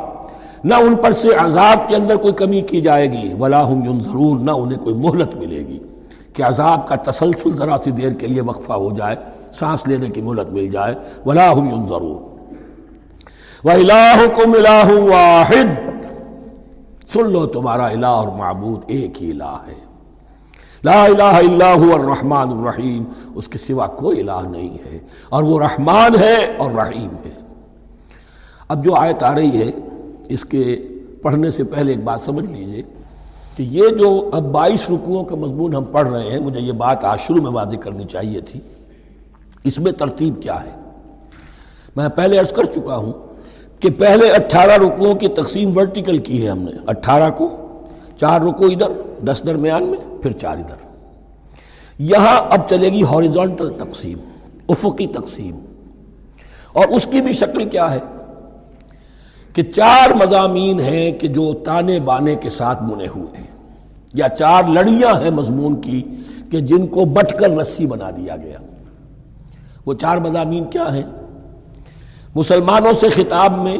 نہ 0.64 0.74
ان 0.74 0.96
پر 0.96 1.12
سے 1.12 1.28
عذاب 1.38 1.88
کے 1.88 1.96
اندر 1.96 2.16
کوئی 2.16 2.34
کمی 2.34 2.60
کی 2.60 2.80
جائے 2.80 3.12
گی، 3.12 3.34
ولا 3.34 3.68
هم 3.68 3.84
ينظرون 3.84 4.46
نہ 4.46 4.50
انہیں 4.50 4.78
کوئی 4.78 4.94
مہلت 4.94 5.36
ملے 5.36 5.58
گی۔ 5.58 5.78
کہ 6.32 6.42
عذاب 6.42 6.88
کا 6.88 6.94
تسلسل 6.96 7.56
ذرا 7.56 7.76
سی 7.84 7.90
دیر 7.90 8.12
کے 8.12 8.26
لیے 8.26 8.40
وقفہ 8.40 8.72
ہو 8.72 8.90
جائے، 8.96 9.16
سانس 9.52 9.88
لینے 9.88 10.06
کی 10.06 10.22
مہلت 10.22 10.50
مل 10.50 10.70
جائے، 10.70 10.94
ولا 11.26 11.50
هم 13.66 13.80
ينظرون 13.80 15.10
وَإِلَاهُكُمْ 15.10 15.88
سن 17.12 17.32
لو 17.32 17.46
تمہارا 17.46 17.86
الہ 17.86 18.06
اور 18.06 18.28
معبود 18.28 18.82
ایک 18.86 19.22
ہی 19.22 19.30
الہ 19.30 19.62
ہے۔ 19.66 19.74
لا 20.84 21.04
الہ 21.04 21.22
الا 21.22 21.74
هو 21.74 21.94
الرحمن 21.94 22.58
الرحیم۔ 22.58 23.04
اس 23.34 23.48
کے 23.48 23.58
سوا 23.58 23.86
کوئی 23.86 24.20
الہ 24.20 24.48
نہیں 24.50 24.74
ہے۔ 24.74 24.98
اور 25.28 25.42
وہ 25.42 25.60
رحمان 25.60 26.18
ہے 26.18 26.54
اور 26.58 26.70
رحیم 26.72 27.10
ہے۔ 27.10 27.40
اب 28.68 28.84
جو 28.84 28.94
آیت 28.94 29.22
آ 29.22 29.34
رہی 29.34 29.62
ہے، 29.62 29.70
اس 30.28 30.44
کے 30.44 30.88
پڑھنے 31.22 31.50
سے 31.50 31.64
پہلے 31.64 31.92
ایک 31.92 32.04
بات 32.04 32.20
سمجھ 32.20 32.46
لیجیے 32.46 32.82
کہ 33.56 33.62
یہ 33.62 33.88
جو 33.88 34.30
اب 34.32 34.42
بائیس 34.42 34.90
رکوعوں 34.90 35.24
کا 35.24 35.36
مضمون 35.36 35.74
ہم 35.74 35.84
پڑھ 35.84 36.08
رہے 36.08 36.30
ہیں، 36.30 36.40
مجھے 36.40 36.60
یہ 36.60 36.72
بات 36.72 37.04
آج 37.04 37.20
شروع 37.20 37.42
میں 37.42 37.52
واضح 37.52 37.76
کرنی 37.76 38.04
چاہیے 38.04 38.40
تھی۔ 38.40 38.60
اس 39.64 39.78
میں 39.78 39.92
ترتیب 39.92 40.42
کیا 40.42 40.64
ہے؟ 40.64 40.70
میں 41.96 42.08
پہلے 42.08 42.38
عرض 42.38 42.52
کر 42.52 42.64
چکا 42.64 42.96
ہوں 42.96 43.27
کہ 43.80 43.90
پہلے 43.90 44.30
اٹھارہ 44.30 44.72
رکوعوں 44.72 45.14
کی 45.14 45.28
تقسیم 45.28 45.76
ورٹیکل 45.76 46.18
کی 46.18 46.44
ہے 46.44 46.50
ہم 46.50 46.58
نے۔ 46.58 46.70
اٹھارہ 46.86 47.30
کو، 47.30 47.56
چار 48.16 48.40
رکو 48.40 48.64
ادھر، 48.64 48.92
دس 49.24 49.42
درمیان 49.46 49.84
میں، 49.84 50.22
پھر 50.22 50.32
چار 50.32 50.56
ادھر۔ 50.56 50.76
یہاں 51.98 52.40
اب 52.50 52.68
چلے 52.68 52.92
گی 52.92 53.02
ہاریزونٹل 53.02 53.70
تقسیم، 53.70 54.18
افقی 54.68 55.06
تقسیم۔ 55.06 55.58
اور 56.72 56.84
اس 56.88 57.08
کی 57.10 57.20
بھی 57.20 57.32
شکل 57.32 57.64
کیا 57.64 57.94
ہے؟ 57.94 57.98
کہ 59.52 59.62
چار 59.62 60.10
مضامین 60.10 60.80
ہیں 60.80 61.12
کہ 61.12 61.28
جو 61.28 61.52
تانے 61.52 62.00
بانے 62.00 62.34
کے 62.34 62.50
ساتھ 62.50 62.82
بنے 62.82 63.06
ہوئے 63.16 63.36
ہیں۔ 63.38 63.46
یا 64.14 64.28
چار 64.28 64.62
لڑیاں 64.68 65.22
ہیں 65.22 65.30
مضمون 65.30 65.80
کی 65.80 66.02
کہ 66.50 66.60
جن 66.60 66.86
کو 66.86 67.04
بٹ 67.04 67.30
کر 67.30 67.50
رسی 67.50 67.86
بنا 67.86 68.10
دیا 68.10 68.36
گیا۔ 68.36 68.56
وہ 69.86 69.94
چار 69.94 70.18
مضامین 70.18 70.64
کیا 70.64 70.94
ہیں؟ 70.94 71.02
مسلمانوں 72.38 72.92
سے 72.92 73.08
خطاب 73.08 73.52
میں 73.58 73.78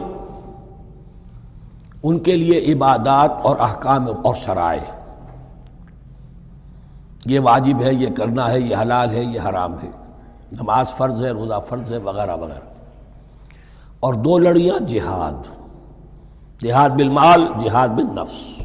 ان 2.02 2.18
کے 2.18 2.36
لیے 2.36 2.72
عبادات 2.72 3.30
اور 3.42 3.56
احکام 3.58 4.06
اور 4.24 4.34
شرائع۔ 4.34 4.80
یہ 7.26 7.40
واجب 7.40 7.82
ہے، 7.82 7.94
یہ 7.94 8.10
کرنا 8.10 8.50
ہے، 8.50 8.60
یہ 8.60 8.76
حلال 8.76 9.10
ہے، 9.10 9.22
یہ 9.22 9.40
حرام 9.40 9.74
ہے۔ 9.74 9.90
نماز 10.52 10.94
فرض 10.94 11.24
ہے، 11.24 11.30
روزہ 11.30 11.60
فرض 11.66 11.92
ہے، 11.92 11.98
وغیرہ 11.98 12.36
وغیرہ۔ 12.36 12.68
اور 14.00 14.14
دو 14.14 14.38
لڑیاں، 14.38 14.78
جہاد۔ 14.78 15.58
جہاد 16.60 16.90
بالمال، 16.90 17.48
جہاد 17.58 17.88
بن 17.88 18.16
نفس 18.16 18.62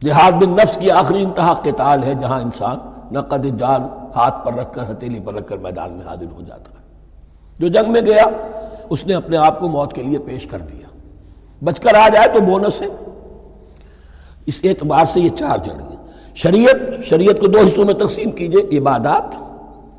جہاد 0.00 0.32
بن 0.32 0.50
نفس 0.50 0.76
کی 0.76 0.90
آخری 0.90 1.22
انتہا 1.22 1.54
قتال 1.54 2.02
ہے، 2.02 2.14
جہاں 2.14 2.40
انسان 2.40 2.78
نقد 3.12 3.58
جال 3.58 3.82
ہاتھ 4.16 4.46
پر 4.46 4.54
رکھ 4.54 4.74
کر 4.74 4.90
ہتیلی 4.90 5.20
پر 5.20 5.34
رکھ 5.34 5.48
کر 5.48 5.58
میدان 5.58 5.92
میں 5.92 6.06
حاضر 6.06 6.26
ہو 6.32 6.40
جاتا 6.40 6.70
ہے۔ 6.70 6.76
جو 7.58 7.68
جنگ 7.68 7.92
میں 7.92 8.00
گیا 8.00 8.24
اس 8.90 9.06
نے 9.06 9.14
اپنے 9.14 9.36
آپ 9.36 9.60
کو 9.60 9.68
موت 9.68 9.92
کے 9.92 10.02
لیے 10.02 10.18
پیش 10.18 10.46
کر 10.46 10.58
دیا۔ 10.58 10.86
بچ 11.64 11.80
کر 11.80 11.94
آ 11.94 12.08
جائے 12.08 12.28
تو 12.28 12.40
بونس 12.40 12.82
ہے۔ 12.82 12.86
اس 14.46 14.60
اعتبار 14.64 15.04
سے 15.04 15.20
یہ 15.20 15.28
چار 15.28 15.58
جڑیں 15.58 15.96
شریعت 16.34 17.04
شریعت 17.04 17.40
کو 17.40 17.46
دو 17.46 17.58
حصوں 17.58 17.84
میں 17.84 17.94
تقسیم 17.94 18.30
کیجیے، 18.30 18.78
عبادات 18.78 19.36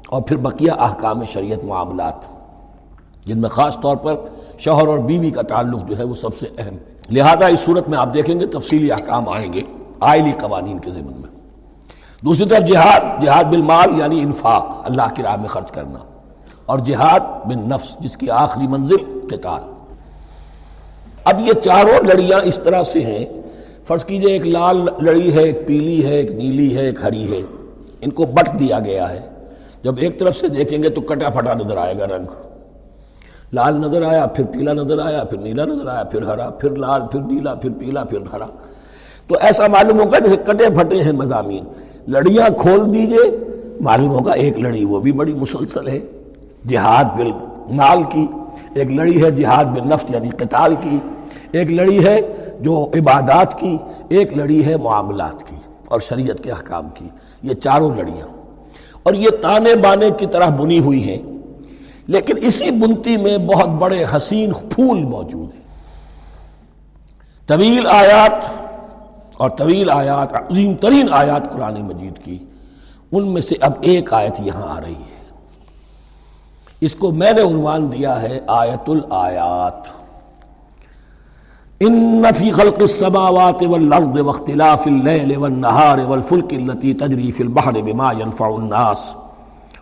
اور 0.07 0.21
پھر 0.21 0.37
بقیہ 0.37 0.71
احکام 0.71 1.25
شریعت 1.25 1.65
معاملات۔ 1.65 2.15
جن 3.25 3.41
میں 3.41 3.49
خاص 3.49 3.77
طور 3.81 3.97
پر 3.97 4.15
شوہر 4.59 4.87
اور 4.87 4.99
بیوی 4.99 5.31
کا 5.31 5.41
تعلق 5.41 5.85
جو 5.87 5.97
ہے 5.97 6.03
وہ 6.03 6.15
سب 6.15 6.37
سے 6.37 6.45
اہم 6.57 6.73
ہے۔ 6.73 7.13
لہذا 7.13 7.45
اس 7.45 7.59
صورت 7.59 7.89
میں 7.89 7.97
آپ 7.97 8.13
دیکھیں 8.13 8.39
گے 8.39 8.45
تفصیلی 8.45 8.91
احکام 8.91 9.29
آئیں 9.29 9.53
گے 9.53 9.61
آئلی 9.99 10.31
قوانین 10.31 10.79
کے 10.79 10.91
ذمن 10.91 11.21
میں۔ 11.21 11.39
دوسری 12.25 12.45
طرف 12.45 12.67
جہاد 12.67 13.25
جہاد 13.25 13.43
بالمال 13.43 13.99
یعنی 13.99 14.19
انفاق، 14.19 14.81
اللہ 14.85 15.13
کی 15.15 15.23
راہ 15.23 15.35
میں 15.35 15.47
خرچ 15.47 15.71
کرنا۔ 15.71 15.99
اور 16.67 16.79
جہاد 16.79 17.19
بن 17.19 17.69
نفس، 17.69 17.95
جس 17.99 18.17
کی 18.17 18.29
آخری 18.29 18.67
منزل 18.67 19.27
قتال۔ 19.29 19.61
اب 21.25 21.39
یہ 21.39 21.53
چاروں 21.53 22.05
لڑیاں 22.05 22.39
اس 22.43 22.59
طرح 22.63 22.83
سے 22.83 22.99
ہیں۔ 22.99 23.25
فرض 23.83 24.05
کیجیے 24.05 24.31
ایک 24.31 24.47
لال 24.47 24.87
لڑی 25.01 25.33
ہے، 25.33 25.43
ایک 25.43 25.67
پیلی 25.67 26.05
ہے، 26.05 26.15
ایک 26.15 26.31
نیلی 26.31 26.77
ہے، 26.77 26.85
ایک 26.85 27.03
ہری 27.03 27.31
ہے۔ 27.31 27.41
ان 28.01 28.11
کو 28.11 28.25
بٹ 28.25 28.59
دیا 28.59 28.79
گیا 28.79 29.09
ہے۔ 29.09 29.19
جب 29.83 29.93
ایک 29.97 30.19
طرف 30.19 30.35
سے 30.35 30.47
دیکھیں 30.47 30.83
گے 30.83 30.89
تو 30.89 31.01
کٹا 31.01 31.29
پھٹا 31.29 31.53
نظر 31.53 31.77
آئے 31.77 31.93
گا 31.99 32.07
رنگ۔ 32.07 32.25
لال 33.53 33.75
نظر 33.75 34.03
آیا، 34.03 34.25
پھر 34.25 34.43
پیلا 34.45 34.73
نظر 34.73 34.99
آیا، 34.99 35.23
پھر 35.23 35.37
نیلا 35.37 35.65
نظر 35.65 35.87
آیا، 35.87 36.03
پھر 36.03 36.21
ہرا، 36.21 36.49
پھر 36.49 36.75
لال، 36.75 37.01
پھر 37.11 37.19
نیلا، 37.19 37.55
پھر 37.55 37.69
پیلا، 37.79 38.03
پھر 38.03 38.17
ہرا۔ 38.33 38.45
تو 39.27 39.35
ایسا 39.41 39.67
معلوم 39.67 39.99
ہوگا 39.99 40.19
جیسے 40.19 40.35
کٹے 40.35 40.65
پھٹے 40.69 41.03
ہیں 41.03 41.11
مضامین۔ 41.11 41.63
لڑیاں 42.07 42.61
کھول 42.61 42.93
دیجیے، 42.93 43.37
معلوم 43.81 44.09
ہوگا 44.09 44.31
ایک 44.31 44.59
لڑی 44.59 44.85
وہ 44.85 44.99
بھی 44.99 45.11
بڑی 45.11 45.33
مسلسل 45.33 45.87
ہے۔ 45.87 45.99
جہاد 46.67 47.05
بل 47.15 47.31
کی، 48.11 48.27
ایک 48.75 48.91
لڑی 48.91 49.23
ہے 49.23 49.31
جہاد 49.31 49.65
بن 49.65 49.89
نفس 49.89 50.05
یعنی 50.09 50.29
قتال 50.29 50.75
کی، 50.81 50.99
ایک 51.51 51.71
لڑی 51.71 52.05
ہے 52.05 52.21
جو 52.59 52.89
عبادات 52.93 53.59
کی، 53.59 53.77
ایک 54.09 54.37
لڑی 54.37 54.65
ہے 54.65 54.77
معاملات 54.77 55.43
کی 55.43 55.55
اور 55.87 55.99
شریعت 55.99 56.43
کے 56.43 56.51
احکام 56.51 56.89
کی۔ 56.93 57.09
یہ 57.43 57.53
چاروں 57.53 57.95
لڑیاں۔ 57.95 58.27
اور 59.03 59.13
یہ 59.13 59.29
تانے 59.41 59.75
بانے 59.75 60.09
کی 60.17 60.25
طرح 60.25 60.49
بنی 60.49 60.79
ہوئی 60.79 61.09
ہیں۔ 61.09 61.23
لیکن 62.07 62.33
اسی 62.41 62.71
بنتی 62.71 63.17
میں 63.17 63.37
بہت 63.37 63.69
بڑے 63.69 64.05
حسین 64.15 64.51
پھول 64.69 65.03
موجود 65.03 65.53
ہیں۔ 65.53 65.61
طویل 67.47 67.87
آیات 67.87 68.45
اور 69.37 69.49
طویل 69.49 69.89
آیات، 69.89 70.35
عظیم 70.35 70.73
ترین 70.73 71.07
آیات 71.11 71.53
قرآن 71.53 71.81
مجید 71.81 72.17
کی، 72.23 72.37
ان 73.11 73.27
میں 73.27 73.41
سے 73.41 73.55
اب 73.61 73.71
ایک 73.81 74.13
آیت 74.13 74.33
یہاں 74.39 74.77
آ 74.77 74.81
رہی 74.81 74.93
ہے۔ 74.93 75.16
اس 76.81 76.95
کو 76.95 77.11
میں 77.11 77.31
نے 77.31 77.41
عنوان 77.41 77.91
دیا 77.91 78.21
ہے 78.21 78.39
آیت 78.47 78.89
الآیات۔ 78.89 79.97
ان 81.79 82.25
فی 82.35 82.51
خلق 82.51 82.77
السماوات 82.79 83.63
والارض 83.69 84.19
واختلاف 84.19 84.87
الليل 84.87 85.37
والنهار 85.37 85.97
والفلك 86.07 86.53
التي 86.53 86.93
تجري 86.93 87.31
في 87.31 87.43
البحر 87.43 87.71
بما 87.71 88.11
ينفع 88.11 88.45
الناس۔ 88.45 88.97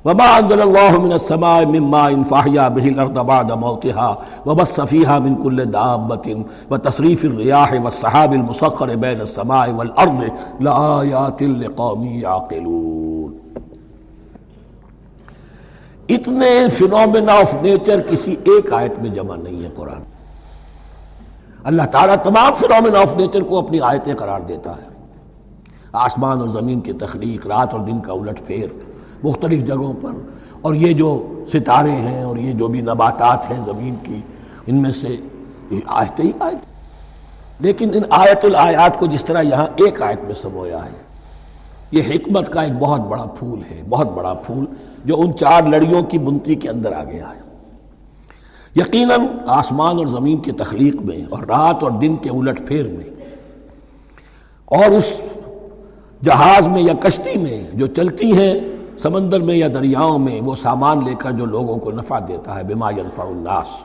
وما 0.05 0.37
انزل 0.37 0.61
الله 0.61 0.97
من 0.99 1.11
السماء 1.11 1.65
من 1.65 1.83
ماء 1.83 2.23
فاحيا 2.29 2.67
به 2.67 2.87
الارض 2.87 3.19
بعد 3.19 3.51
موتها 3.51 4.15
وبث 4.45 4.79
فيها 4.79 5.19
من 5.19 5.35
كل 5.43 5.65
دابة 5.65 6.41
وتصريف 6.71 7.25
الرياح 7.25 7.73
والسحاب 7.83 8.31
المسخر 8.31 8.95
بين 8.95 9.21
السماء 9.21 9.69
والارض 9.75 10.23
لآيات 10.59 11.43
لقوم 11.43 12.05
يعقلون۔ 12.05 13.44
اتنے 16.09 16.67
فنومنا 16.71 17.33
آف 17.33 17.55
نیچر 17.55 18.01
کسی 18.01 18.35
ایک 18.43 18.73
آیت 18.73 18.99
میں 18.99 19.09
جمع 19.09 19.35
نہیں 19.35 19.63
ہے 19.63 19.69
قرآن 19.75 20.01
اللہ 21.63 21.83
تعالیٰ 21.83 22.15
تمام 22.23 22.53
فنومنا 22.53 22.99
آف 22.99 23.15
نیچر 23.15 23.41
کو 23.41 23.59
اپنی 23.59 23.79
آیتیں 23.81 24.13
قرار 24.13 24.41
دیتا 24.41 24.77
ہے۔ 24.77 24.95
آسمان 25.93 26.39
اور 26.39 26.47
زمین 26.47 26.79
کی 26.79 26.93
تخلیق، 26.93 27.47
رات 27.47 27.73
اور 27.73 27.79
دن 27.79 27.99
کا 27.99 28.13
الٹ 28.13 28.47
پھیر 28.47 28.67
مختلف 29.23 29.63
جگہوں 29.63 29.93
پر۔ 30.01 30.11
اور 30.61 30.73
یہ 30.73 30.93
جو 30.93 31.27
ستارے 31.47 31.91
ہیں 31.91 32.23
اور 32.23 32.37
یہ 32.37 32.53
جو 32.53 32.67
بھی 32.67 32.81
نباتات 32.81 33.51
ہیں 33.51 33.65
زمین 33.65 33.95
کی، 34.03 34.21
ان 34.67 34.81
میں 34.81 34.91
سے 34.91 35.17
آیتیں 35.85 36.25
ہی 36.25 36.31
آیت 36.39 36.57
لیکن 37.59 37.89
ان 37.93 38.03
آیت 38.09 38.45
الآیات 38.45 38.99
کو 38.99 39.05
جس 39.05 39.25
طرح 39.25 39.41
یہاں 39.41 39.67
ایک 39.75 40.01
آیت 40.01 40.19
میں 40.23 40.33
سمویا 40.33 40.85
ہے 40.85 41.04
یہ 41.95 42.01
حکمت 42.09 42.53
کا 42.53 42.61
ایک 42.61 42.73
بہت 42.79 43.01
بڑا 43.01 43.25
پھول 43.25 43.59
ہے، 43.71 43.83
بہت 43.89 44.11
بڑا 44.11 44.33
پھول 44.33 44.65
جو 45.05 45.21
ان 45.21 45.37
چار 45.37 45.63
لڑیوں 45.63 46.03
کی 46.03 46.17
بنتی 46.17 46.55
کے 46.55 46.69
اندر 46.69 46.91
آ 46.91 47.03
گیا 47.03 47.29
ہے۔ 47.29 47.39
یقیناً 48.75 49.21
آسمان 49.45 49.97
اور 49.97 50.05
زمین 50.05 50.37
کی 50.37 50.51
تخلیق 50.51 50.95
میں 50.95 51.25
اور 51.29 51.43
رات 51.43 51.83
اور 51.83 51.91
دن 51.91 52.15
کے 52.15 52.29
الٹ 52.29 52.67
پھیر 52.67 52.87
میں 52.87 53.09
اور 54.65 54.91
اس 54.91 55.21
جہاز 56.21 56.67
میں 56.67 56.81
یا 56.81 56.93
کشتی 56.93 57.39
میں 57.39 57.63
جو 57.73 57.87
چلتی 57.87 58.37
ہیں، 58.37 58.53
سمندر 58.97 59.39
میں 59.39 59.55
یا 59.55 59.67
دریاؤں 59.73 60.19
میں، 60.19 60.41
وہ 60.41 60.55
سامان 60.55 61.03
لے 61.05 61.15
کر 61.15 61.31
جو 61.31 61.45
لوگوں 61.45 61.77
کو 61.77 61.91
نفع 61.91 62.19
دیتا 62.27 62.55
ہے، 62.55 62.63
بما 62.63 62.91
ينفع 62.91 63.23
الناس۔ 63.23 63.75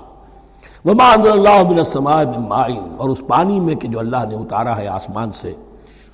وما 0.85 1.13
انزل 1.13 1.33
اللہ 1.33 1.71
من 1.71 1.79
السماء 1.79 2.23
من 2.23 2.49
مائن 2.49 2.83
اور 2.97 3.09
اس 3.09 3.23
پانی 3.27 3.61
میں 3.61 3.75
کہ 3.75 3.89
جو 3.89 3.99
اللہ 3.99 4.25
نے 4.29 4.35
اتارا 4.35 4.79
ہے 4.79 4.87
آسمان 4.87 5.33
سے 5.33 5.53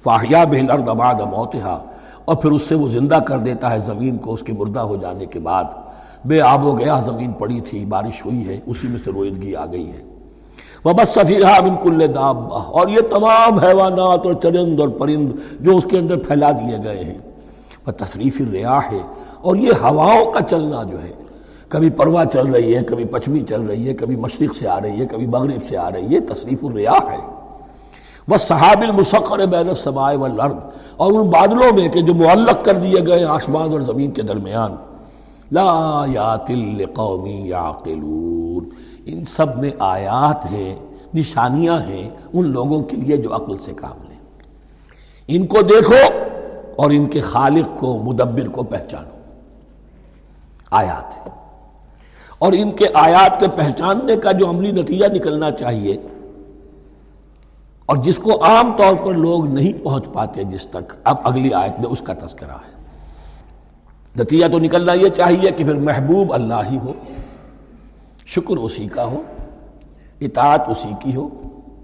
فاحیا 0.07 0.45
به 0.45 0.59
الارض 0.61 0.83
بعد 0.83 1.21
موتها 1.21 1.79
اور 2.25 2.37
پھر 2.37 2.51
اس 2.51 2.63
سے 2.63 2.75
وہ 2.75 2.89
زندہ 2.89 3.15
کر 3.15 3.39
دیتا 3.39 3.71
ہے 3.71 3.79
زمین 3.79 4.17
کو، 4.17 4.33
اس 4.33 4.43
کے 4.43 4.53
مردہ 4.53 4.81
ہو 4.81 4.97
جانے 4.97 5.27
کے 5.27 5.39
بعد۔ 5.39 5.65
بے 6.25 6.41
آب 6.41 6.67
و 6.67 6.73
گیا 6.73 7.01
زمین 7.07 7.33
پڑی 7.33 7.61
تھی، 7.61 7.85
بارش 7.85 8.25
ہوئی 8.25 8.49
ہے، 8.49 8.61
اسی 8.67 8.89
میں 8.89 8.99
سے 9.05 9.11
رویدگی 9.11 9.55
آ 9.55 9.67
گئی 9.73 9.89
ہے۔ 9.91 10.03
وہ 10.85 10.93
بس 10.93 11.09
سفیرہ 11.09 11.61
بن 11.61 11.75
کل 11.83 12.15
دابا 12.15 12.57
اور 12.57 12.89
یہ 12.89 13.01
تمام 13.11 13.59
حیوانات 13.59 14.27
اور 14.27 14.33
چرند 14.33 14.81
اور 14.81 14.89
پرند 14.89 15.33
جو 15.61 15.77
اس 15.77 15.87
کے 15.91 15.99
اندر 15.99 16.17
پھیلا 16.19 16.53
دیے 16.53 16.77
گئے 16.85 17.05
ہیں۔ 17.05 17.19
وہ 17.87 17.93
تصریف 17.93 18.41
ریاح 18.53 18.81
ہے 18.93 19.03
اور 19.41 19.57
یہ 19.57 19.71
ہواؤں 19.83 20.33
کا 20.33 20.41
چلنا 20.43 20.83
جو 20.83 21.03
ہے، 21.03 21.13
کبھی 21.69 21.91
پروا 21.91 22.25
چل 22.25 22.47
رہی 22.47 22.77
ہے، 22.77 22.83
کبھی 22.83 23.05
پچھمی 23.05 23.41
چل 23.41 23.61
رہی 23.61 23.89
ہے، 23.89 23.95
کبھی 23.95 24.17
مشرق 24.17 24.57
سے 24.57 24.69
آ 24.69 24.81
رہی 24.81 25.01
ہے، 25.01 25.07
کبھی 25.07 25.27
مغرب 25.27 25.69
سے 25.69 25.77
آ 25.77 25.91
رہی 25.91 26.15
ہے 26.15 26.21
تصریف 26.21 26.65
الریاح 26.65 27.11
ہے۔ 27.11 27.36
وہ 28.29 28.37
صحاب 28.37 28.83
المسخر 28.83 29.47
بین 29.47 29.69
السماء 29.69 30.15
والارض 30.15 30.55
اور 30.97 31.13
ان 31.13 31.31
بادلوں 31.31 31.79
میں 31.79 31.89
کہ 31.89 32.01
جو 32.01 32.15
معلق 32.15 32.65
کر 32.65 32.75
دیے 32.75 33.07
گئے 33.07 33.25
آسمان 33.25 33.73
اور 33.73 33.81
زمین 33.81 34.11
کے 34.11 34.23
درمیان۔ 34.23 34.75
لا 35.53 36.05
یات 36.09 36.51
القومی 36.51 37.49
یعقلون۔ 37.49 38.69
ان 39.07 39.25
سب 39.25 39.59
میں 39.59 39.71
آیات 39.79 40.47
ہیں، 40.47 40.77
نشانیاں 41.15 41.79
ہیں 41.79 42.11
ان 42.33 42.47
لوگوں 42.47 42.83
کے 42.83 42.97
لیے 42.97 43.17
جو 43.17 43.37
عقل 43.37 43.57
سے 43.57 43.73
کام 43.73 44.03
لیں۔ 44.09 44.19
ان 45.29 45.47
کو 45.47 45.63
دیکھو 45.63 46.29
اور 46.77 46.91
ان 46.91 47.07
کے 47.07 47.21
خالق 47.21 47.79
کو، 47.79 47.99
مدبر 47.99 48.49
کو 48.49 48.63
پہچانو۔ 48.63 49.17
آیات 50.71 51.27
ہے 51.27 51.31
اور 52.39 52.53
ان 52.57 52.71
کے 52.71 52.87
آیات 52.95 53.41
کے 53.41 53.49
پہچاننے 53.49 54.17
کا 54.17 54.33
جو 54.33 54.51
عملی 54.51 54.73
نتیجہ 54.73 55.07
نکلنا 55.15 55.51
چاہیے 55.51 55.97
اور 57.87 57.97
جس 57.97 58.17
کو 58.17 58.45
عام 58.45 58.73
طور 58.77 59.07
پر 59.07 59.13
لوگ 59.15 59.47
نہیں 59.47 59.85
پہنچ 59.85 60.05
پاتے 60.13 60.45
جس 60.45 60.67
تک 60.67 60.93
اب 61.05 61.17
اگلی 61.25 61.53
آیت 61.53 61.81
میں 61.81 61.89
اس 61.89 62.01
کا 62.01 62.13
تذکرہ 62.15 62.51
ہے۔ 62.51 62.77
نتیجہ 64.21 64.47
تو 64.53 64.59
نکلنا 64.59 64.93
یہ 64.93 65.09
چاہیے 65.09 65.51
کہ 65.51 65.65
پھر 65.65 65.75
محبوب 65.75 66.35
اللہ 66.35 66.55
ہی 66.71 66.79
ہو، 66.79 66.93
شکر 68.27 68.57
اسی 68.57 68.87
کا 68.87 69.05
ہو، 69.05 69.23
اطاعت 70.21 70.69
اسی 70.69 70.89
کی 71.01 71.17
ہو، 71.17 71.29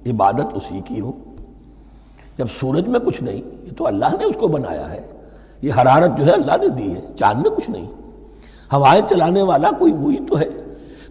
عبادت 0.06 0.54
اسی 0.54 0.80
کی 0.84 1.00
ہو۔ 1.00 1.12
جب 2.38 2.46
سورج 2.60 2.88
میں 2.88 3.00
کچھ 3.00 3.22
نہیں، 3.22 3.42
یہ 3.62 3.70
تو 3.76 3.86
اللہ 3.86 4.04
نے 4.04 4.24
اس 4.24 4.36
کو 4.40 4.48
بنایا 4.48 4.90
ہے۔ 4.90 5.00
یہ 5.62 5.72
حرارت 5.72 6.18
جو 6.18 6.26
ہے 6.26 6.30
اللہ 6.30 6.52
نے 6.60 6.68
دی 6.68 6.94
ہے، 6.94 7.00
چاند 7.18 7.42
میں 7.42 7.50
کچھ 7.50 7.70
نہیں۔ 7.70 7.86
ہوائیں 8.72 9.02
چلانے 9.10 9.42
والا 9.42 9.70
کوئی 9.78 9.92
وہی 9.92 10.18
تو 10.28 10.38
ہے۔ 10.38 10.48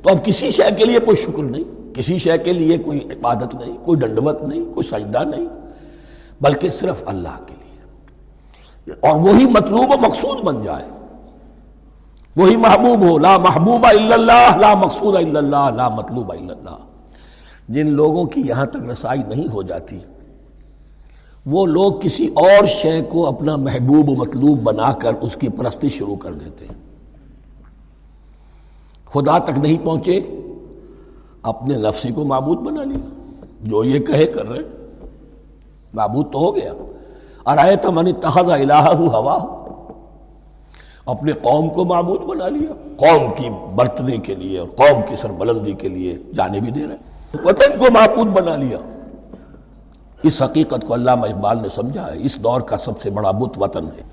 تو 0.04 0.10
اب 0.10 0.26
کسی 0.26 0.52
شے 0.52 0.76
کے 0.78 0.86
لیے 0.86 1.00
کوئی 1.00 1.18
شکر 1.18 1.44
نہیں۔ 1.44 1.81
کسی 1.94 2.18
شے 2.18 2.38
کے 2.38 2.54
لیے 2.54 2.78
کوئی 2.78 3.00
عبادت 3.04 3.56
نہیں، 3.56 3.78
کوئی 3.78 4.00
ڈنڈوت 4.00 4.42
نہیں، 4.42 4.74
کوئی 4.74 4.88
سجدہ 4.88 5.24
نہیں، 5.24 5.48
بلکہ 6.42 6.70
صرف 6.70 7.04
اللہ 7.06 7.40
کے 7.48 7.56
لیے۔ 7.60 7.62
اور 9.00 9.20
وہی 9.20 9.46
مطلوب 9.46 9.92
و 9.92 10.08
مقصود 10.08 10.44
بن 10.44 10.62
جائے۔ 10.62 10.90
وہی 12.36 12.58
محبوب 12.58 13.10
ہو، 13.10 13.18
لا 13.18 13.38
محبوبہ 13.38 13.88
الا 13.88 14.16
اللہ، 14.16 14.58
لا 14.58 14.74
مقصود 14.74 15.16
الا 15.16 15.40
اللہ، 15.40 15.76
لا 15.76 15.90
مطلوب 15.90 16.32
الا 16.32 16.54
اللہ۔ 16.54 16.78
جن 17.70 17.90
لوگوں 17.90 18.26
کی 18.26 18.42
یہاں 18.46 18.66
تک 18.66 18.90
رسائی 18.92 19.20
نہیں 19.28 19.54
ہو 19.54 19.62
جاتی، 19.64 20.00
وہ 21.46 21.66
لوگ 21.66 21.94
کسی 22.02 22.28
اور 22.28 22.66
شے 22.66 23.02
کو 23.02 23.28
اپنا 23.28 23.56
محبوب 23.56 24.10
و 24.10 24.16
مطلوب 24.16 24.60
بنا 24.62 24.92
کر 24.94 25.14
اس 25.22 25.36
کی 25.36 25.50
پرستی 25.50 25.90
شروع 25.90 26.16
کر 26.16 26.34
دیتے 26.34 26.66
ہیں۔ 26.66 26.82
خدا 29.06 29.38
تک 29.38 29.58
نہیں 29.58 29.86
پہنچے 29.86 30.22
اپنے 31.44 31.76
نفسی 31.78 32.12
کو 32.14 32.24
معبود 32.24 32.58
بنا 32.58 32.84
لیا۔ 32.84 33.10
جو 33.62 33.84
یہ 33.84 34.00
کہے 34.00 34.26
کر 34.26 34.46
رہے۔ 34.46 34.86
معبود 35.94 36.32
تو 36.32 36.40
ہو 36.40 36.56
گیا۔ 36.56 36.74
ارائے 37.46 37.76
تمن 37.76 38.14
تحض 38.14 38.50
الہ 38.50 38.74
ہوا۔ 38.74 39.40
اپنے 41.06 41.32
قوم 41.32 41.70
کو 41.70 41.86
معبود 41.86 42.22
بنا 42.22 42.50
لیا۔ 42.50 42.72
قوم 42.98 43.34
کی 43.38 43.50
برتنے 43.76 44.18
کے 44.18 44.36
لیے 44.36 44.60
اور 44.60 44.68
قوم 44.68 45.02
کی 45.10 45.16
سربلندی 45.16 45.74
کے 45.74 45.90
لیے 45.90 46.16
جانے 46.36 46.60
بھی 46.60 46.72
دے 46.72 46.88
رہے۔ 46.88 46.96
وطن 47.44 47.80
کو 47.80 47.86
معبود 47.92 48.28
بنا 48.28 48.56
لیا۔ 48.56 48.78
اس 50.24 50.42
حقیقت 50.42 50.88
کو 50.88 50.94
علامہ 50.94 51.26
اقبال 51.26 51.62
نے 51.62 51.70
سمجھا 51.70 52.08
ہے۔ 52.08 52.18
اس 52.18 52.36
دور 52.44 52.62
کا 52.62 52.78
سب 52.78 53.02
سے 53.02 53.10
بڑا 53.10 53.32
بت 53.32 53.62
وطن 53.62 53.86
ہے۔ 53.86 54.04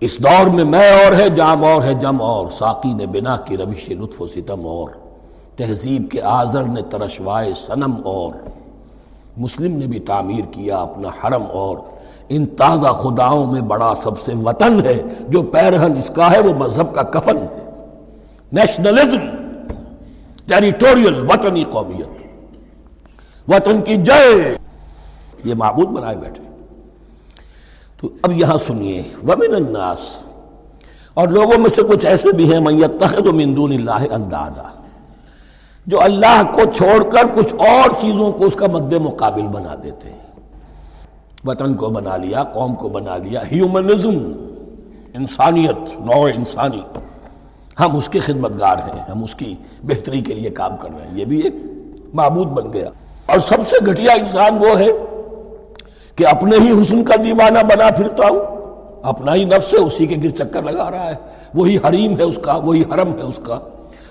اس 0.00 0.18
دور 0.18 0.46
میں 0.46 0.64
میں 0.64 1.04
اور 1.04 1.12
ہے، 1.12 1.28
جام 1.28 1.64
اور 1.64 1.82
ہے، 1.82 1.94
جم 1.94 2.22
اور۔ 2.22 2.48
ساقی 2.48 2.92
نے 2.92 3.06
بنا 3.06 3.36
کی 3.36 3.56
روش 3.56 3.88
لطف 3.88 4.22
و 4.22 4.26
ستم 4.26 4.66
اور۔ 4.66 4.90
تہذیب 5.58 6.10
کے 6.10 6.22
آزر 6.22 6.62
نے 6.62 6.82
ترشوائے 6.82 7.54
سنم 7.54 7.94
اور 8.04 8.32
مسلم 9.36 9.78
نے 9.78 9.86
بھی 9.86 9.98
تعمیر 9.98 10.44
کیا 10.50 10.76
اپنا 10.76 11.08
حرم 11.08 11.42
اور 11.52 11.78
ان 12.28 12.46
تازہ 12.46 12.88
خداؤں 12.88 13.52
میں 13.52 13.60
بڑا 13.60 13.92
سب 14.02 14.18
سے 14.18 14.32
وطن 14.34 14.86
ہے، 14.86 15.02
جو 15.28 15.42
پیرہن 15.42 15.96
اس 15.96 16.10
کا 16.14 16.30
ہے، 16.30 16.40
وہ 16.40 16.54
مذہب 16.54 16.94
کا 16.94 17.02
کفن 17.02 17.36
ہے۔ 17.36 17.70
نیشنلزم 18.52 19.18
ٹیریٹوریل 20.46 21.20
وطنی 21.20 21.64
قومیت۔ 21.70 22.08
وطن 23.48 23.82
کی 23.82 23.96
جے 23.96 24.54
یہ 25.44 25.54
معبود 25.54 25.88
بنائے 25.88 26.16
بیٹھے۔ 26.16 26.42
تو 28.00 28.08
اب 28.22 28.32
یہاں 28.32 28.58
سنیے، 28.66 29.02
ومن 29.22 29.54
الناس۔ 29.54 29.98
اور 31.14 31.28
لوگوں 31.28 31.58
میں 31.58 31.70
سے 31.70 31.82
کچھ 31.82 32.06
ایسے 32.06 32.32
بھی 32.32 32.52
ہیں 32.52 32.60
میت 32.60 33.00
تخت 33.00 33.26
و 33.26 33.32
مندون 33.32 33.72
اللہ 33.72 34.14
اندازہ 34.14 34.77
جو 35.88 36.00
اللہ 36.00 36.42
کو 36.52 36.60
چھوڑ 36.64 37.02
کر 37.02 37.20
کچھ 37.34 37.54
اور 37.54 37.90
چیزوں 38.00 38.32
کو 38.32 38.44
اس 38.44 38.54
کا 38.54 38.66
مد 38.72 38.92
مقابل 38.92 39.42
بنا 39.42 39.74
دیتے 39.82 40.08
ہیں۔ 40.08 40.18
وطن 41.46 41.74
کو 41.74 41.88
بنا 41.88 42.16
لیا، 42.16 42.42
قوم 42.42 42.74
کو 42.74 42.88
بنا 42.88 43.16
لیا 43.16 43.42
ہیومنزم 43.52 44.32
انسانیت 45.14 46.00
نو 46.00 46.24
انسانی۔ 46.24 46.82
ہم 47.80 47.96
اس 47.96 48.08
کے 48.08 48.20
خدمت 48.20 48.52
گار 48.60 48.76
ہیں، 48.76 49.02
ہم 49.10 49.24
اس 49.24 49.34
کی 49.34 49.54
بہتری 49.82 50.20
کے 50.20 50.34
لیے 50.34 50.50
کام 50.50 50.76
کر 50.76 50.88
رہے 50.98 51.06
ہیں۔ 51.08 51.18
یہ 51.18 51.24
بھی 51.24 51.40
ایک 51.40 51.54
معبود 52.14 52.46
بن 52.46 52.72
گیا۔ 52.72 52.88
اور 53.26 53.38
سب 53.38 53.68
سے 53.70 53.76
گھٹیا 53.86 54.12
انسان 54.12 54.58
وہ 54.58 54.78
ہے 54.78 54.88
کہ 56.16 56.26
اپنے 56.26 56.56
ہی 56.56 56.82
حسن 56.82 57.04
کا 57.04 57.14
دیوانہ 57.24 57.58
بنا 57.58 57.90
پھرتا 57.96 58.28
ہوں۔ 58.28 58.40
اپنا 59.02 59.34
ہی 59.34 59.44
نفس 59.44 59.74
ہے، 59.74 59.78
اسی 59.78 60.06
کے 60.06 60.16
گر 60.24 60.28
چکر 60.28 60.62
لگا 60.62 60.90
رہا 60.90 61.10
ہے۔ 61.10 61.14
وہی 61.54 61.76
حریم 61.76 62.16
ہے 62.16 62.22
اس 62.22 62.38
کا، 62.42 62.56
وہی 62.56 62.82
حرم 62.82 63.16
ہے 63.16 63.22
اس 63.22 63.40
کا۔ 63.42 63.58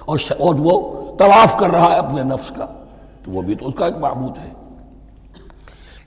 اور 0.08 0.20
اور 0.40 0.56
وہ 0.60 1.06
طواف 1.18 1.58
کر 1.58 1.70
رہا 1.70 1.92
ہے 1.92 1.98
اپنے 1.98 2.24
نفس 2.24 2.50
کا، 2.50 2.66
تو 3.24 3.32
وہ 3.32 3.42
بھی 3.42 3.56
تو 3.56 3.68
اس 3.68 3.74
کا 3.76 3.86
ایک 3.86 3.98
معبود 3.98 4.38
ہے۔ 4.38 4.50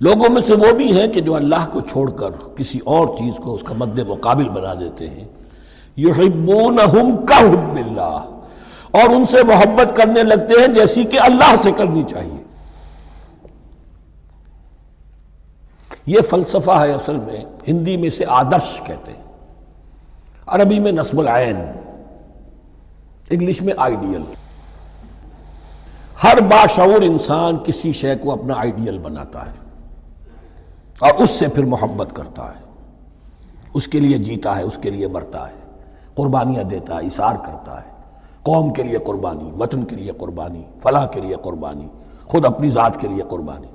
لوگوں 0.01 0.31
میں 0.31 0.41
سے 0.41 0.55
وہ 0.55 0.73
بھی 0.73 1.01
ہیں 1.01 1.09
کہ 1.09 1.21
جو 1.21 1.35
اللہ 1.35 1.71
کو 1.73 1.81
چھوڑ 1.81 2.11
کر 2.11 2.31
کسی 2.57 2.79
اور 2.85 3.09
چیز 3.09 3.35
کو 3.37 3.55
اس 3.55 3.63
کا 3.63 3.75
مد 3.79 3.99
مقابل 3.99 4.49
بنا 4.49 4.75
دیتے 4.75 5.11
ہیں۔ 5.11 5.25
یحبونہم 5.97 7.27
کحب 7.27 7.77
اللہ۔ 7.77 8.41
اور 8.91 9.09
ان 9.09 9.25
سے 9.27 9.43
محبت 9.43 9.97
کرنے 9.97 10.23
لگتے 10.23 10.61
ہیں 10.61 10.69
جیسی 10.69 11.05
کہ 11.05 11.19
اللہ 11.21 11.55
سے 11.63 11.71
کرنی 11.73 12.03
چاہیے۔ 12.03 12.43
یہ 16.07 16.21
فلسفہ 16.21 16.71
ہے 16.71 16.93
اصل 16.93 17.17
میں، 17.17 17.45
ہندی 17.69 17.97
میں 17.97 18.11
سے 18.11 18.25
آدرش 18.29 18.81
کہتے 18.85 19.13
ہیں۔ 19.13 19.23
عربی 20.47 20.79
میں 20.79 20.93
نصب 20.93 21.21
العین۔ 21.21 21.57
انگلش 23.31 23.63
میں 23.63 23.75
آئیڈیل 23.77 24.23
ہر 26.23 26.41
باشعور 26.41 27.03
انسان 27.03 27.57
کسی 27.65 27.93
شے 27.93 28.15
کو 28.15 28.33
اپنا 28.33 28.55
آئیڈیل 28.55 28.99
بناتا 28.99 29.47
ہے 29.47 29.53
اور 30.99 31.23
اس 31.23 31.31
سے 31.31 31.49
پھر 31.49 31.65
محبت 31.65 32.17
کرتا 32.17 32.45
ہے. 32.45 32.61
اس 33.75 33.89
کے 33.89 34.01
لیے 34.01 34.19
جیتا 34.19 34.59
ہے، 34.59 34.63
اس 34.63 34.79
کے 34.83 34.91
لیے 34.91 35.09
مرتا 35.09 35.49
ہے، 35.49 35.55
قربانیاں 36.15 36.65
دیتا 36.65 36.95
ہے 36.95 37.07
اشار 37.07 37.37
کرتا 37.37 37.81
ہے. 37.81 37.89
قوم 38.43 38.73
کے 38.73 38.83
لیے 38.83 38.99
قربانی، 38.99 39.51
وطن 39.59 39.85
کے 39.85 39.97
لیے 39.97 40.13
قربانی، 40.19 40.63
فلاح 40.83 41.07
کے 41.07 41.21
لیے 41.21 41.37
قربانی، 41.43 41.89
خود 42.27 42.45
اپنی 42.45 42.71
ذات 42.71 43.01
کے 43.01 43.09
لیے 43.09 43.23
قربانی. 43.29 43.67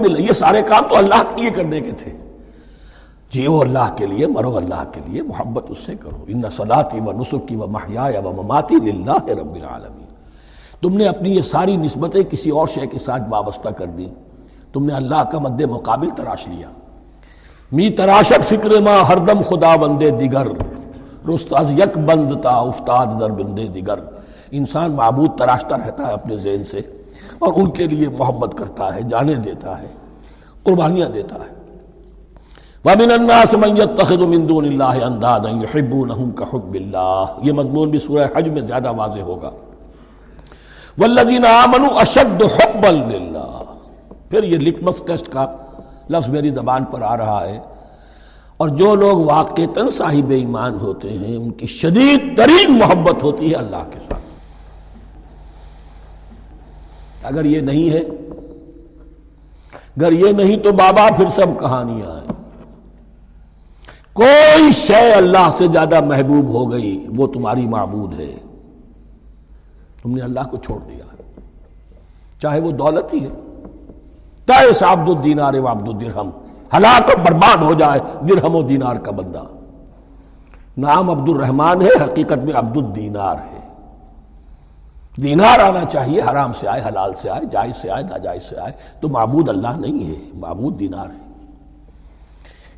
مل 0.00 0.20
یہ 0.20 0.32
سارے 0.32 0.62
کام 0.62 0.88
تو 0.88 0.96
اللہ 0.96 1.22
کے 1.28 1.42
لیے 1.42 1.50
کرنے 1.50 1.80
کے 1.80 1.92
تھے. 1.92 2.12
جیو 3.34 3.60
اللہ 3.60 3.94
کے 3.96 4.06
لیے، 4.06 4.26
مرو 4.26 4.56
اللہ 4.56 4.82
کے 4.92 5.00
لیے 5.06 5.22
محبت 5.22 5.64
اس 5.68 5.78
سے 5.78 5.94
کرو۔ 5.94 6.24
ان 6.26 6.50
صلاتی 6.50 7.00
و 7.00 7.12
نسخی 7.12 7.56
و 7.56 7.66
محیا 7.66 8.20
و 8.24 8.32
مماتی 8.32 8.76
رب 9.34 9.54
العالمین 9.54 10.06
تم 10.80 10.96
نے 10.96 11.06
اپنی 11.06 11.36
یہ 11.36 11.40
ساری 11.40 11.76
نسبتیں 11.76 12.22
کسی 12.22 12.50
اور 12.50 12.66
شے 12.66 12.86
کے 12.86 12.98
ساتھ 12.98 13.22
وابستہ 13.28 13.68
کر 13.68 13.86
دی 13.86 14.06
تم 14.72 14.84
نے 14.84 14.94
اللہ 14.94 15.24
کا 15.32 15.38
مد 15.38 15.60
مقابل 15.60 16.10
تراش 16.10 16.48
لیا۔ 16.48 16.68
می 17.72 17.90
تراشت 17.90 18.42
فکر 18.42 18.80
ماں 18.80 19.04
ہر 19.04 19.16
دم 19.16 19.42
خدا 19.42 19.76
بندے 19.76 20.10
دیگر۔ 20.10 20.46
رست 21.28 21.54
از 21.56 21.70
یک 21.70 21.98
بند 21.98 22.40
تا 22.42 22.56
افتاد 22.56 23.06
در 23.20 23.30
بندے 23.30 23.66
دیگر۔ 23.66 23.98
انسان 24.50 24.90
معبود 24.90 25.38
تراشتا 25.38 25.76
رہتا 25.76 26.06
ہے 26.06 26.12
اپنے 26.12 26.36
ذہن 26.36 26.64
سے 26.64 26.80
اور 27.38 27.52
ان 27.56 27.70
کے 27.70 27.86
لیے 27.86 28.08
محبت 28.08 28.58
کرتا 28.58 28.94
ہے، 28.94 29.02
جانے 29.02 29.34
دیتا 29.34 29.82
ہے، 29.82 29.86
قربانیاں 30.62 31.08
دیتا 31.08 31.36
ہے۔ 31.36 31.53
وَمِنَ 32.84 33.12
النَّاسِ 33.12 33.54
مَنْ 33.54 33.78
يَتَّخِذُ 33.78 34.26
مِن 34.26 34.48
دُونِ 34.48 34.68
اللَّهِ 34.68 35.12
أَنْدَادًا 35.12 35.50
يُحِبُّونَهُمْ 35.50 36.36
كَحُبِّ 36.36 36.78
اللَّهِ 36.78 37.48
یہ 37.48 37.52
مضمون 37.52 37.90
بھی 37.90 37.98
سورہ 37.98 38.24
حج 38.36 38.48
میں 38.48 38.60
زیادہ 38.60 38.92
واضح 38.96 39.20
ہوگا۔ 39.20 39.50
وَالَّذِينَ 40.98 41.46
آمَنُوا 41.46 42.02
أَشَدُّ 42.02 42.44
حُبًّا 42.44 42.90
لِلَّهِ۔ 42.90 43.64
پھر 44.30 44.42
یہ 44.42 44.58
لٹمس 44.58 44.94
ٹیسٹ 45.06 45.28
کا 45.28 45.46
لفظ 46.10 46.28
میری 46.28 46.50
زبان 46.50 46.84
پر 46.84 47.02
آ 47.02 47.16
رہا 47.16 47.48
ہے۔ 47.48 47.60
اور 48.56 48.68
جو 48.68 48.94
لوگ 48.94 49.18
واقعتاً 49.18 49.88
صاحب 49.88 50.30
ایمان 50.30 50.74
ہوتے 50.74 51.10
ہیں، 51.10 51.36
ان 51.36 51.50
کی 51.50 51.66
شدید 51.66 52.36
ترین 52.36 52.78
محبت 52.78 53.22
ہوتی 53.22 53.50
ہے 53.50 53.54
اللہ 53.54 53.84
کے 53.90 54.00
ساتھ۔ 54.00 54.22
اگر 57.22 57.44
یہ 57.44 57.60
نہیں 57.60 57.90
ہے، 57.90 58.02
اگر 59.96 60.12
یہ 60.12 60.32
نہیں 60.32 60.56
تو 60.56 60.72
بابا 60.72 61.08
پھر 61.16 61.28
سب 61.28 61.46
کہانیاں 61.60 62.14
ہیں۔ 62.16 62.23
کوئی 64.14 64.72
شے 64.72 65.12
اللہ 65.12 65.50
سے 65.58 65.66
زیادہ 65.72 66.00
محبوب 66.00 66.48
ہو 66.48 66.72
گئی، 66.72 67.06
وہ 67.16 67.26
تمہاری 67.26 67.66
معبود 67.66 68.20
ہے۔ 68.20 68.34
تم 70.02 70.14
نے 70.14 70.22
اللہ 70.22 70.40
کو 70.50 70.56
چھوڑ 70.56 70.80
دیا۔ 70.80 71.04
چاہے 72.40 72.60
وہ 72.60 72.70
دولت 72.70 73.14
ہی 73.14 73.24
ہے۔ 73.24 73.30
چاہے 74.46 74.84
عبد 74.84 75.10
الدینار 75.10 75.54
و 75.54 75.68
عبد 75.68 75.88
الدرہم 75.88 76.30
ہلاک 76.76 77.10
برباد 77.26 77.56
ہو 77.56 77.74
جائے 77.74 78.00
درہم 78.28 78.56
و 78.56 78.62
دینار 78.62 78.96
کا 78.96 79.10
بندہ۔ 79.10 79.42
نام 80.78 81.10
عبد 81.10 81.28
الرحمان 81.28 81.82
ہے، 81.82 82.04
حقیقت 82.04 82.38
میں 82.38 82.54
عبد 82.54 82.76
الدینار 82.76 83.36
ہے۔ 83.36 83.68
دینار 85.22 85.58
آنا 85.58 85.84
چاہیے، 85.84 86.20
حرام 86.20 86.52
سے 86.52 86.68
آئے، 86.68 86.82
حلال 86.88 87.14
سے 87.14 87.30
آئے، 87.30 87.42
جائز 87.52 87.76
سے 87.76 87.90
آئے، 87.90 88.02
ناجائز 88.02 88.42
سے 88.42 88.60
آئے، 88.60 88.72
تو 89.00 89.08
معبود 89.08 89.48
اللہ 89.48 89.76
نہیں 89.78 90.08
ہے، 90.08 90.30
معبود 90.34 90.80
دینار 90.80 91.06
ہے۔ 91.06 91.23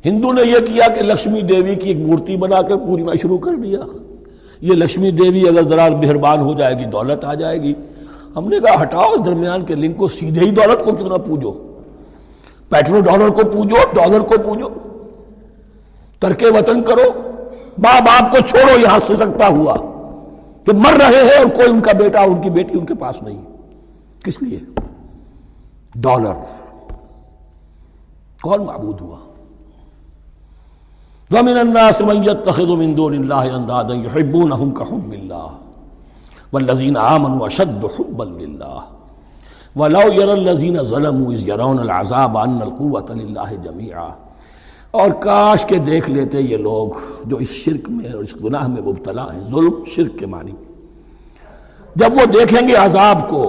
ہندو 0.07 0.31
نے 0.31 0.41
یہ 0.41 0.59
کیا 0.59 0.87
کہ 0.87 1.01
لکشمی 1.01 1.41
دیوی 1.41 1.75
کی 1.75 1.89
ایک 1.89 1.97
مورتی 1.97 2.37
بنا 2.37 2.61
کر 2.61 2.77
پوجنا 2.77 3.15
شروع 3.21 3.37
کر 3.37 3.55
دیا۔ 3.55 3.79
یہ 4.61 4.73
لکشمی 4.73 5.11
دیوی 5.11 5.47
اگر 5.47 5.67
ذرا 5.67 5.87
مہربان 5.87 6.39
ہو 6.39 6.53
جائے 6.53 6.79
گی، 6.79 6.85
دولت 6.85 7.25
آ 7.25 7.33
جائے 7.33 7.61
گی۔ 7.61 7.73
ہم 8.35 8.47
نے 8.47 8.59
کہا، 8.59 8.81
ہٹاؤ 8.81 9.11
اس 9.11 9.25
درمیان 9.25 9.65
کے 9.65 9.75
لنک 9.75 9.97
کو، 9.97 10.07
سیدھے 10.07 10.45
ہی 10.45 10.51
دولت 10.51 10.83
کو 10.85 10.91
کیوں 10.91 11.09
نہ 11.09 11.13
پوجو۔ 11.13 11.51
پیٹرو 12.69 13.01
ڈالر 13.01 13.29
کو 13.29 13.41
پوجو، 13.49 13.75
ڈالر 13.93 14.19
کو 14.19 14.35
پوجو۔ 14.43 14.67
ترک 16.19 16.43
وطن 16.43 16.83
کرو۔ 16.83 17.11
باپ 17.77 18.01
باپ 18.01 18.31
کو 18.31 18.37
چھوڑو، 18.47 18.79
یہاں 18.79 18.99
سے 19.07 19.15
سکتا 19.15 19.47
ہوا 19.47 19.75
کہ 20.65 20.71
مر 20.73 20.93
رہے 20.99 21.21
ہیں 21.21 21.37
اور 21.37 21.45
کوئی 21.45 21.69
ان 21.69 21.81
کا 21.81 21.91
بیٹا، 21.91 22.21
ان 22.21 22.41
کی 22.41 22.49
بیٹی 22.49 22.77
ان 22.79 22.85
کے 22.85 22.93
پاس 22.95 23.23
نہیں۔ 23.23 23.41
کس 24.23 24.43
لیے؟ 24.43 24.59
ڈالر۔ 25.95 26.33
کون 28.43 28.65
معبود 28.65 29.01
ہوا؟ 29.01 29.17
ومن 31.31 31.57
الناس 31.57 32.01
من 32.01 32.23
يتخذ 32.23 32.69
من 32.81 32.95
دون 32.95 33.13
الله 33.13 33.55
اندادا 33.55 33.95
يحبونهم 33.95 34.73
كحب 34.73 35.13
الله 35.13 35.49
والذين 36.53 36.97
امنوا 36.97 37.47
اشد 37.47 37.81
حبا 37.95 38.23
لله 38.23 38.83
ولو 39.75 40.05
يرى 40.19 40.33
الذين 40.33 40.83
ظلموا 40.83 41.33
اذ 41.33 41.49
يرون 41.49 41.79
العذاب 41.79 42.37
ان 42.37 42.61
القوه 42.61 43.09
لله 43.09 43.49
جميعا 43.65 44.09
اور 44.91 45.09
کاش 45.25 45.65
کے 45.65 45.77
دیکھ 45.77 46.09
لیتے 46.09 46.41
یہ 46.41 46.57
لوگ 46.57 46.89
جو 47.25 47.37
اس 47.37 47.49
شرک 47.63 47.89
میں 47.89 48.11
اور 48.11 48.23
اس 48.23 48.35
گناہ 48.43 48.67
میں 48.67 48.81
مبتلا 48.81 49.25
ہیں، 49.33 49.41
ظلم 49.51 49.83
شرک 49.95 50.19
کے 50.19 50.25
معنی۔ 50.25 50.55
جب 51.95 52.17
وہ 52.19 52.25
دیکھیں 52.33 52.67
گے 52.67 52.75
عذاب 52.75 53.27
کو 53.29 53.43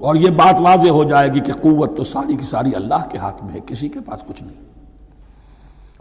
اور 0.00 0.16
یہ 0.16 0.30
بات 0.42 0.60
واضح 0.60 0.90
ہو 0.98 1.04
جائے 1.04 1.28
گی 1.34 1.40
کہ 1.40 1.52
قوت 1.62 1.96
تو 1.96 2.04
ساری 2.04 2.36
کی 2.36 2.44
ساری 2.44 2.74
اللہ 2.74 3.08
کے 3.10 3.18
ہاتھ 3.18 3.44
میں 3.44 3.54
ہے، 3.54 3.60
کسی 3.66 3.88
کے 3.88 4.00
پاس 4.06 4.20
کچھ 4.28 4.42
نہیں۔ 4.42 4.69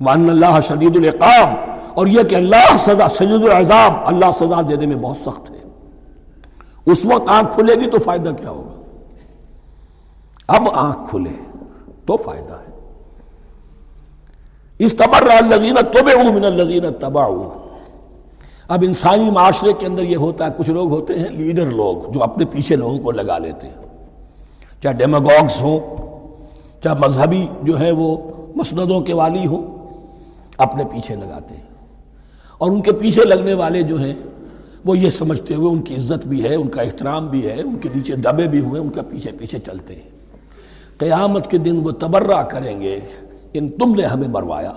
وان 0.02 0.30
اللہ 0.30 0.62
شدید 0.64 0.96
العقاب 0.96 1.48
اور 1.94 2.08
یہ 2.08 2.24
کہ 2.24 2.36
اللہ 2.36 2.78
سزا، 2.80 3.08
شدید 3.08 3.46
العذاب 3.46 3.94
اللہ 4.06 4.26
سزا 4.36 4.62
دینے 4.70 4.86
میں 4.86 4.96
بہت 4.96 5.18
سخت 5.18 5.52
ہے۔ 5.52 5.60
اس 6.86 7.06
وقت 7.06 7.30
آنکھ 7.30 7.56
کھلے 7.56 7.76
گی 7.76 7.86
تو 7.86 8.00
فائدہ 8.00 8.30
کیا 8.30 8.50
ہوگا؟ 8.50 8.74
اب 10.48 10.70
آنکھ 10.74 11.10
کھلے 11.10 11.30
تو 12.06 12.18
فائدہ 12.18 12.54
ہے۔ 12.54 12.72
اس 14.80 14.96
تبر 14.96 15.30
الزین 15.30 15.76
تب 15.76 16.10
من 16.36 16.46
الزین 16.46 16.94
تبا 17.00 17.24
اب 18.68 18.84
انسانی 18.88 19.32
معاشرے 19.32 19.74
کے 19.74 19.86
اندر 19.86 20.04
یہ 20.04 20.18
ہوتا 20.18 20.46
ہے، 20.46 20.50
کچھ 20.58 20.70
لوگ 20.70 20.92
ہوتے 20.92 21.20
ہیں 21.20 21.30
لیڈر 21.30 21.66
لوگ 21.66 22.12
جو 22.12 22.24
اپنے 22.24 22.46
پیچھے 22.46 22.76
لوگوں 22.76 23.00
کو 23.00 23.12
لگا 23.12 23.38
لیتے 23.38 23.68
ہیں۔ 23.68 23.76
چاہے 24.84 24.94
ڈیموگوگس 24.94 25.62
ہوں، 25.62 25.80
چاہے 26.84 26.96
مذہبی 26.96 27.48
جو 27.64 27.80
ہے 27.80 27.92
وہ 27.92 28.18
مسندوں 28.56 29.02
کے 29.02 29.14
والی 29.14 29.46
ہوں 29.46 29.79
اپنے 30.60 30.84
پیچھے 30.84 31.16
لگاتے 31.16 31.56
ہیں۔ 31.56 31.64
اور 32.58 32.72
ان 32.72 32.82
کے 32.82 32.92
پیچھے 32.92 33.24
لگنے 33.24 33.54
والے 33.54 33.82
جو 33.82 34.00
ہیں، 34.00 34.16
وہ 34.86 34.98
یہ 34.98 35.10
سمجھتے 35.10 35.54
ہوئے 35.56 35.72
ان 35.72 35.82
کی 35.82 35.96
عزت 35.96 36.28
بھی 36.28 36.44
ہے، 36.44 36.56
ان 36.56 36.68
کا 36.68 36.82
احترام 36.82 37.28
بھی 37.28 37.48
ہے، 37.48 37.62
ان 37.62 37.78
کے 37.78 37.90
نیچے 37.96 38.16
دبے 38.16 38.48
بھی 38.48 38.60
ہوئے، 38.60 38.82
ان 38.82 38.90
کا 38.90 39.02
پیچھے 39.02 39.32
پیچھے 39.32 39.60
چلتے 39.60 39.96
ہیں۔ 39.96 40.10
قیامت 40.98 41.48
کے 41.48 41.58
دن 41.58 41.78
وہ 41.84 41.92
تبرہ 41.92 42.44
کریں 42.44 42.82
گے، 42.82 43.00
ان 43.54 43.70
تم 43.70 43.96
نے 43.96 44.06
ہمیں 44.06 44.28
مروایا۔ 44.28 44.72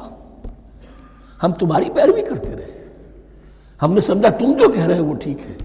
ہم 1.42 1.52
تمہاری 1.52 1.84
پیروی 1.94 2.22
کرتے 2.22 2.56
رہے۔ 2.56 2.88
ہم 3.82 3.92
نے 3.92 4.00
سمجھا 4.00 4.28
تم 4.28 4.52
جو 4.52 4.68
کہہ 4.68 4.86
رہے 4.86 4.94
ہیں 4.94 5.02
وہ 5.02 5.14
ٹھیک 5.14 5.38
ہے۔ 5.46 5.56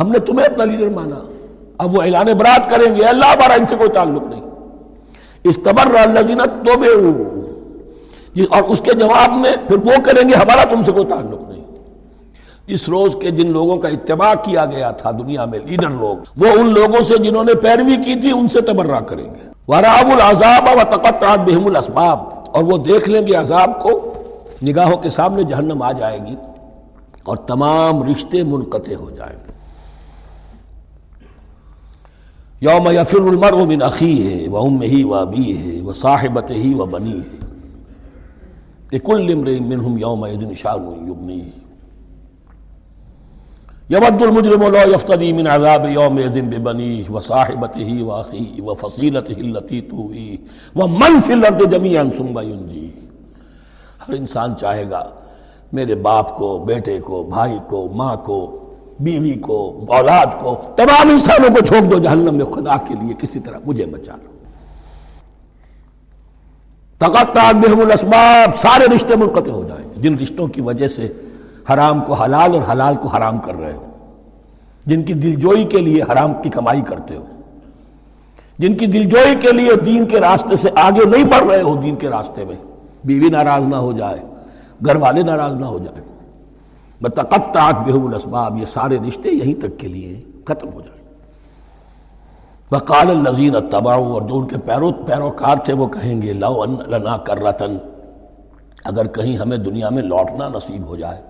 ہم 0.00 0.08
نے 0.08 0.18
تمہیں 0.18 0.46
اپنا 0.46 0.64
لیڈر 0.64 0.88
مانا۔ 0.88 1.30
اب 1.78 1.96
وہ 1.96 2.02
اعلان 2.02 2.26
برات 2.26 2.70
کریں 2.70 2.96
گے، 2.96 3.04
اللہ 3.04 3.36
بارہ 3.38 3.52
ان 3.52 3.66
سے 3.70 3.76
کوئی 3.76 3.90
تعلق 3.90 4.22
نہیں۔ 4.22 4.42
اس 5.44 5.56
تبر 5.56 5.94
اللہ 5.94 6.44
تو 6.44 6.78
بے 6.78 6.94
جی 8.34 8.44
اور 8.50 8.62
اس 8.62 8.80
کے 8.80 8.94
جواب 8.94 9.32
میں 9.32 9.52
پھر 9.68 9.76
وہ 9.76 10.02
کریں 10.04 10.28
گے، 10.28 10.34
ہمارا 10.34 10.64
تم 10.64 10.82
سے 10.82 10.92
کوئی 10.92 11.04
تعلق 11.04 11.50
نہیں۔ 11.50 11.60
اس 12.66 12.88
روز 12.88 13.16
کے 13.20 13.30
جن 13.30 13.50
لوگوں 13.52 13.76
کا 13.76 13.88
اتباع 13.88 14.34
کیا 14.34 14.64
گیا 14.64 14.90
تھا 14.90 15.10
دنیا 15.10 15.44
میں، 15.44 15.58
لیڈر 15.58 15.90
لوگ، 15.90 16.16
وہ 16.36 16.46
ان 16.58 16.72
لوگوں 16.72 17.02
سے 17.04 17.16
جنہوں 17.18 17.44
نے 17.44 17.54
پیروی 17.54 17.96
کی 17.96 18.14
تھی، 18.20 18.32
ان 18.32 18.48
سے 18.48 18.60
تبرہ 18.60 19.00
کریں 19.00 19.24
گے۔ 19.24 19.50
وراب 19.68 20.10
العذاب 20.12 20.68
و 20.76 20.96
تقطعت 20.96 21.38
بہم 21.38 21.66
الاسباب 21.66 22.18
اور 22.46 22.62
وہ 22.62 22.78
دیکھ 22.78 23.08
لیں 23.08 23.26
گے 23.26 23.34
عذاب 23.34 23.80
کو، 23.80 24.14
نگاہوں 24.62 24.96
کے 24.96 25.10
سامنے 25.10 25.42
جہنم 25.42 25.82
آ 25.82 25.92
جائے 25.92 26.18
گی 26.26 26.34
اور 27.24 27.36
تمام 27.36 28.02
رشتے 28.02 28.42
منقطع 28.42 28.94
ہو 28.94 29.10
جائیں 29.10 29.36
گے۔ 29.36 29.52
یوم 32.60 32.88
یفر 32.90 33.20
المرء 33.20 33.64
من 33.64 33.82
اخی 33.82 34.16
ہے 34.26 34.48
وہ 34.48 34.66
ام 34.66 34.82
ہی 34.82 35.02
و 35.04 35.14
ابی 35.14 35.56
ہے 35.56 35.80
وہ 35.82 35.92
و 36.74 36.86
بنی 36.86 37.18
ہے 37.18 37.41
لكل 38.92 39.32
امرئ 39.32 39.60
منهم 39.60 39.98
يومئذ 39.98 40.54
شان 40.54 41.06
يغنيه 41.08 41.52
يود 43.90 44.22
المجرم 44.22 44.62
لو 44.62 44.92
يفتدي 44.94 45.32
من 45.32 45.46
عذاب 45.46 45.84
يومئذ 45.84 46.42
ببنيه 46.42 47.10
وصاحبته 47.10 48.02
واخيه 48.02 48.62
وفصيلته 48.62 49.38
التي 49.40 49.80
تؤويه 49.80 50.38
ومن 50.76 51.18
في 51.18 51.32
الارض 51.32 51.68
جميعا 51.68 52.04
ثم 52.04 52.38
ينجيه 52.38 52.90
ہر 54.08 54.12
انسان 54.14 54.56
چاہے 54.56 54.84
گا 54.90 55.02
میرے 55.72 55.94
باپ 55.94 56.34
کو، 56.36 56.58
بیٹے 56.66 56.98
کو، 57.00 57.22
بھائی 57.22 57.58
کو، 57.68 57.88
ماں 57.94 58.16
کو، 58.16 58.38
بیوی 59.00 59.34
کو، 59.34 59.86
اولاد 59.88 60.40
کو، 60.40 60.54
تمام 60.76 61.10
انسانوں 61.10 61.48
کو 61.54 61.64
چھوڑ 61.66 61.80
دو 61.80 61.98
جہنم 61.98 62.34
میں 62.34 62.44
خدا 62.44 62.76
کے 62.88 62.94
لیے 62.94 63.14
کسی 63.18 63.40
طرح 63.40 63.58
مجھے 63.66 63.86
بچا 63.86 64.16
لو 64.22 64.31
بہم 67.08 67.80
الاسباب، 67.80 68.56
سارے 68.56 68.96
رشتے 68.96 69.16
منقطع 69.16 69.50
ہو 69.50 69.64
جائیں 69.68 69.84
گے۔ 69.84 70.00
جن 70.00 70.18
رشتوں 70.18 70.48
کی 70.48 70.60
وجہ 70.60 70.88
سے 70.88 71.12
حرام 71.74 72.04
کو 72.04 72.14
حلال 72.14 72.54
اور 72.54 72.62
حلال 72.72 72.94
کو 72.94 73.08
حرام 73.08 73.38
کر 73.38 73.54
رہے 73.54 73.72
ہو۔ 73.72 73.86
جن 74.86 75.02
کی 75.02 75.12
دلجوئی 75.12 75.64
کے 75.64 75.80
لیے 75.80 76.02
حرام 76.02 76.32
کی 76.42 76.48
کمائی 76.48 76.80
کرتے 76.80 77.16
ہو۔ 77.16 77.24
جن 78.58 78.76
کی 78.76 78.86
دلجوئی 78.86 79.34
کے 79.40 79.52
لیے 79.52 79.74
دین 79.74 80.06
کے 80.06 80.20
راستے 80.20 80.56
سے 80.56 80.70
آگے 80.76 81.04
نہیں 81.04 81.24
بڑھ 81.24 81.44
رہے 81.44 81.62
ہو 81.62 81.76
دین 81.76 81.96
کے 81.96 82.08
راستے 82.08 82.44
میں۔ 82.44 82.56
بیوی 83.04 83.28
ناراض 83.28 83.62
نہ 83.62 83.76
ہو 83.76 83.92
جائے، 83.92 84.18
گھر 84.86 84.96
والے 84.96 85.22
ناراض 85.22 85.56
نہ 85.56 85.66
ہو 85.66 85.78
جائے 85.78 86.04
بتقطعت 87.00 87.74
بہم 87.74 88.06
الاسباب، 88.06 88.58
یہ 88.58 88.64
سارے 88.64 88.98
رشتے 89.08 89.28
یہیں 89.28 89.54
تک 89.54 89.78
کے 89.78 89.88
لیے 89.88 90.24
ختم 90.44 90.68
ہو 90.74 90.80
جائیں۔ 90.80 91.01
وقال 92.72 93.10
الزین 93.10 93.56
اتباع 93.56 93.96
اور 93.96 94.22
جو 94.22 94.38
ان 94.38 94.46
کے 94.46 94.56
پیرو، 94.58 94.92
پیروکار 94.92 95.56
تھے، 95.56 95.72
وہ 95.72 95.86
کہیں 95.86 96.22
گے، 96.22 96.32
لو 96.32 96.62
ان 96.62 96.76
لنا 96.86 97.16
کرتن، 97.16 97.76
اگر 98.84 99.06
کہیں 99.06 99.36
ہمیں 99.36 99.56
دنیا 99.56 99.88
میں 99.88 100.02
لوٹنا 100.02 100.48
نصیب 100.48 100.86
ہو 100.86 100.96
جائے۔ 100.96 101.20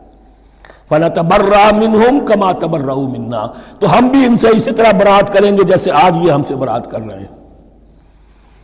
فلا 0.89 1.09
تبرا 1.09 1.71
منہم 1.73 2.27
کما 2.27 2.53
تبرا 2.53 2.95
منا، 2.95 3.47
تو 3.79 3.99
ہم 3.99 4.09
بھی 4.09 4.27
ان 4.27 4.37
سے 4.37 4.49
اسی 4.49 4.71
طرح 4.71 4.93
برات 4.93 5.33
کریں 5.33 5.59
گے 5.59 5.63
جیسے 5.63 5.91
آج 5.91 6.17
یہ 6.17 6.33
ہم 6.33 6.43
سے 6.43 6.57
برات 6.57 6.91
کر 6.91 7.01
رہے 7.01 7.19
ہیں۔ 7.19 7.43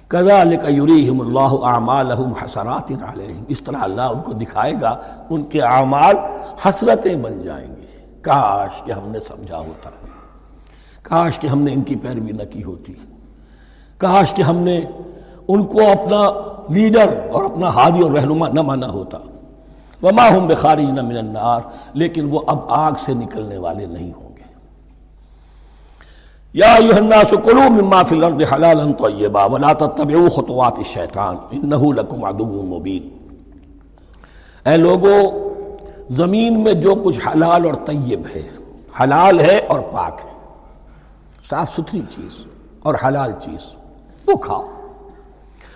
كذلك 0.08 0.64
يريهم 0.64 1.20
الله 1.20 1.56
اعمالهم 1.62 2.32
حسرات 2.44 2.92
عليهم 2.92 3.44
اس 3.48 3.62
طرح 3.62 3.76
اللہ 3.80 4.02
ان 4.02 4.20
کو 4.20 4.32
دکھائے 4.32 4.72
گا، 4.80 4.96
ان 5.30 5.42
کے 5.42 5.60
اعمال 5.62 6.16
حسرتیں 6.66 7.16
بن 7.16 7.42
جائیں 7.42 7.68
گے۔ 7.76 7.86
کاش 8.22 8.82
کہ 8.84 8.92
ہم 8.92 9.08
نے 9.08 9.20
سمجھا 9.20 9.58
ہوتا۔ 9.58 9.90
کاش 11.08 11.38
کہ 11.38 11.46
ہم 11.46 11.62
نے 11.62 11.72
ان 11.72 11.82
کی 11.82 11.96
پیروی 11.96 12.32
نہ 12.32 12.42
کی 12.50 12.64
ہوتی۔ 12.64 12.92
کاش 13.98 14.32
کہ 14.32 14.42
ہم 14.42 14.56
نے 14.56 14.80
ان 15.48 15.62
کو 15.62 15.80
اپنا 15.80 16.30
لیڈر 16.72 17.30
اور 17.32 17.44
اپنا 17.44 17.68
ہادی 17.68 18.00
اور 18.00 18.10
رہنما 18.10 18.48
نہ 18.48 18.62
مانا 18.62 18.90
ہوتا۔ 18.90 19.18
وما 20.02 20.28
ہم 20.28 20.46
بخارج 20.46 20.90
نہ 20.90 21.02
من 21.02 21.16
النار، 21.16 21.60
لیکن 21.94 22.28
وہ 22.30 22.40
اب 22.46 22.58
آگ 22.68 22.92
سے 22.98 23.14
نکلنے 23.14 23.56
والے 23.56 23.86
نہیں 23.86 24.12
ہوں 24.16 24.28
گے۔ 24.36 24.42
یا 26.52 26.74
ایوہ 26.74 26.94
الناس 26.94 27.34
کلوا 27.44 27.68
مما 27.68 28.02
فی 28.02 28.16
الارض 28.16 28.52
حلالا 28.52 28.84
طیبا 28.84 29.44
ولا 29.44 29.72
تتبعوا 29.72 30.28
خطوات 30.28 30.74
الشیطان 30.76 31.36
انه 31.50 31.90
لکم 31.90 32.24
عدو 32.24 32.62
مبین۔ 32.62 33.08
اے 34.68 34.76
لوگو، 34.76 35.48
زمین 36.10 36.60
میں 36.60 36.72
جو 36.72 36.94
کچھ 36.94 37.28
حلال 37.28 37.64
اور 37.64 37.74
طیب 37.74 38.22
ہے، 38.36 38.42
حلال 39.02 39.40
ہے 39.40 39.58
اور 39.68 39.80
پاک 39.80 40.20
ہے۔ 40.24 40.37
صاف 41.50 41.70
ستھری 41.70 42.02
چیز 42.10 42.44
اور 42.80 42.94
حلال 43.06 43.32
چیز، 43.40 43.70
وہ 44.26 44.36
کھاؤ۔ 44.36 44.66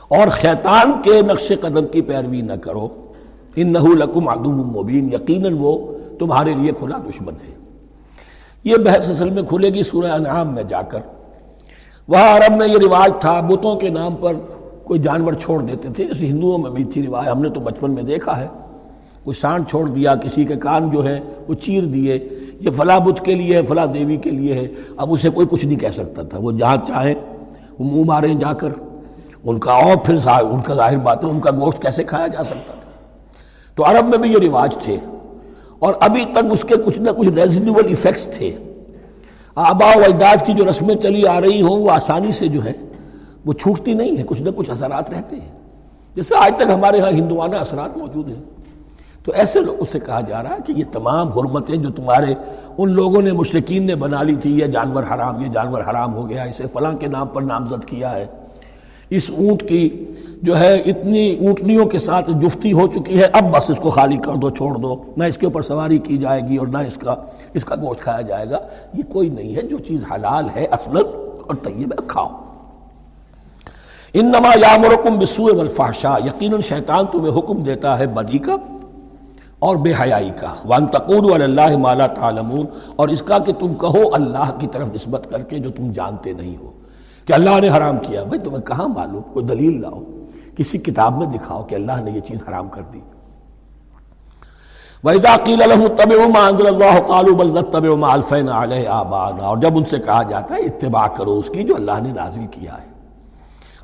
اور 0.09 0.29
شیطان 0.41 0.93
کے 1.05 1.23
نقش 1.23 1.53
قدم 1.61 1.87
کی 1.87 2.03
پیروی 2.03 2.41
نہ 2.41 2.53
کرو۔ 2.53 2.89
ان 3.57 3.73
نحو 3.73 3.87
لکم 3.87 4.25
مبین، 4.51 5.13
یقیناً 5.13 5.57
وہ 5.59 5.93
تمہارے 6.19 6.55
لیے 6.55 6.73
کھلا 6.73 6.97
دشمن 6.99 7.33
ہے۔ 7.33 7.55
یہ 8.65 8.77
بحث 8.77 9.09
اصل 9.09 9.31
میں 9.31 9.43
کھلے 9.43 9.71
گی 9.71 9.83
سورہ 9.83 10.07
انعام 10.07 10.55
میں 10.55 10.63
جا 10.63 10.83
کر۔ 10.83 11.01
وہاں 12.09 12.37
عرب 12.37 12.53
میں 12.57 12.69
یہ 12.69 12.79
رواج 12.79 13.13
تھا، 13.21 13.41
بتوں 13.41 13.77
کے 13.77 13.89
نام 13.89 14.15
پر 14.15 14.35
کوئی 14.85 15.01
جانور 15.01 15.33
چھوڑ 15.33 15.63
دیتے 15.63 15.89
تھے۔ 15.89 16.05
جیسے 16.05 16.27
ہندوؤں 16.27 16.59
میں 16.59 16.71
بھی 16.71 16.85
تھی 16.85 17.07
رواج، 17.07 17.29
ہم 17.29 17.43
نے 17.43 17.49
تو 17.49 17.61
بچپن 17.61 17.93
میں 17.93 18.03
دیکھا 18.03 18.41
ہے۔ 18.41 18.49
کوئی 19.25 19.41
سانڈ 19.41 19.69
چھوڑ 19.69 19.89
دیا، 19.89 20.15
کسی 20.15 20.45
کے 20.45 20.57
کان 20.57 20.91
جو 20.91 21.09
ہے 21.09 21.21
وہ 21.49 21.55
چیر 21.55 21.83
دیے، 21.83 22.29
یہ 22.61 22.71
فلاں 22.71 23.01
بت 23.01 23.21
کے 23.25 23.35
لیے 23.35 23.57
ہے 23.57 23.63
فلاں 23.63 23.87
دیوی 23.87 24.17
کے 24.17 24.31
لیے 24.31 24.55
ہے۔ 24.55 24.69
اب 24.97 25.13
اسے 25.13 25.31
کوئی 25.31 25.47
کچھ 25.51 25.67
نہیں 25.67 25.79
کہہ 25.79 25.89
سکتا 25.89 26.23
تھا۔ 26.23 26.39
وہ 26.41 26.53
جہاں 26.53 26.77
چاہیں، 26.87 27.15
وہ 27.79 27.85
منہ 27.85 28.05
ماریں 28.05 28.35
جا 28.35 28.53
کر۔ 28.53 28.69
ان 29.45 29.59
کا 29.59 29.73
اور 29.73 29.97
پھر 29.97 30.15
ان 30.27 30.61
کا 30.61 30.75
ظاہر 30.75 30.99
بات 30.99 31.25
ہے، 31.25 31.31
ان 31.31 31.41
کا 31.41 31.51
گوشت 31.51 31.83
کیسے 31.83 32.05
کھایا 32.05 32.27
جا 32.27 32.45
سکتا 32.45 32.73
تھا؟ 32.73 32.91
تو 33.75 33.85
عرب 33.85 34.09
میں 34.09 34.19
بھی 34.19 34.33
یہ 34.33 34.49
رواج 34.49 34.77
تھے۔ 34.77 34.97
اور 35.79 35.95
ابھی 36.01 36.25
تک 36.33 36.45
اس 36.51 36.63
کے 36.63 36.75
کچھ 36.85 37.01
نہ 37.01 37.11
کچھ 37.11 37.29
ریزیڈیول 37.29 37.87
ایفیکٹس 37.89 38.29
تھے۔ 38.37 38.57
آبا 39.55 39.87
و 39.87 40.03
اجداد 40.07 40.47
کی 40.47 40.53
جو 40.53 40.65
رسمیں 40.71 40.95
چلی 40.95 41.27
آ 41.27 41.41
رہی 41.41 41.63
ہوں، 41.63 41.77
وہ 41.77 41.91
آسانی 41.91 42.33
سے 42.33 42.49
جو 42.49 42.65
ہے، 42.65 42.73
وہ 43.47 43.53
چھوٹتی 43.53 43.95
نہیں 43.95 44.17
ہے 44.17 44.23
کچھ 44.27 44.43
نہ 44.43 44.51
کچھ 44.57 44.71
اثرات 44.71 45.11
رہتے 45.11 45.37
ہیں۔ 45.37 45.59
جیسے 46.15 46.35
آج 46.37 46.53
تک 46.57 46.71
ہمارے 46.75 47.01
ہاں 47.01 47.11
ہندوانہ 47.11 47.57
اثرات 47.57 47.97
موجود 47.97 48.29
ہیں۔ 48.29 48.62
تو 49.25 49.33
ایسے 49.33 49.61
لوگوں 49.61 49.85
سے 49.93 50.01
کہا 50.01 50.21
جا 50.21 50.43
رہا 50.43 50.51
ہے 50.51 50.59
کہ 50.67 50.73
یہ 50.77 50.85
تمام 50.93 51.29
حرمتیں 51.29 51.77
جو 51.77 51.91
تمہارے 51.91 52.35
ان 52.79 52.91
لوگوں 52.91 53.23
نے 53.23 53.33
مشرقین 53.33 53.87
نے 53.87 53.95
بنا 53.95 54.23
لی 54.23 54.35
تھی، 54.35 54.59
یہ 54.59 54.67
جانور 54.67 55.03
حرام، 55.03 55.43
یہ 55.43 55.49
جانور 55.49 55.81
حرام 55.81 56.15
ہو 56.15 56.29
گیا، 56.29 56.43
اسے 56.43 56.65
فلاں 56.73 56.93
کے 56.93 57.07
نام 57.07 57.27
پر 57.27 57.43
نامزد 57.43 57.85
کیا 57.85 58.15
ہے۔ 58.15 58.27
اس 59.11 59.31
اونٹ 59.39 59.69
کی 59.69 60.07
جو 60.43 60.61
ہے، 60.61 60.77
اتنی 60.77 61.47
اونٹنیوں 61.47 61.87
کے 61.87 61.99
ساتھ 61.99 62.31
جفتی 62.31 62.73
ہو 62.73 62.87
چکی 62.87 63.19
ہے، 63.19 63.25
اب 63.33 63.57
بس 63.57 63.71
اس 63.71 63.77
کو 63.77 63.91
خالی 63.91 64.17
کر 64.17 64.33
دو، 64.33 64.51
چھوڑ 64.51 64.75
دو۔ 64.75 65.03
نہ 65.17 65.25
اس 65.25 65.37
کے 65.39 65.47
اوپر 65.47 65.63
سواری 65.63 65.99
کی 65.99 66.17
جائے 66.17 66.41
گی 66.49 66.57
اور 66.57 66.67
نہ 66.67 66.79
اس 66.79 66.97
کا 66.97 67.15
اس 67.55 67.65
کا 67.65 67.75
گوشت 67.75 68.01
کھایا 68.01 68.21
جائے 68.21 68.51
گا۔ 68.51 68.59
یہ 68.95 69.03
کوئی 69.13 69.29
نہیں 69.29 69.57
ہے، 69.57 69.63
جو 69.63 69.79
چیز 69.79 70.05
حلال 70.15 70.45
ہے، 70.57 70.65
اصل 70.65 70.97
اور 70.97 71.55
طیب 71.63 71.93
ہے، 71.93 72.05
کھاؤ۔ 72.07 72.29
ان 74.15 74.27
نما 74.27 74.51
یامرکم 74.57 75.19
بسوء 75.19 75.55
والفحشاء، 75.55 76.27
یقیناً 76.27 76.61
شیطان 76.61 77.05
تمہیں 77.13 77.39
حکم 77.39 77.63
دیتا 77.63 77.99
ہے 77.99 78.07
بدی 78.07 78.39
کا۔ 78.39 78.57
اور 79.63 79.77
بے 79.77 79.93
حیائی 80.01 80.31
کا۔ 80.41 80.55
وان 80.65 80.87
تقول 80.87 81.43
اللہ 81.43 81.77
مالا 81.77 82.07
تعلمون۔ 82.07 82.67
اور 82.97 83.09
اس 83.09 83.23
کا 83.23 83.39
کہ 83.39 83.53
تم 83.53 83.75
کہو 83.75 84.15
اللہ 84.15 84.59
کی 84.59 84.67
طرف 84.67 84.95
نسبت 84.95 85.29
کر 85.31 85.43
کے 85.43 85.59
جو 85.59 85.71
تم 85.71 85.93
جانتے 85.93 86.33
نہیں 86.33 86.57
ہو۔ 86.57 86.71
کہ 87.27 87.33
اللہ 87.33 87.61
نے 87.61 87.69
حرام 87.69 87.97
کیا۔ 87.97 88.25
بھائی 88.25 88.41
تمہیں 88.41 88.61
کہاں 88.61 88.89
معلوم؟ 88.89 89.23
کوئی 89.23 89.47
دلیل 89.47 89.81
لاؤ 89.81 90.03
کسی 90.57 90.79
کتاب 90.79 91.19
میں 91.19 91.27
دکھاؤ 91.27 91.63
کہ 91.63 91.75
اللہ 91.75 91.93
نے 92.01 92.11
یہ 92.11 92.21
چیز 92.21 92.45
حرام 92.49 92.69
کر 92.69 92.83
دی۔ 92.93 93.01
وَإِذَا 95.05 95.37
قِيلَ 95.37 95.65
لَهُمُ 95.65 95.93
اتَّبِعُوا 95.93 96.29
مَا 96.29 96.51
أَنزَلَ 96.51 96.69
اللَّهُ 96.69 97.07
قَالُوا 97.07 97.37
بَلْ 97.37 97.51
نَتَّبِعُ 97.51 97.97
مَا 97.97 98.15
أَلْفَيْنَا 98.15 98.63
عَلَيْهِ 98.63 98.87
آبَانَا 98.87 99.45
اور 99.45 99.59
جب 99.59 99.71
ان 99.75 99.85
سے 99.85 99.99
کہا 99.99 100.23
جاتا 100.23 100.55
ہے، 100.55 100.61
اتباع 100.61 101.07
کرو 101.07 101.39
اس 101.39 101.49
کی 101.49 101.65
جو 101.65 101.75
اللہ 101.77 102.01
نے 102.03 102.13
نازل 102.13 102.47
کیا 102.51 102.75
ہے۔ 102.75 102.93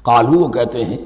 قالو 0.03 0.41
وہ 0.41 0.49
کہتے 0.49 0.85
ہیں 0.85 0.97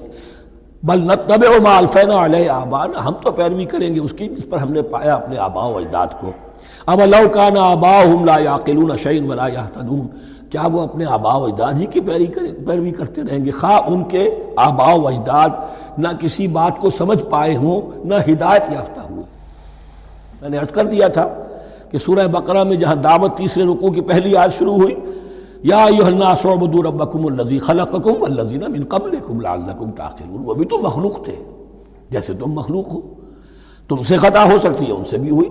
بل 0.83 1.01
نتبع 1.01 1.49
ما 1.63 1.77
الفینا 1.79 2.25
علیہ 2.25 2.51
آبانا، 2.51 3.05
ہم 3.05 3.15
تو 3.23 3.33
پیروی 3.33 3.65
کریں 3.65 3.95
گے 3.95 4.01
اس 4.01 4.13
کی 4.19 4.29
جس 4.29 4.49
پر 4.51 4.59
ہم 4.59 4.73
نے 4.73 4.83
پایا 4.83 5.15
اپنے 5.15 5.37
آبا 5.39 5.67
و 5.67 5.77
اجداد 5.79 6.21
کو۔ 6.21 6.31
اب 6.87 7.01
لو 7.07 7.29
کان 7.33 7.57
آباہم 7.57 8.25
لا 8.25 8.39
یعقلون 8.39 8.97
شیئا 9.03 9.23
ولا 9.29 9.47
یهتدون 9.49 10.07
کیا 10.51 10.67
وہ 10.73 10.81
اپنے 10.81 11.05
آبا 11.17 11.35
و 11.35 11.45
اجداد 11.45 11.75
ہی 11.81 11.87
کی 11.93 12.01
پیروی 12.01 12.91
کرتے 12.91 13.23
رہیں 13.23 13.45
گے؟ 13.45 13.51
خواہ 13.61 13.91
ان 13.93 14.03
کے 14.09 14.29
آبا 14.67 14.93
و 14.95 15.07
اجداد 15.09 15.51
نہ 15.99 16.09
کسی 16.21 16.47
بات 16.59 16.79
کو 16.81 16.91
سمجھ 16.91 17.23
پائے 17.31 17.57
ہوں، 17.57 17.81
نہ 18.05 18.15
ہدایت 18.29 18.71
یافتہ 18.73 19.01
ہوئے 19.01 19.25
میں 20.41 20.51
نے 20.51 20.59
عرض 20.59 20.73
کر 20.73 20.85
دیا 20.85 21.09
تھا 21.09 21.29
کہ 21.91 21.99
سورہ 21.99 22.27
بقرہ 22.33 22.63
میں 22.65 22.77
جہاں 22.77 22.95
دعوت 23.05 23.37
تیسرے 23.39 23.65
رکوع 23.65 23.91
کی 23.93 24.01
پہلی 24.11 24.37
آج 24.37 24.53
شروع 24.59 24.75
ہوئی 24.75 24.95
یا 25.63 25.83
ایوہ 25.85 26.07
الناس 26.07 26.47
عبدو 26.47 26.83
ربکم 26.83 27.27
اللذی 27.27 27.59
خلقکم 27.59 28.23
والذین 28.23 28.65
من 28.73 28.85
قبلکم 28.85 29.41
لعلکم 29.41 29.91
تاخلون 29.91 30.43
وہ 30.45 30.55
بھی 30.55 30.65
تو 30.65 30.79
مخلوق 30.79 31.25
تھے 31.25 31.35
جیسے 32.11 32.35
تم 32.35 32.53
مخلوق 32.53 32.93
ہو 32.95 33.01
تم 33.89 34.03
سے 34.03 34.17
خطا 34.17 34.45
ہو 34.45 34.59
سکتی 34.59 34.87
ہے، 34.87 34.93
ان 34.93 35.05
سے 35.05 35.19
بھی 35.19 35.31
ہوئی 35.31 35.49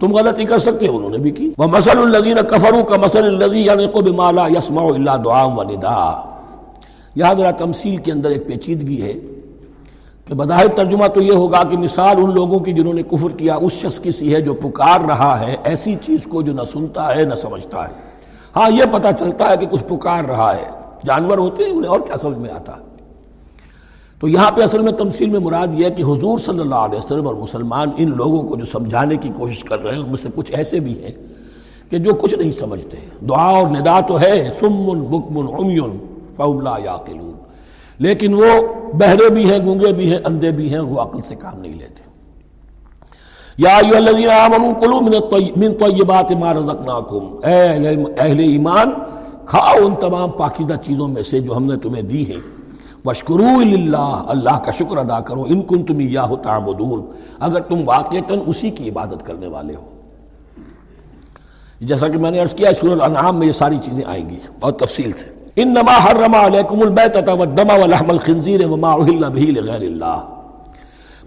تم 0.00 0.12
غلطی 0.12 0.44
کر 0.44 0.58
سکتے 0.58 0.86
ہو، 0.86 0.96
انہوں 0.96 1.10
نے 1.10 1.18
بھی 1.18 1.30
کی 1.30 1.50
وَمَثَلُ 1.58 1.98
الَّذِينَ 1.98 2.40
كَفَرُوا 2.40 2.82
كَمَثَلِ 2.82 3.24
الَّذِي 3.24 3.66
يَنِقُ 3.66 4.02
بِمَا 4.02 4.30
لَا 4.30 4.46
يَسْمَعُ 4.48 4.94
إِلَّا 4.94 5.16
دُعَاءً 5.24 5.56
وَنِدَاءً 5.56 6.14
یہاں 7.16 7.34
ذرا 7.34 7.50
تمثیل 7.50 7.96
کے 7.96 8.12
اندر 8.12 8.30
ایک 8.30 8.46
پیچیدگی 8.46 9.00
ہے 9.02 9.12
کہ 10.26 10.34
بظاہر 10.34 10.66
ترجمہ 10.74 11.06
تو 11.06 11.22
یہ 11.22 11.32
ہوگا 11.32 11.62
کہ 11.70 11.76
مثال 11.76 12.22
ان 12.22 12.34
لوگوں 12.34 12.58
کی 12.58 12.72
جنہوں 12.72 12.94
نے 12.94 13.02
کفر 13.02 13.36
کیا، 13.38 13.54
اس 13.54 13.72
شخص 13.72 14.00
کی 14.00 14.10
سی 14.10 14.34
ہے 14.34 14.40
جو 14.40 14.54
پکار 14.54 15.00
رہا 15.00 15.40
ہے، 15.40 15.56
ایسی 15.64 15.94
چیز 16.00 16.20
کو 16.28 16.42
جو 16.42 16.52
نہ 16.52 16.64
سنتا 16.64 17.14
ہے، 17.16 17.24
نہ 17.24 17.34
سمجھتا 17.34 17.88
ہے۔ 17.88 18.13
ہاں 18.56 18.70
یہ 18.70 18.82
پتہ 18.92 19.08
چلتا 19.18 19.50
ہے 19.50 19.56
کہ 19.56 19.66
کچھ 19.66 19.84
پکار 19.84 20.24
رہا 20.24 20.56
ہے۔ 20.56 20.68
جانور 21.06 21.38
ہوتے 21.38 21.64
ہیں، 21.64 21.70
انہیں 21.70 21.90
اور 21.90 22.00
کیا 22.00 22.14
سمجھ 22.20 22.38
میں 22.38 22.50
آتا؟ 22.50 22.72
ہے 22.72 22.84
تو 24.20 24.28
یہاں 24.28 24.50
پہ 24.50 24.62
اصل 24.62 24.82
میں 24.82 24.92
تمثیل 24.92 25.30
میں 25.30 25.40
مراد 25.40 25.66
یہ 25.72 25.84
ہے 25.84 25.90
کہ 25.90 26.02
حضور 26.02 26.38
صلی 26.38 26.60
اللہ 26.60 26.74
علیہ 26.74 26.98
وسلم 26.98 27.26
اور 27.26 27.34
مسلمان 27.34 27.88
ان 27.96 28.12
لوگوں 28.16 28.42
کو 28.42 28.56
جو 28.56 28.64
سمجھانے 28.64 29.16
کی 29.16 29.28
کوشش 29.36 29.64
کر 29.64 29.82
رہے 29.82 29.94
ہیں، 29.94 30.02
ان 30.02 30.06
میں 30.06 30.16
سے 30.22 30.28
کچھ 30.34 30.52
ایسے 30.52 30.80
بھی 30.80 31.04
ہیں 31.04 31.12
کہ 31.90 31.98
جو 31.98 32.14
کچھ 32.14 32.34
نہیں 32.34 32.52
سمجھتے۔ 32.52 32.96
دعا 33.28 33.48
اور 33.48 33.66
ندا 33.66 34.00
تو 34.00 34.20
ہے، 34.20 34.50
سمن، 34.60 35.00
بکمن، 35.00 35.54
عمیون 35.54 35.98
فولا 36.36 36.74
یا 36.84 36.96
لیکن 37.98 38.34
وہ 38.34 38.60
بہرے 38.94 39.30
بھی 39.30 39.52
ہیں، 39.52 39.58
گونگے 39.66 39.92
بھی 39.92 40.10
ہیں، 40.10 40.18
اندھے 40.24 40.50
بھی 40.50 40.72
ہیں، 40.72 40.80
وہ 40.80 41.00
عقل 41.00 41.18
سے 41.28 41.34
کام 41.34 41.60
نہیں 41.60 41.74
لیتے۔ 41.74 42.13
یا 43.58 44.48
من 45.56 45.74
طیبات 45.74 46.32
ما 46.32 46.52
رزقناکم. 46.52 47.48
اے 47.48 47.68
اہل 48.18 48.40
ایمان، 48.40 48.90
کھاؤ 49.46 49.86
ان 49.86 49.94
تمام 49.94 50.30
پاکیزہ 50.30 50.74
چیزوں 50.74 51.08
میں 51.08 51.22
سے 51.22 51.40
جو 51.40 51.56
ہم 51.56 51.64
نے 51.64 51.76
تمہیں 51.76 52.02
دی 52.02 52.32
ہیں۔ 52.32 52.40
وشکرو 53.04 53.58
اللہ 53.58 54.22
اللہ 54.26 54.58
کا 54.64 54.72
شکر 54.72 54.96
ادا 54.96 55.20
کرو۔ 55.20 55.42
ان 55.42 55.62
کن 55.62 55.82
تم 55.82 56.00
یا 56.00 56.26
تعبدون۔ 56.42 57.06
اگر 57.40 57.60
تم 57.60 57.80
واقع 57.84 58.16
اسی 58.46 58.70
کی 58.70 58.88
عبادت 58.88 59.26
کرنے 59.26 59.46
والے 59.46 59.74
ہو۔ 59.74 59.84
جیسا 61.80 62.08
کہ 62.08 62.18
میں 62.18 62.30
نے 62.30 62.38
عرض 62.38 62.54
کیا، 62.54 62.74
سورہ 62.80 62.92
الانعام 62.92 63.38
میں 63.38 63.46
یہ 63.46 63.52
ساری 63.52 63.78
چیزیں 63.78 64.04
آئیں 64.06 64.28
گی 64.28 64.38
اور 64.60 64.72
تفصیل 64.72 65.12
سے۔ 65.12 65.50
انما 65.56 66.10
حرم 66.10 66.34
علیکم 66.34 66.80
البیتۃ 66.80 67.28
والدم 67.28 67.82
ولحم 67.82 68.10
الخنزیر 68.10 68.66
وما 68.66 68.92
اهل 68.92 69.20
به 69.20 69.62
لغیر 69.62 69.90
اللہ۔ 69.90 70.33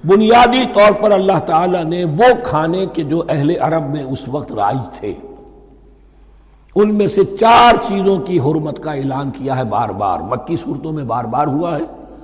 بنیادی 0.06 0.64
طور 0.74 0.92
پر 0.92 1.12
اللہ 1.12 1.40
تعالی 1.46 1.84
نے 1.84 2.04
وہ 2.04 2.44
کھانے 2.44 2.86
کے 2.86 3.04
جو 3.04 3.24
اہل 3.30 3.54
عرب 3.62 3.90
میں 3.90 4.04
اس 4.04 4.28
وقت 4.28 4.52
رائج 4.52 5.00
تھے۔ 5.00 5.14
ان 6.76 6.96
میں 6.96 7.08
سے 7.08 7.24
چار 7.40 7.74
چیزوں 7.82 8.18
کی 8.18 8.40
حرمت 8.40 8.84
کا 8.84 8.94
اعلان 8.94 9.32
کیا 9.32 9.58
ہے 9.58 9.64
بار 9.64 9.90
بار۔ 9.90 10.20
مکی 10.20 10.58
صورتوں 10.58 10.92
میں 10.92 11.04
بار 11.04 11.26
بار 11.26 11.48
ہوا 11.48 11.76
ہے 11.76 11.84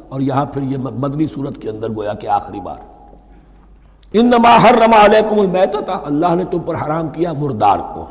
اور 0.10 0.22
یہاں 0.22 0.46
پھر 0.46 0.62
یہ 0.62 0.78
مدنی 0.78 1.28
صورت 1.28 1.58
کے 1.58 1.70
اندر 1.70 1.90
گویا 1.90 2.14
کہ 2.14 2.28
آخری 2.28 2.60
بار۔ 2.60 2.78
ان 4.14 4.26
نما 4.26 4.58
حرم 4.58 4.94
علیکم 4.94 5.40
المیتا 5.40 5.80
تھا 5.80 6.00
اللہ 6.06 6.36
نے 6.36 6.44
تم 6.52 6.60
پر 6.60 6.76
حرام 6.76 7.10
کیا 7.10 7.34
مردار 7.34 7.80
کو، 7.96 8.06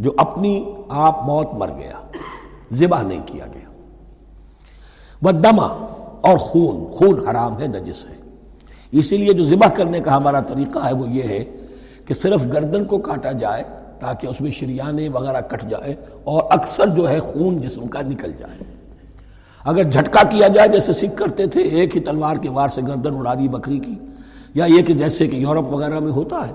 جو 0.00 0.10
اپنی 0.16 0.64
آپ 0.88 1.22
موت 1.22 1.48
مر 1.54 1.68
گیا، 1.68 2.16
ذبح 2.72 3.02
نہیں 3.02 3.20
کیا 3.26 3.44
گیا۔ 3.54 3.70
وہ 5.22 5.32
دما 5.32 5.66
اور 6.20 6.36
خون 6.36 6.92
خون 6.92 7.28
حرام 7.28 7.60
ہے، 7.60 7.66
نجس 7.66 8.06
ہے۔ 8.06 8.21
اسی 8.92 9.16
لیے 9.16 9.32
جو 9.32 9.44
ذبح 9.44 9.68
کرنے 9.68 10.00
کا 10.00 10.16
ہمارا 10.16 10.40
طریقہ 10.40 10.78
ہے 10.86 10.92
وہ 10.92 11.08
یہ 11.10 11.22
ہے 11.22 11.44
کہ 12.06 12.14
صرف 12.14 12.46
گردن 12.52 12.84
کو 12.84 12.98
کاٹا 12.98 13.32
جائے 13.32 13.62
تاکہ 13.98 14.26
اس 14.26 14.40
میں 14.40 14.50
شریانے 14.50 15.08
وغیرہ 15.08 15.40
کٹ 15.40 15.64
جائے 15.70 15.94
اور 16.24 16.42
اکثر 16.50 16.86
جو 16.86 17.08
ہے 17.08 17.18
خون 17.18 17.58
جسم 17.58 17.86
کا 17.86 18.00
نکل 18.02 18.32
جائے۔ 18.38 18.64
اگر 19.64 19.90
جھٹکا 19.90 20.22
کیا 20.22 20.48
جائے 20.48 20.68
جیسے 20.68 20.92
سکھ 20.92 21.16
کرتے 21.16 21.46
تھے، 21.46 21.60
ایک 21.60 21.96
ہی 21.96 22.00
تلوار 22.00 22.36
کے 22.36 22.50
وار 22.50 22.68
سے 22.68 22.82
گردن 22.82 23.16
اڑا 23.16 23.34
دی 23.34 23.48
بکری 23.48 23.78
کی، 23.78 23.94
یا 24.54 24.64
یہ 24.64 24.82
کہ 24.82 24.94
جیسے 24.94 25.26
کہ 25.26 25.36
یورپ 25.36 25.72
وغیرہ 25.72 25.98
میں 25.98 26.12
ہوتا 26.12 26.48
ہے، 26.48 26.52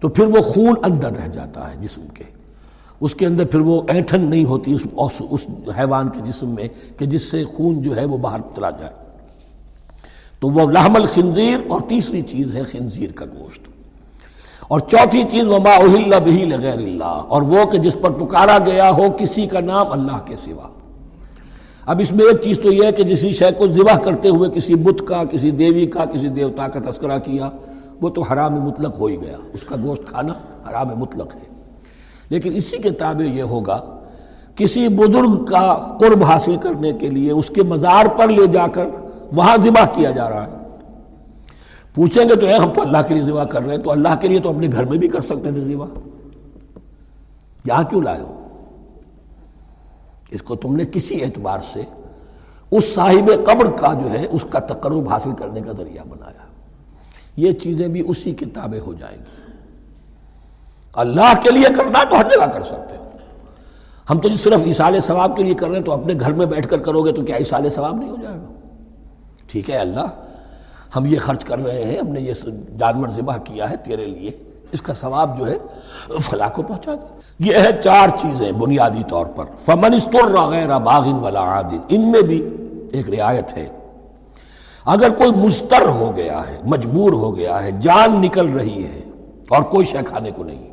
تو 0.00 0.08
پھر 0.08 0.26
وہ 0.26 0.40
خون 0.40 0.74
اندر 0.82 1.12
رہ 1.12 1.28
جاتا 1.28 1.70
ہے 1.70 1.76
جسم 1.80 2.06
کے۔ 2.14 2.24
اس 3.00 3.14
کے 3.14 3.26
اندر 3.26 3.46
پھر 3.46 3.60
وہ 3.60 3.82
اینٹھن 3.88 4.20
نہیں 4.20 4.44
ہوتی، 4.44 4.74
اس 4.74 4.86
اس 5.30 5.46
حیوان 5.78 6.08
کے 6.08 6.20
جسم 6.24 6.48
میں، 6.48 6.68
کہ 6.98 7.06
جس 7.06 7.30
سے 7.30 7.44
خون 7.44 7.82
جو 7.82 7.96
ہے 7.96 8.04
وہ 8.04 8.18
باہر 8.18 8.40
چلا 8.56 8.70
جائے۔ 8.70 8.99
تو 10.40 10.48
وہ 10.48 10.70
لحم 10.70 10.96
الخنزیر 10.96 11.58
اور 11.68 11.80
تیسری 11.80 12.22
چیز 12.22 12.54
ہے 12.54 12.62
خنزیر 12.62 13.12
کا 13.12 13.24
گوشت۔ 13.24 13.68
اور 14.68 14.80
چوتھی 14.80 15.22
چیز 15.30 15.48
وما 15.48 15.70
اہل 15.70 16.12
بھی 16.24 16.44
لغیر 16.44 16.78
اللہ، 16.78 17.04
اور 17.04 17.42
وہ 17.42 17.64
کہ 17.64 17.78
جس 17.78 17.96
پر 18.02 18.10
پکارا 18.10 18.58
گیا 18.66 18.90
ہو 18.90 19.02
کسی 19.18 19.46
کا 19.46 19.60
نام 19.60 19.86
اللہ 19.92 20.18
کے 20.26 20.36
سوا۔ 20.36 20.68
اب 21.86 22.00
اس 22.00 22.12
میں 22.12 22.24
ایک 22.26 22.42
چیز 22.42 22.60
تو 22.62 22.72
یہ 22.72 22.84
ہے 22.86 22.92
کہ 22.92 23.02
جسی 23.02 23.32
شے 23.32 23.50
کو 23.58 23.66
ذبح 23.66 23.98
کرتے 23.98 24.28
ہوئے 24.28 24.50
کسی 24.50 24.74
بت 24.74 25.02
کا، 25.06 25.24
کسی 25.24 25.50
دیوی 25.50 25.86
کا، 25.86 26.04
کسی 26.04 26.28
دیوتا 26.28 26.68
کا 26.68 26.90
تذکرہ 26.90 27.18
کیا، 27.18 27.50
وہ 28.02 28.08
تو 28.08 28.22
حرام 28.22 28.52
مطلق 28.52 29.00
ہو 29.00 29.06
ہی 29.06 29.16
گیا۔ 29.22 29.36
اس 29.52 29.60
کا 29.60 29.76
گوشت 29.84 30.04
کھانا 30.06 30.32
حرام 30.70 30.88
مطلق 30.96 31.34
ہے۔ 31.34 31.48
لیکن 32.28 32.52
اسی 32.56 32.76
کے 32.76 32.90
تابع 32.90 33.24
یہ 33.24 33.42
ہوگا، 33.42 33.78
کسی 34.56 34.88
بزرگ 34.88 35.44
کا 35.44 35.96
قرب 36.00 36.24
حاصل 36.24 36.56
کرنے 36.56 36.92
کے 36.92 37.08
لیے، 37.08 37.32
اس 37.32 37.48
کے 37.54 37.62
مزار 37.62 38.06
پر 38.06 38.28
لے 38.28 38.46
جا 38.46 38.66
کر 38.66 38.86
وہاں 39.32 39.56
ذبح 39.56 39.84
کیا 39.84 40.10
جا 40.10 40.30
رہا 40.30 40.46
ہے۔ 40.46 40.52
پوچھیں 41.94 42.28
گے 42.28 42.36
تو 42.36 42.46
اے 42.46 42.54
ہم 42.54 42.72
تو 42.72 42.82
اللہ 42.82 42.98
کے 43.08 43.14
لیے 43.14 43.22
ذبح 43.22 43.44
کر 43.44 43.62
رہے 43.62 43.74
ہیں، 43.76 43.82
تو 43.82 43.90
اللہ 43.90 44.08
کے 44.20 44.28
لیے 44.28 44.40
تو 44.40 44.48
اپنے 44.48 44.66
گھر 44.72 44.84
میں 44.84 44.98
بھی 44.98 45.08
کر 45.08 45.20
سکتے 45.20 45.52
تھے 45.52 45.60
ذبح۔ 45.60 45.86
یہاں 47.64 47.84
کیوں 47.84 48.02
لائے 48.02 48.20
ہو؟ 48.20 48.36
اس 50.30 50.42
کو 50.42 50.56
تم 50.56 50.76
نے 50.76 50.84
کسی 50.92 51.24
اعتبار 51.24 51.58
سے 51.72 51.82
اس 52.70 52.94
صاحب 52.94 53.30
قبر 53.44 53.70
کا 53.70 53.94
جو 53.94 54.10
ہے، 54.10 54.26
اس 54.30 54.44
کا 54.50 54.58
تقرب 54.58 55.08
حاصل 55.08 55.30
کرنے 55.32 55.60
کا 55.60 55.72
ذریعہ 55.72 56.04
بنایا۔ 56.08 56.46
یہ 57.36 57.52
چیزیں 57.52 57.88
بھی 57.88 58.02
اسی 58.06 58.32
کتابیں 58.32 58.80
ہو 58.80 58.94
جائیں 58.94 59.18
گی۔ 59.18 59.52
اللہ 60.94 61.32
کے 61.42 61.50
لیے 61.50 61.66
کرنا 61.76 62.04
تو 62.04 62.16
ہر 62.18 62.28
جگہ 62.28 62.46
کر 62.46 62.62
سکتے 62.62 62.96
ہو۔ 62.96 63.10
ہم 64.10 64.18
تو 64.18 64.28
جی 64.28 64.34
صرف 64.34 64.62
اصال 64.66 65.00
ثواب 65.00 65.36
کے 65.36 65.42
لیے 65.42 65.54
کر 65.54 65.68
رہے 65.68 65.76
ہیں، 65.76 65.84
تو 65.84 65.92
اپنے 65.92 66.12
گھر 66.20 66.32
میں 66.32 66.46
بیٹھ 66.46 66.68
کر 66.68 66.78
کرو 66.78 67.02
گے 67.02 67.12
تو 67.12 67.22
کیا 67.22 67.36
اصال 67.36 67.70
ثواب 67.70 67.96
نہیں 67.96 68.10
ہو 68.10 68.16
جائے 68.22 68.38
گا؟ 68.38 68.49
ٹھیک 69.50 69.70
ہے، 69.70 69.76
اللہ، 69.76 70.06
ہم 70.96 71.06
یہ 71.06 71.18
خرچ 71.18 71.44
کر 71.44 71.58
رہے 71.58 71.84
ہیں، 71.84 71.98
ہم 71.98 72.08
نے 72.08 72.20
یہ 72.20 72.32
جانور 72.78 73.08
ذبح 73.08 73.36
کیا 73.36 73.70
ہے 73.70 73.76
تیرے 73.76 74.06
لیے۔ 74.06 74.30
اس 74.72 74.82
کا 74.82 74.94
ثواب 74.94 75.38
جو 75.38 75.46
ہے 75.46 75.58
فلاح 76.20 76.48
کو 76.48 76.62
پہنچا 76.62 76.94
دے۔ 76.94 77.20
یہ 77.38 77.56
ہے 77.56 77.82
چار 77.84 78.08
چیزیں 78.08 78.52
بنیادی 78.52 79.02
طور 79.08 79.26
پر۔ 79.26 79.44
فمن 79.64 79.94
استر 79.94 80.38
غیر 80.38 80.78
باغن 80.78 81.12
ولا 81.12 81.40
عادن 81.40 81.78
ان 81.88 82.10
میں 82.10 82.22
بھی 82.22 82.48
ایک 82.92 83.10
رعایت 83.10 83.52
ہے۔ 83.52 83.68
اگر 84.84 85.10
کوئی 85.10 85.30
مستر 85.32 85.88
ہو 85.88 86.12
گیا 86.16 86.42
ہے، 86.48 86.56
مجبور 86.64 87.12
ہو 87.12 87.36
گیا 87.36 87.62
ہے، 87.62 87.70
جان 87.70 88.20
نکل 88.20 88.46
رہی 88.46 88.84
ہے، 88.84 89.00
اور 89.48 89.62
کوئی 89.62 89.84
شے 89.84 89.98
کھانے 90.06 90.30
کو 90.30 90.44
نہیں۔ 90.44 90.70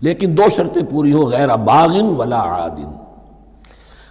لیکن 0.00 0.36
دو 0.36 0.48
شرطیں 0.48 0.82
پوری 0.90 1.12
ہو 1.12 1.26
غیر 1.26 1.48
باغن 1.48 2.16
ولا 2.16 2.40
عادن 2.40 2.92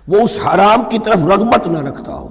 وہ 0.07 0.19
اس 0.19 0.37
حرام 0.45 0.83
کی 0.89 0.99
طرف 0.99 1.17
رغبت 1.17 1.67
نہ 1.67 1.79
رکھتا 1.79 2.15
ہو۔ 2.15 2.27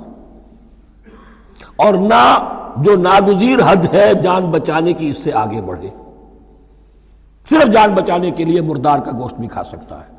اور 1.79 1.95
نہ 1.95 2.55
جو 2.77 2.97
ناگزیر 2.97 3.59
حد 3.67 3.95
ہے 3.95 4.15
جان 4.23 4.51
بچانے 4.51 4.93
کی 4.93 5.09
اس 5.09 5.17
سے 5.17 5.33
آگے 5.33 5.63
بڑھے۔ 5.63 5.91
صرف 7.51 7.73
جان 7.73 7.95
بچانے 7.95 8.31
کے 8.31 8.45
لیے 8.45 8.61
مردار 8.61 8.99
کا 8.99 9.11
گوشت 9.19 9.35
بھی 9.35 9.49
کھا 9.49 9.65
سکتا 9.65 9.97
ہے، 9.97 10.13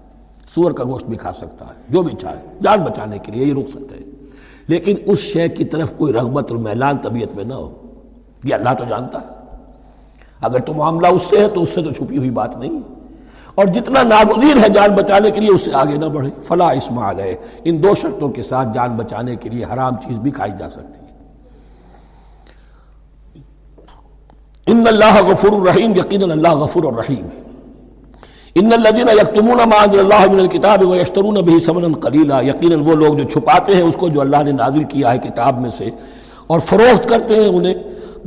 سور 0.55 0.72
کا 0.72 0.84
گوشت 0.84 1.05
بھی 1.05 1.18
کھا 1.18 1.34
سکتا 1.34 1.66
ہے، 1.66 1.82
جو 1.89 2.01
بھی 2.01 2.16
چاہے، 2.16 2.41
جان 2.64 2.82
بچانے 2.82 3.20
کے 3.20 3.32
لیے 3.32 3.45
یہ 3.45 3.53
رک 3.53 3.70
سکتے 3.70 3.95
ہیں۔ 3.95 4.28
لیکن 4.68 4.95
اس 5.05 5.20
شے 5.20 5.49
کی 5.49 5.66
طرف 5.66 5.93
کوئی 5.97 6.14
رغبت 6.14 6.51
اور 6.51 6.60
میلان 6.60 6.97
طبیعت 6.97 7.36
میں 7.36 7.43
نہ 7.43 7.53
ہو، 7.53 7.74
یہ 8.43 8.55
اللہ 8.55 8.70
تو 8.78 8.84
جانتا 8.89 9.20
ہے۔ 9.22 9.57
اگر 10.41 10.60
تو 10.60 10.74
معاملہ 10.74 11.07
اس 11.07 11.22
سے 11.30 11.38
ہے 11.38 11.47
تو 11.47 11.64
اس 11.64 11.70
سے 11.76 11.82
تو 11.84 11.93
چھپی 11.93 12.18
ہوئی 12.18 12.30
بات 12.30 12.57
نہیں۔ 12.57 12.80
اور 13.55 13.66
جتنا 13.66 14.03
ناگزیر 14.03 14.57
ہے 14.64 14.70
جان 14.70 14.95
بچانے 14.95 15.32
کے 15.32 15.41
لیے 15.41 15.49
اس 15.49 15.62
سے 15.62 15.72
آگے 15.74 15.97
نہ 15.97 16.05
بڑھے۔ 16.05 16.30
فلاں 16.43 16.74
اسمال 16.74 17.20
ہے 17.20 17.36
ان 17.64 17.84
دو 17.84 17.95
شرطوں 17.95 18.30
کے 18.30 18.43
ساتھ 18.43 18.68
جان 18.74 18.95
بچانے 18.95 19.36
کے 19.36 19.49
لیے 19.49 19.66
حرام 19.74 19.95
چیز 19.95 20.18
بھی 20.18 20.32
کھائی 20.32 20.51
جا 20.60 20.70
سکتی 20.70 20.93
ہے 20.93 20.99
ان 24.72 24.84
اللہ 24.88 25.22
غفور 25.28 25.53
الرحیم 25.59 25.95
یقین 25.95 26.32
اللہ 26.32 26.55
غفور 26.63 26.84
الرحیم 26.93 27.28
ان 28.59 28.74
الذين 28.74 29.09
يكتمون 29.09 29.59
ما 29.72 29.78
انزل 29.84 29.99
الله 29.99 30.28
من 30.28 30.39
الكتاب 30.39 30.84
ويشترون 30.86 31.38
به 31.41 31.59
ثمنا 31.65 31.89
قليلا. 32.05 32.39
یقینا 32.45 32.76
وہ 32.86 32.95
لوگ 33.01 33.17
جو 33.17 33.26
چھپاتے 33.34 33.76
ہیں 33.76 33.82
اس 33.82 33.95
کو 33.99 34.07
جو 34.15 34.22
اللہ 34.22 34.43
نے 34.43 34.51
نازل 34.51 34.84
کیا 34.93 35.11
ہے 35.13 35.17
کتاب 35.24 35.61
میں 35.61 35.72
سے 35.78 35.89
اور 36.47 36.59
فروخت 36.70 37.07
کرتے 37.09 37.36
ہیں 37.36 37.47
انہیں، 37.47 37.74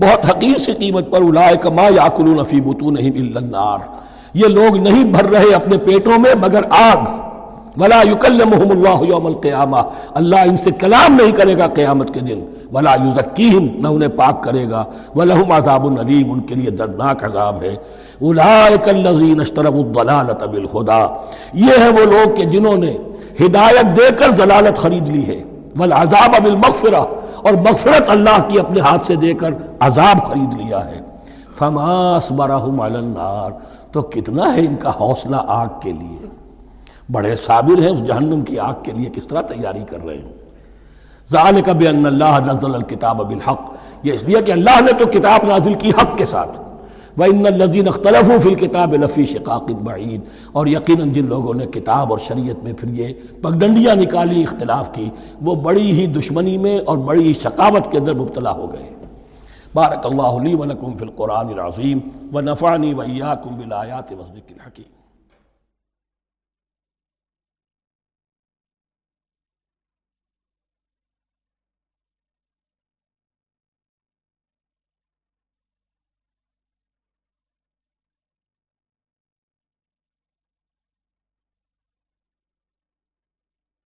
بہت 0.00 0.30
حقیر 0.30 0.56
سی 0.64 0.72
قیمت 0.78 1.10
پر 1.10 1.22
اولئک 1.22 1.66
ما 1.78 1.86
یاکلون 1.96 2.44
فی 2.50 2.60
بطونهم 2.60 3.14
الا 3.24 3.40
النار. 3.40 3.80
یہ 4.42 4.54
لوگ 4.58 4.76
نہیں 4.86 5.12
بھر 5.16 5.30
رہے 5.30 5.54
اپنے 5.54 5.78
پیٹوں 5.90 6.18
میں 6.18 6.34
مگر 6.42 6.62
آگ. 6.78 7.02
ولا 7.80 8.00
یکلمہم 8.08 8.70
اللہ 8.70 9.02
یوم 9.08 9.26
القیامہ 9.26 9.82
اللہ 10.20 10.48
ان 10.48 10.56
سے 10.56 10.70
کلام 10.80 11.14
نہیں 11.20 11.32
کرے 11.36 11.56
گا 11.58 11.66
قیامت 11.74 12.12
کے 12.14 12.20
دن. 12.20 12.40
ولا 12.72 12.94
یزکیہم 13.04 13.66
نہ 13.80 13.88
انہیں 13.88 14.08
پاک 14.16 14.42
کرے 14.42 14.64
گا. 14.70 14.84
ولہم 15.16 15.52
عذاب 15.52 15.86
علیم، 16.00 16.32
ان 16.32 16.40
کے 16.46 16.54
لیے 16.54 16.70
دردناک 16.70 17.24
عذاب 17.24 17.62
ہے. 17.62 17.74
اولئک 18.20 18.88
الذین 18.88 19.40
اشتروا 19.40 19.80
الضلالۃ 19.84 20.42
بالہدى 20.52 21.02
یہ 21.64 21.80
ہے 21.82 21.88
وہ 21.96 22.04
لوگ 22.10 22.34
کہ 22.36 22.44
جنہوں 22.52 22.76
نے 22.76 22.96
ہدایت 23.40 23.96
دے 23.96 24.08
کر 24.18 24.30
ضلالت 24.36 24.78
خرید 24.78 25.08
لی 25.08 25.26
ہے. 25.26 25.42
والعذاب 25.78 26.34
بالمغفرہ 26.42 27.04
اور 27.42 27.54
مغفرت 27.66 28.10
اللہ 28.10 28.38
کی 28.48 28.58
اپنے 28.58 28.80
ہاتھ 28.80 29.06
سے 29.06 29.16
دے 29.16 29.32
کر 29.40 29.54
عذاب 29.86 30.22
خرید 30.26 30.52
لیا 30.60 30.84
ہے. 30.88 31.00
فما 31.58 32.16
اصبرہم 32.16 32.80
علی 32.80 32.96
النار. 32.96 33.50
تو 33.92 34.02
کتنا 34.12 34.54
ہے 34.54 34.60
ان 34.66 34.76
کا 34.82 34.90
حوصلہ 35.00 35.36
آگ 35.60 35.80
کے 35.82 35.92
لیے؟ 35.92 36.26
بڑے 37.10 37.34
صابر 37.34 37.80
ہیں 37.80 37.88
اس 37.88 38.04
جہنم 38.04 38.40
کی 38.40 38.58
آگ 38.58 38.74
کے 38.82 38.92
لیے 38.92 39.10
کس 39.10 39.26
طرح 39.26 39.40
تیاری 39.40 39.84
کر 39.88 40.04
رہے 40.04 40.16
ہیں؟ 40.16 40.32
ذالک 41.30 41.68
بان 41.68 42.06
اللہ 42.06 42.38
نزل 42.46 42.74
الکتاب 42.74 43.16
بالحق، 43.16 43.72
یہ 44.02 44.12
اس 44.12 44.22
لیے 44.22 44.42
کہ 44.42 44.52
اللہ 44.52 44.80
نے 44.80 44.92
تو 44.92 45.06
کتاب 45.06 45.40
نازل 45.48 45.74
کی 45.74 45.90
حق 45.90 46.18
کے 46.18 46.24
ساتھ۔ 46.24 46.60
وَإِنَّ 47.18 47.46
الَّذِينَ 47.46 47.88
اخْتَلَفُوا 47.88 48.38
فِي 48.38 48.50
الْكِتَابِ 48.50 48.96
لَفِي 48.96 49.24
شِقَاقٍ 49.24 49.66
بَعِيدٍ۔ 49.66 50.24
اور 50.52 50.66
یقیناً 50.66 51.12
جن 51.12 51.26
لوگوں 51.26 51.54
نے 51.54 51.66
کتاب 51.66 52.10
اور 52.10 52.18
شریعت 52.18 52.64
میں 52.64 52.72
پھر 52.72 52.88
یہ 52.88 53.08
پگڈنڈیاں 53.42 53.94
نکالی، 53.94 54.42
اختلاف 54.42 54.94
کی، 54.94 55.10
وہ 55.42 55.54
بڑی 55.54 55.92
ہی 55.92 56.06
دشمنی 56.06 56.58
میں 56.58 56.78
اور 56.86 56.98
بڑی 56.98 57.28
ہی 57.28 57.32
شقاوت 57.32 57.92
کے 57.92 57.98
اندر 57.98 58.14
مبتلا 58.14 58.52
ہو 58.52 58.72
گئے۔ 58.72 58.94
بارک 59.74 60.06
اللہ 60.06 60.42
لی 60.42 60.54
ولکم 60.54 60.94
فی 60.94 61.04
القرآن 61.04 61.48
العظیم۔ 61.48 61.98
ونفعنی 62.34 62.94
وإیاکم 62.94 63.54
بالآیات 63.54 64.12
والذکر 64.12 64.52
الحکیم۔ 64.52 65.01